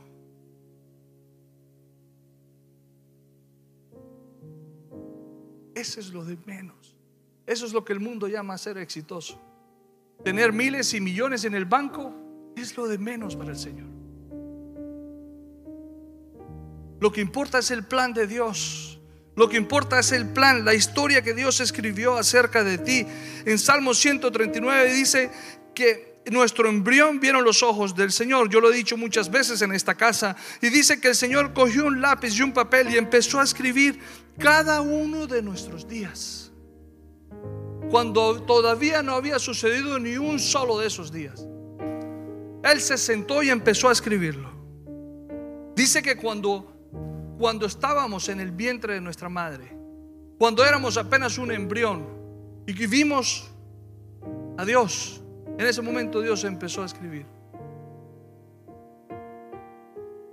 Eso 5.74 6.00
es 6.00 6.08
lo 6.14 6.24
de 6.24 6.38
menos. 6.46 6.96
Eso 7.44 7.66
es 7.66 7.74
lo 7.74 7.84
que 7.84 7.92
el 7.92 8.00
mundo 8.00 8.26
llama 8.26 8.56
ser 8.56 8.78
exitoso. 8.78 9.38
Tener 10.24 10.50
miles 10.50 10.94
y 10.94 11.00
millones 11.02 11.44
en 11.44 11.54
el 11.54 11.66
banco 11.66 12.21
es 12.56 12.76
lo 12.76 12.86
de 12.86 12.98
menos 12.98 13.36
para 13.36 13.50
el 13.50 13.58
Señor. 13.58 13.88
Lo 17.00 17.10
que 17.10 17.20
importa 17.20 17.58
es 17.58 17.70
el 17.70 17.84
plan 17.84 18.14
de 18.14 18.26
Dios. 18.26 19.00
Lo 19.34 19.48
que 19.48 19.56
importa 19.56 19.98
es 19.98 20.12
el 20.12 20.28
plan, 20.28 20.64
la 20.64 20.74
historia 20.74 21.22
que 21.22 21.32
Dios 21.32 21.60
escribió 21.60 22.16
acerca 22.16 22.62
de 22.62 22.78
ti. 22.78 23.06
En 23.46 23.58
Salmo 23.58 23.94
139 23.94 24.92
dice 24.92 25.30
que 25.74 26.20
nuestro 26.30 26.68
embrión 26.68 27.18
vieron 27.18 27.42
los 27.42 27.62
ojos 27.62 27.96
del 27.96 28.12
Señor. 28.12 28.50
Yo 28.50 28.60
lo 28.60 28.70
he 28.70 28.76
dicho 28.76 28.96
muchas 28.96 29.30
veces 29.30 29.62
en 29.62 29.72
esta 29.72 29.94
casa. 29.94 30.36
Y 30.60 30.68
dice 30.68 31.00
que 31.00 31.08
el 31.08 31.14
Señor 31.14 31.54
cogió 31.54 31.86
un 31.86 32.00
lápiz 32.00 32.36
y 32.36 32.42
un 32.42 32.52
papel 32.52 32.90
y 32.90 32.98
empezó 32.98 33.40
a 33.40 33.44
escribir 33.44 33.98
cada 34.38 34.80
uno 34.80 35.26
de 35.26 35.42
nuestros 35.42 35.88
días. 35.88 36.52
Cuando 37.90 38.42
todavía 38.42 39.02
no 39.02 39.14
había 39.14 39.38
sucedido 39.38 39.98
ni 39.98 40.16
un 40.18 40.38
solo 40.38 40.78
de 40.78 40.86
esos 40.86 41.10
días. 41.10 41.46
Él 42.62 42.80
se 42.80 42.96
sentó 42.96 43.42
y 43.42 43.50
empezó 43.50 43.88
a 43.88 43.92
escribirlo. 43.92 44.50
Dice 45.74 46.02
que 46.02 46.16
cuando 46.16 46.72
cuando 47.42 47.66
estábamos 47.66 48.28
en 48.28 48.38
el 48.38 48.52
vientre 48.52 48.94
de 48.94 49.00
nuestra 49.00 49.28
madre, 49.28 49.76
cuando 50.38 50.64
éramos 50.64 50.96
apenas 50.96 51.38
un 51.38 51.50
embrión 51.50 52.06
y 52.68 52.72
que 52.72 52.86
vimos 52.86 53.50
a 54.56 54.64
Dios, 54.64 55.20
en 55.58 55.66
ese 55.66 55.82
momento 55.82 56.20
Dios 56.20 56.44
empezó 56.44 56.82
a 56.82 56.86
escribir. 56.86 57.26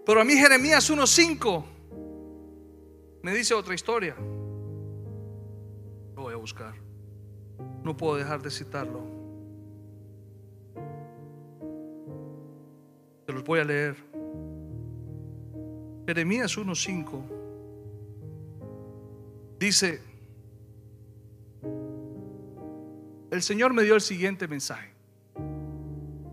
Pero 0.06 0.22
a 0.22 0.24
mí 0.24 0.34
Jeremías 0.34 0.88
1.5 0.92 1.64
me 3.24 3.34
dice 3.34 3.56
otra 3.56 3.74
historia. 3.74 4.16
Lo 6.16 6.22
voy 6.22 6.34
a 6.36 6.38
buscar. 6.38 6.76
No 7.84 7.98
puedo 7.98 8.18
dejar 8.18 8.40
de 8.44 8.52
citarlo. 8.52 9.19
Se 13.30 13.34
los 13.34 13.44
voy 13.44 13.60
a 13.60 13.64
leer. 13.64 13.96
Jeremías 16.08 16.58
1.5 16.58 17.22
dice, 19.60 20.02
el 23.30 23.44
Señor 23.44 23.72
me 23.76 23.84
dio 23.84 23.94
el 23.94 24.02
siguiente 24.02 24.48
mensaje. 24.48 24.96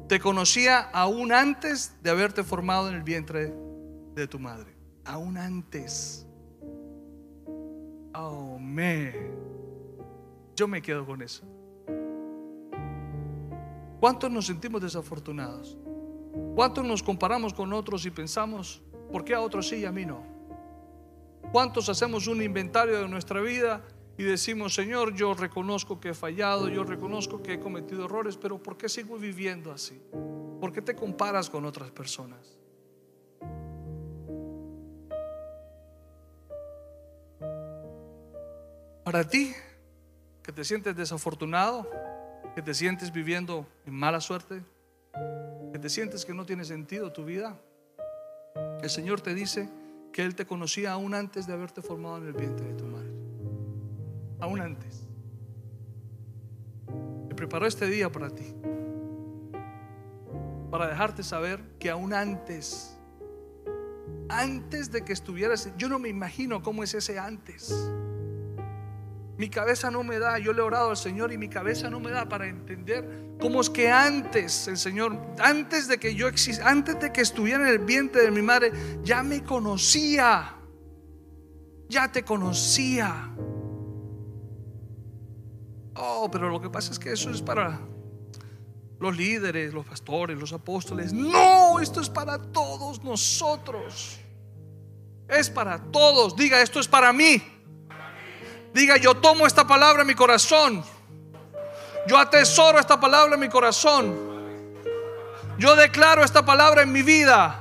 Te 0.08 0.18
conocía 0.20 0.88
aún 0.90 1.32
antes 1.32 1.94
de 2.02 2.08
haberte 2.08 2.42
formado 2.42 2.88
en 2.88 2.94
el 2.94 3.02
vientre 3.02 3.52
de 4.14 4.26
tu 4.26 4.38
madre. 4.38 4.74
Aún 5.04 5.36
antes. 5.36 6.26
Oh, 8.14 8.58
me. 8.58 9.12
Yo 10.54 10.66
me 10.66 10.80
quedo 10.80 11.04
con 11.04 11.20
eso. 11.20 11.44
¿Cuántos 14.00 14.30
nos 14.30 14.46
sentimos 14.46 14.80
desafortunados? 14.80 15.76
¿Cuántos 16.54 16.84
nos 16.84 17.02
comparamos 17.02 17.52
con 17.52 17.72
otros 17.72 18.06
y 18.06 18.10
pensamos, 18.10 18.82
¿por 19.12 19.24
qué 19.24 19.34
a 19.34 19.40
otros 19.40 19.68
sí 19.68 19.76
y 19.76 19.84
a 19.84 19.92
mí 19.92 20.06
no? 20.06 20.22
¿Cuántos 21.52 21.88
hacemos 21.88 22.26
un 22.26 22.42
inventario 22.42 23.00
de 23.00 23.08
nuestra 23.08 23.40
vida 23.40 23.82
y 24.18 24.22
decimos, 24.22 24.74
Señor, 24.74 25.14
yo 25.14 25.34
reconozco 25.34 26.00
que 26.00 26.10
he 26.10 26.14
fallado, 26.14 26.68
yo 26.68 26.84
reconozco 26.84 27.42
que 27.42 27.54
he 27.54 27.60
cometido 27.60 28.06
errores, 28.06 28.36
pero 28.36 28.62
¿por 28.62 28.76
qué 28.76 28.88
sigo 28.88 29.18
viviendo 29.18 29.72
así? 29.72 30.00
¿Por 30.60 30.72
qué 30.72 30.80
te 30.80 30.96
comparas 30.96 31.50
con 31.50 31.64
otras 31.66 31.90
personas? 31.90 32.56
Para 39.04 39.28
ti, 39.28 39.54
que 40.42 40.52
te 40.52 40.64
sientes 40.64 40.96
desafortunado, 40.96 41.88
que 42.54 42.62
te 42.62 42.74
sientes 42.74 43.12
viviendo 43.12 43.66
en 43.84 43.94
mala 43.94 44.20
suerte, 44.20 44.62
que 45.72 45.78
te 45.78 45.88
sientes 45.88 46.24
que 46.24 46.34
no 46.34 46.46
tiene 46.46 46.64
sentido 46.64 47.12
tu 47.12 47.24
vida, 47.24 47.58
el 48.82 48.90
Señor 48.90 49.20
te 49.20 49.34
dice 49.34 49.68
que 50.12 50.24
Él 50.24 50.34
te 50.34 50.46
conocía 50.46 50.92
aún 50.92 51.14
antes 51.14 51.46
de 51.46 51.52
haberte 51.52 51.82
formado 51.82 52.18
en 52.18 52.26
el 52.26 52.32
vientre 52.32 52.66
de 52.66 52.74
tu 52.74 52.84
madre. 52.84 53.10
Aún 54.40 54.60
antes. 54.60 55.02
Me 57.28 57.34
preparó 57.34 57.66
este 57.66 57.86
día 57.86 58.10
para 58.10 58.30
ti. 58.30 58.54
Para 60.70 60.88
dejarte 60.88 61.22
saber 61.22 61.60
que 61.78 61.90
aún 61.90 62.12
antes, 62.12 62.96
antes 64.28 64.90
de 64.90 65.04
que 65.04 65.12
estuvieras, 65.12 65.70
yo 65.76 65.88
no 65.88 65.98
me 65.98 66.08
imagino 66.08 66.62
cómo 66.62 66.82
es 66.82 66.94
ese 66.94 67.18
antes. 67.18 67.72
Mi 69.38 69.50
cabeza 69.50 69.90
no 69.90 70.02
me 70.02 70.18
da, 70.18 70.38
yo 70.38 70.52
le 70.52 70.60
he 70.60 70.64
orado 70.64 70.90
al 70.90 70.96
Señor 70.96 71.30
y 71.30 71.36
mi 71.36 71.48
cabeza 71.48 71.90
no 71.90 72.00
me 72.00 72.10
da 72.10 72.26
para 72.26 72.46
entender 72.46 73.34
cómo 73.38 73.60
es 73.60 73.68
que 73.68 73.90
antes 73.90 74.66
el 74.66 74.78
Señor, 74.78 75.18
antes 75.38 75.88
de 75.88 75.98
que 75.98 76.14
yo 76.14 76.26
exista, 76.26 76.68
antes 76.68 76.98
de 76.98 77.12
que 77.12 77.20
estuviera 77.20 77.68
en 77.68 77.68
el 77.68 77.78
vientre 77.80 78.22
de 78.22 78.30
mi 78.30 78.40
madre, 78.40 78.72
ya 79.02 79.22
me 79.22 79.42
conocía. 79.44 80.54
Ya 81.88 82.10
te 82.10 82.24
conocía. 82.24 83.30
Oh, 85.94 86.28
pero 86.30 86.48
lo 86.48 86.60
que 86.60 86.70
pasa 86.70 86.92
es 86.92 86.98
que 86.98 87.12
eso 87.12 87.30
es 87.30 87.42
para 87.42 87.78
los 88.98 89.16
líderes, 89.16 89.74
los 89.74 89.84
pastores, 89.84 90.38
los 90.38 90.52
apóstoles. 90.52 91.12
No, 91.12 91.78
esto 91.78 92.00
es 92.00 92.08
para 92.08 92.38
todos 92.38 93.04
nosotros. 93.04 94.18
Es 95.28 95.50
para 95.50 95.78
todos. 95.78 96.36
Diga, 96.36 96.62
esto 96.62 96.80
es 96.80 96.88
para 96.88 97.12
mí. 97.12 97.42
Diga, 98.76 98.98
yo 98.98 99.14
tomo 99.14 99.46
esta 99.46 99.66
palabra 99.66 100.02
en 100.02 100.06
mi 100.06 100.14
corazón. 100.14 100.84
Yo 102.06 102.18
atesoro 102.18 102.78
esta 102.78 103.00
palabra 103.00 103.32
en 103.32 103.40
mi 103.40 103.48
corazón. 103.48 104.14
Yo 105.56 105.74
declaro 105.74 106.22
esta 106.22 106.44
palabra 106.44 106.82
en 106.82 106.92
mi 106.92 107.02
vida. 107.02 107.58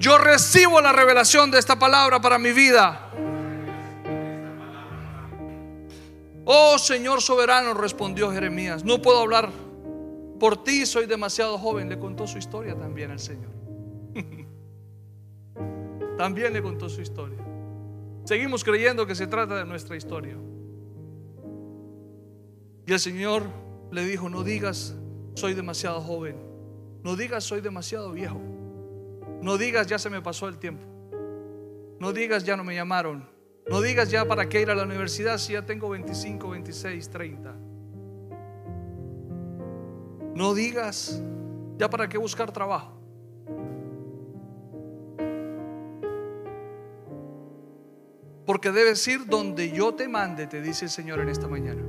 Yo 0.00 0.18
recibo 0.18 0.80
la 0.80 0.90
revelación 0.90 1.52
de 1.52 1.60
esta 1.60 1.78
palabra 1.78 2.20
para 2.20 2.36
mi 2.36 2.50
vida. 2.50 3.12
Oh 6.44 6.76
Señor 6.76 7.22
soberano, 7.22 7.74
respondió 7.74 8.32
Jeremías, 8.32 8.82
no 8.82 9.00
puedo 9.00 9.20
hablar 9.20 9.50
por 10.40 10.64
ti, 10.64 10.84
soy 10.84 11.06
demasiado 11.06 11.58
joven. 11.58 11.88
Le 11.88 12.00
contó 12.00 12.26
su 12.26 12.38
historia 12.38 12.76
también 12.76 13.12
al 13.12 13.20
Señor. 13.20 13.52
también 16.18 16.52
le 16.52 16.60
contó 16.60 16.88
su 16.88 17.02
historia. 17.02 17.47
Seguimos 18.28 18.62
creyendo 18.62 19.06
que 19.06 19.14
se 19.14 19.26
trata 19.26 19.56
de 19.56 19.64
nuestra 19.64 19.96
historia. 19.96 20.36
Y 22.86 22.92
el 22.92 23.00
Señor 23.00 23.44
le 23.90 24.04
dijo, 24.04 24.28
no 24.28 24.44
digas, 24.44 24.94
soy 25.32 25.54
demasiado 25.54 26.02
joven. 26.02 26.36
No 27.02 27.16
digas, 27.16 27.44
soy 27.44 27.62
demasiado 27.62 28.12
viejo. 28.12 28.38
No 29.40 29.56
digas, 29.56 29.86
ya 29.86 29.98
se 29.98 30.10
me 30.10 30.20
pasó 30.20 30.46
el 30.46 30.58
tiempo. 30.58 30.84
No 32.00 32.12
digas, 32.12 32.44
ya 32.44 32.54
no 32.54 32.64
me 32.64 32.74
llamaron. 32.74 33.26
No 33.66 33.80
digas, 33.80 34.10
ya 34.10 34.26
para 34.26 34.46
qué 34.46 34.60
ir 34.60 34.68
a 34.68 34.74
la 34.74 34.82
universidad 34.82 35.38
si 35.38 35.54
ya 35.54 35.64
tengo 35.64 35.88
25, 35.88 36.50
26, 36.50 37.08
30. 37.08 37.56
No 40.34 40.52
digas, 40.52 41.22
ya 41.78 41.88
para 41.88 42.06
qué 42.10 42.18
buscar 42.18 42.52
trabajo. 42.52 42.97
Porque 48.48 48.72
debes 48.72 49.06
ir 49.06 49.26
donde 49.26 49.70
yo 49.72 49.94
te 49.94 50.08
mande, 50.08 50.46
te 50.46 50.62
dice 50.62 50.86
el 50.86 50.90
Señor 50.90 51.20
en 51.20 51.28
esta 51.28 51.46
mañana. 51.48 51.82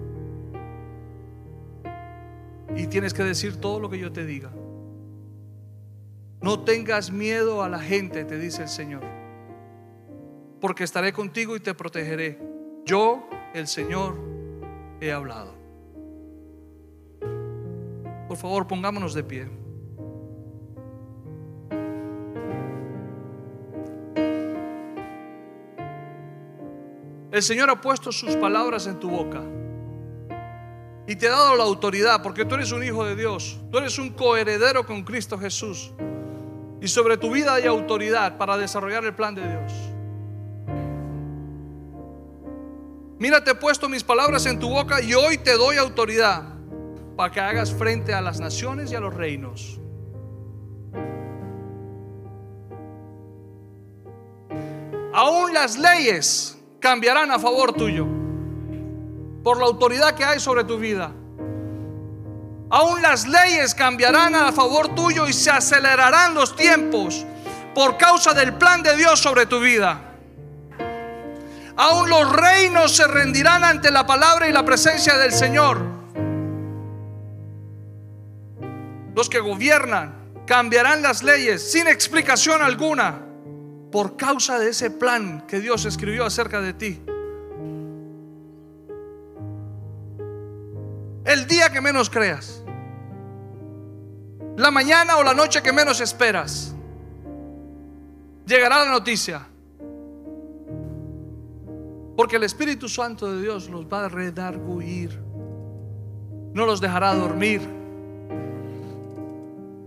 Y 2.75 2.87
tienes 2.87 3.13
que 3.13 3.23
decir 3.23 3.61
todo 3.61 3.79
lo 3.79 3.89
que 3.89 3.97
yo 3.97 4.11
te 4.11 4.25
diga. 4.25 4.51
No 6.41 6.65
tengas 6.65 7.11
miedo 7.11 7.63
a 7.63 7.69
la 7.69 7.79
gente, 7.79 8.25
te 8.25 8.37
dice 8.37 8.63
el 8.63 8.67
Señor. 8.67 9.03
Porque 10.59 10.83
estaré 10.83 11.13
contigo 11.13 11.55
y 11.55 11.61
te 11.61 11.73
protegeré. 11.73 12.37
Yo, 12.85 13.29
el 13.53 13.65
Señor, 13.65 14.17
he 14.99 15.13
hablado. 15.13 15.55
Por 18.27 18.35
favor, 18.35 18.67
pongámonos 18.67 19.13
de 19.13 19.23
pie. 19.23 19.58
El 27.39 27.43
Señor 27.43 27.69
ha 27.69 27.79
puesto 27.79 28.11
sus 28.11 28.35
palabras 28.35 28.85
en 28.85 28.99
tu 28.99 29.09
boca 29.09 29.41
y 31.07 31.15
te 31.15 31.25
ha 31.25 31.31
dado 31.31 31.55
la 31.55 31.63
autoridad 31.63 32.21
porque 32.21 32.43
tú 32.43 32.55
eres 32.55 32.73
un 32.73 32.83
hijo 32.83 33.05
de 33.05 33.15
Dios, 33.15 33.57
tú 33.71 33.77
eres 33.77 33.97
un 33.97 34.09
coheredero 34.09 34.85
con 34.85 35.03
Cristo 35.03 35.39
Jesús 35.39 35.93
y 36.81 36.89
sobre 36.89 37.15
tu 37.15 37.31
vida 37.31 37.53
hay 37.53 37.65
autoridad 37.65 38.37
para 38.37 38.57
desarrollar 38.57 39.05
el 39.05 39.15
plan 39.15 39.35
de 39.35 39.47
Dios. 39.47 39.71
Mira, 43.19 43.41
te 43.41 43.51
he 43.51 43.55
puesto 43.55 43.87
mis 43.87 44.03
palabras 44.03 44.45
en 44.45 44.59
tu 44.59 44.67
boca 44.67 45.01
y 45.01 45.13
hoy 45.13 45.37
te 45.37 45.53
doy 45.53 45.77
autoridad 45.77 46.43
para 47.15 47.31
que 47.31 47.39
hagas 47.39 47.71
frente 47.71 48.13
a 48.13 48.19
las 48.19 48.41
naciones 48.41 48.91
y 48.91 48.95
a 48.95 48.99
los 48.99 49.13
reinos. 49.13 49.79
Aún 55.13 55.53
las 55.53 55.77
leyes 55.77 56.58
cambiarán 56.79 57.31
a 57.31 57.39
favor 57.39 57.73
tuyo 57.73 58.05
por 59.43 59.57
la 59.57 59.65
autoridad 59.65 60.15
que 60.15 60.25
hay 60.25 60.39
sobre 60.39 60.63
tu 60.63 60.77
vida. 60.77 61.11
Aún 62.71 63.01
las 63.01 63.27
leyes 63.27 63.73
cambiarán 63.73 64.35
a 64.35 64.51
favor 64.51 64.93
tuyo 64.93 65.27
y 65.27 65.33
se 65.33 65.49
acelerarán 65.49 66.33
los 66.35 66.55
tiempos 66.55 67.25
por 67.73 67.97
causa 67.97 68.33
del 68.33 68.53
plan 68.53 68.83
de 68.83 68.95
Dios 68.95 69.19
sobre 69.19 69.45
tu 69.45 69.59
vida. 69.59 70.01
Aún 71.75 72.09
los 72.09 72.31
reinos 72.31 72.95
se 72.95 73.07
rendirán 73.07 73.63
ante 73.63 73.89
la 73.89 74.05
palabra 74.05 74.47
y 74.47 74.51
la 74.51 74.63
presencia 74.63 75.17
del 75.17 75.31
Señor. 75.31 75.81
Los 79.15 79.29
que 79.29 79.39
gobiernan 79.39 80.33
cambiarán 80.45 81.01
las 81.01 81.23
leyes 81.23 81.71
sin 81.71 81.87
explicación 81.87 82.61
alguna 82.61 83.28
por 83.91 84.15
causa 84.15 84.59
de 84.59 84.69
ese 84.69 84.91
plan 84.91 85.45
que 85.47 85.59
Dios 85.59 85.85
escribió 85.85 86.25
acerca 86.25 86.61
de 86.61 86.73
ti. 86.73 87.01
El 91.25 91.47
día 91.47 91.71
que 91.71 91.81
menos 91.81 92.09
creas, 92.09 92.63
la 94.57 94.71
mañana 94.71 95.17
o 95.17 95.23
la 95.23 95.33
noche 95.33 95.61
que 95.61 95.71
menos 95.71 96.01
esperas, 96.01 96.73
llegará 98.45 98.83
la 98.83 98.91
noticia. 98.91 99.45
Porque 102.15 102.35
el 102.35 102.43
Espíritu 102.43 102.89
Santo 102.89 103.31
de 103.31 103.41
Dios 103.41 103.69
los 103.69 103.85
va 103.85 104.05
a 104.05 104.09
redarguir, 104.09 105.17
no 106.53 106.65
los 106.65 106.81
dejará 106.81 107.13
dormir, 107.15 107.61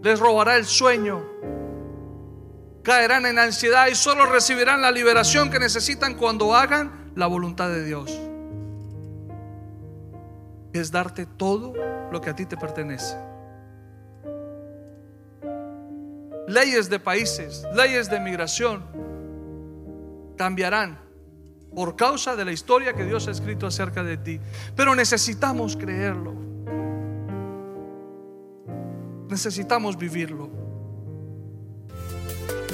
les 0.03 0.19
robará 0.19 0.57
el 0.57 0.65
sueño 0.65 1.23
caerán 2.83 3.27
en 3.27 3.39
ansiedad 3.39 3.87
y 3.89 3.95
solo 3.95 4.27
recibirán 4.27 4.83
la 4.83 4.91
liberación 4.91 5.51
que 5.51 5.59
necesitan 5.59 6.15
cuando 6.15 6.55
hagan 6.55 7.13
la 7.15 7.27
voluntad 7.27 7.69
de 7.69 7.85
Dios. 7.85 8.19
Es 10.73 10.91
darte 10.91 11.27
todo 11.27 11.75
lo 12.11 12.21
que 12.21 12.31
a 12.31 12.37
ti 12.37 12.47
te 12.47 12.57
pertenece. 12.57 13.17
Leyes 16.49 16.91
de 16.91 16.99
países, 16.99 17.65
leyes 17.75 18.11
de 18.11 18.21
migración 18.21 18.85
cambiarán 20.37 20.99
por 21.75 21.97
causa 21.97 22.37
de 22.37 22.45
la 22.45 22.53
historia 22.53 22.95
que 22.95 23.05
Dios 23.05 23.29
ha 23.29 23.31
escrito 23.31 23.67
acerca 23.67 24.03
de 24.03 24.17
ti. 24.17 24.41
Pero 24.77 24.95
necesitamos 24.95 25.77
creerlo. 25.77 26.35
Necesitamos 29.29 29.97
vivirlo. 29.97 30.62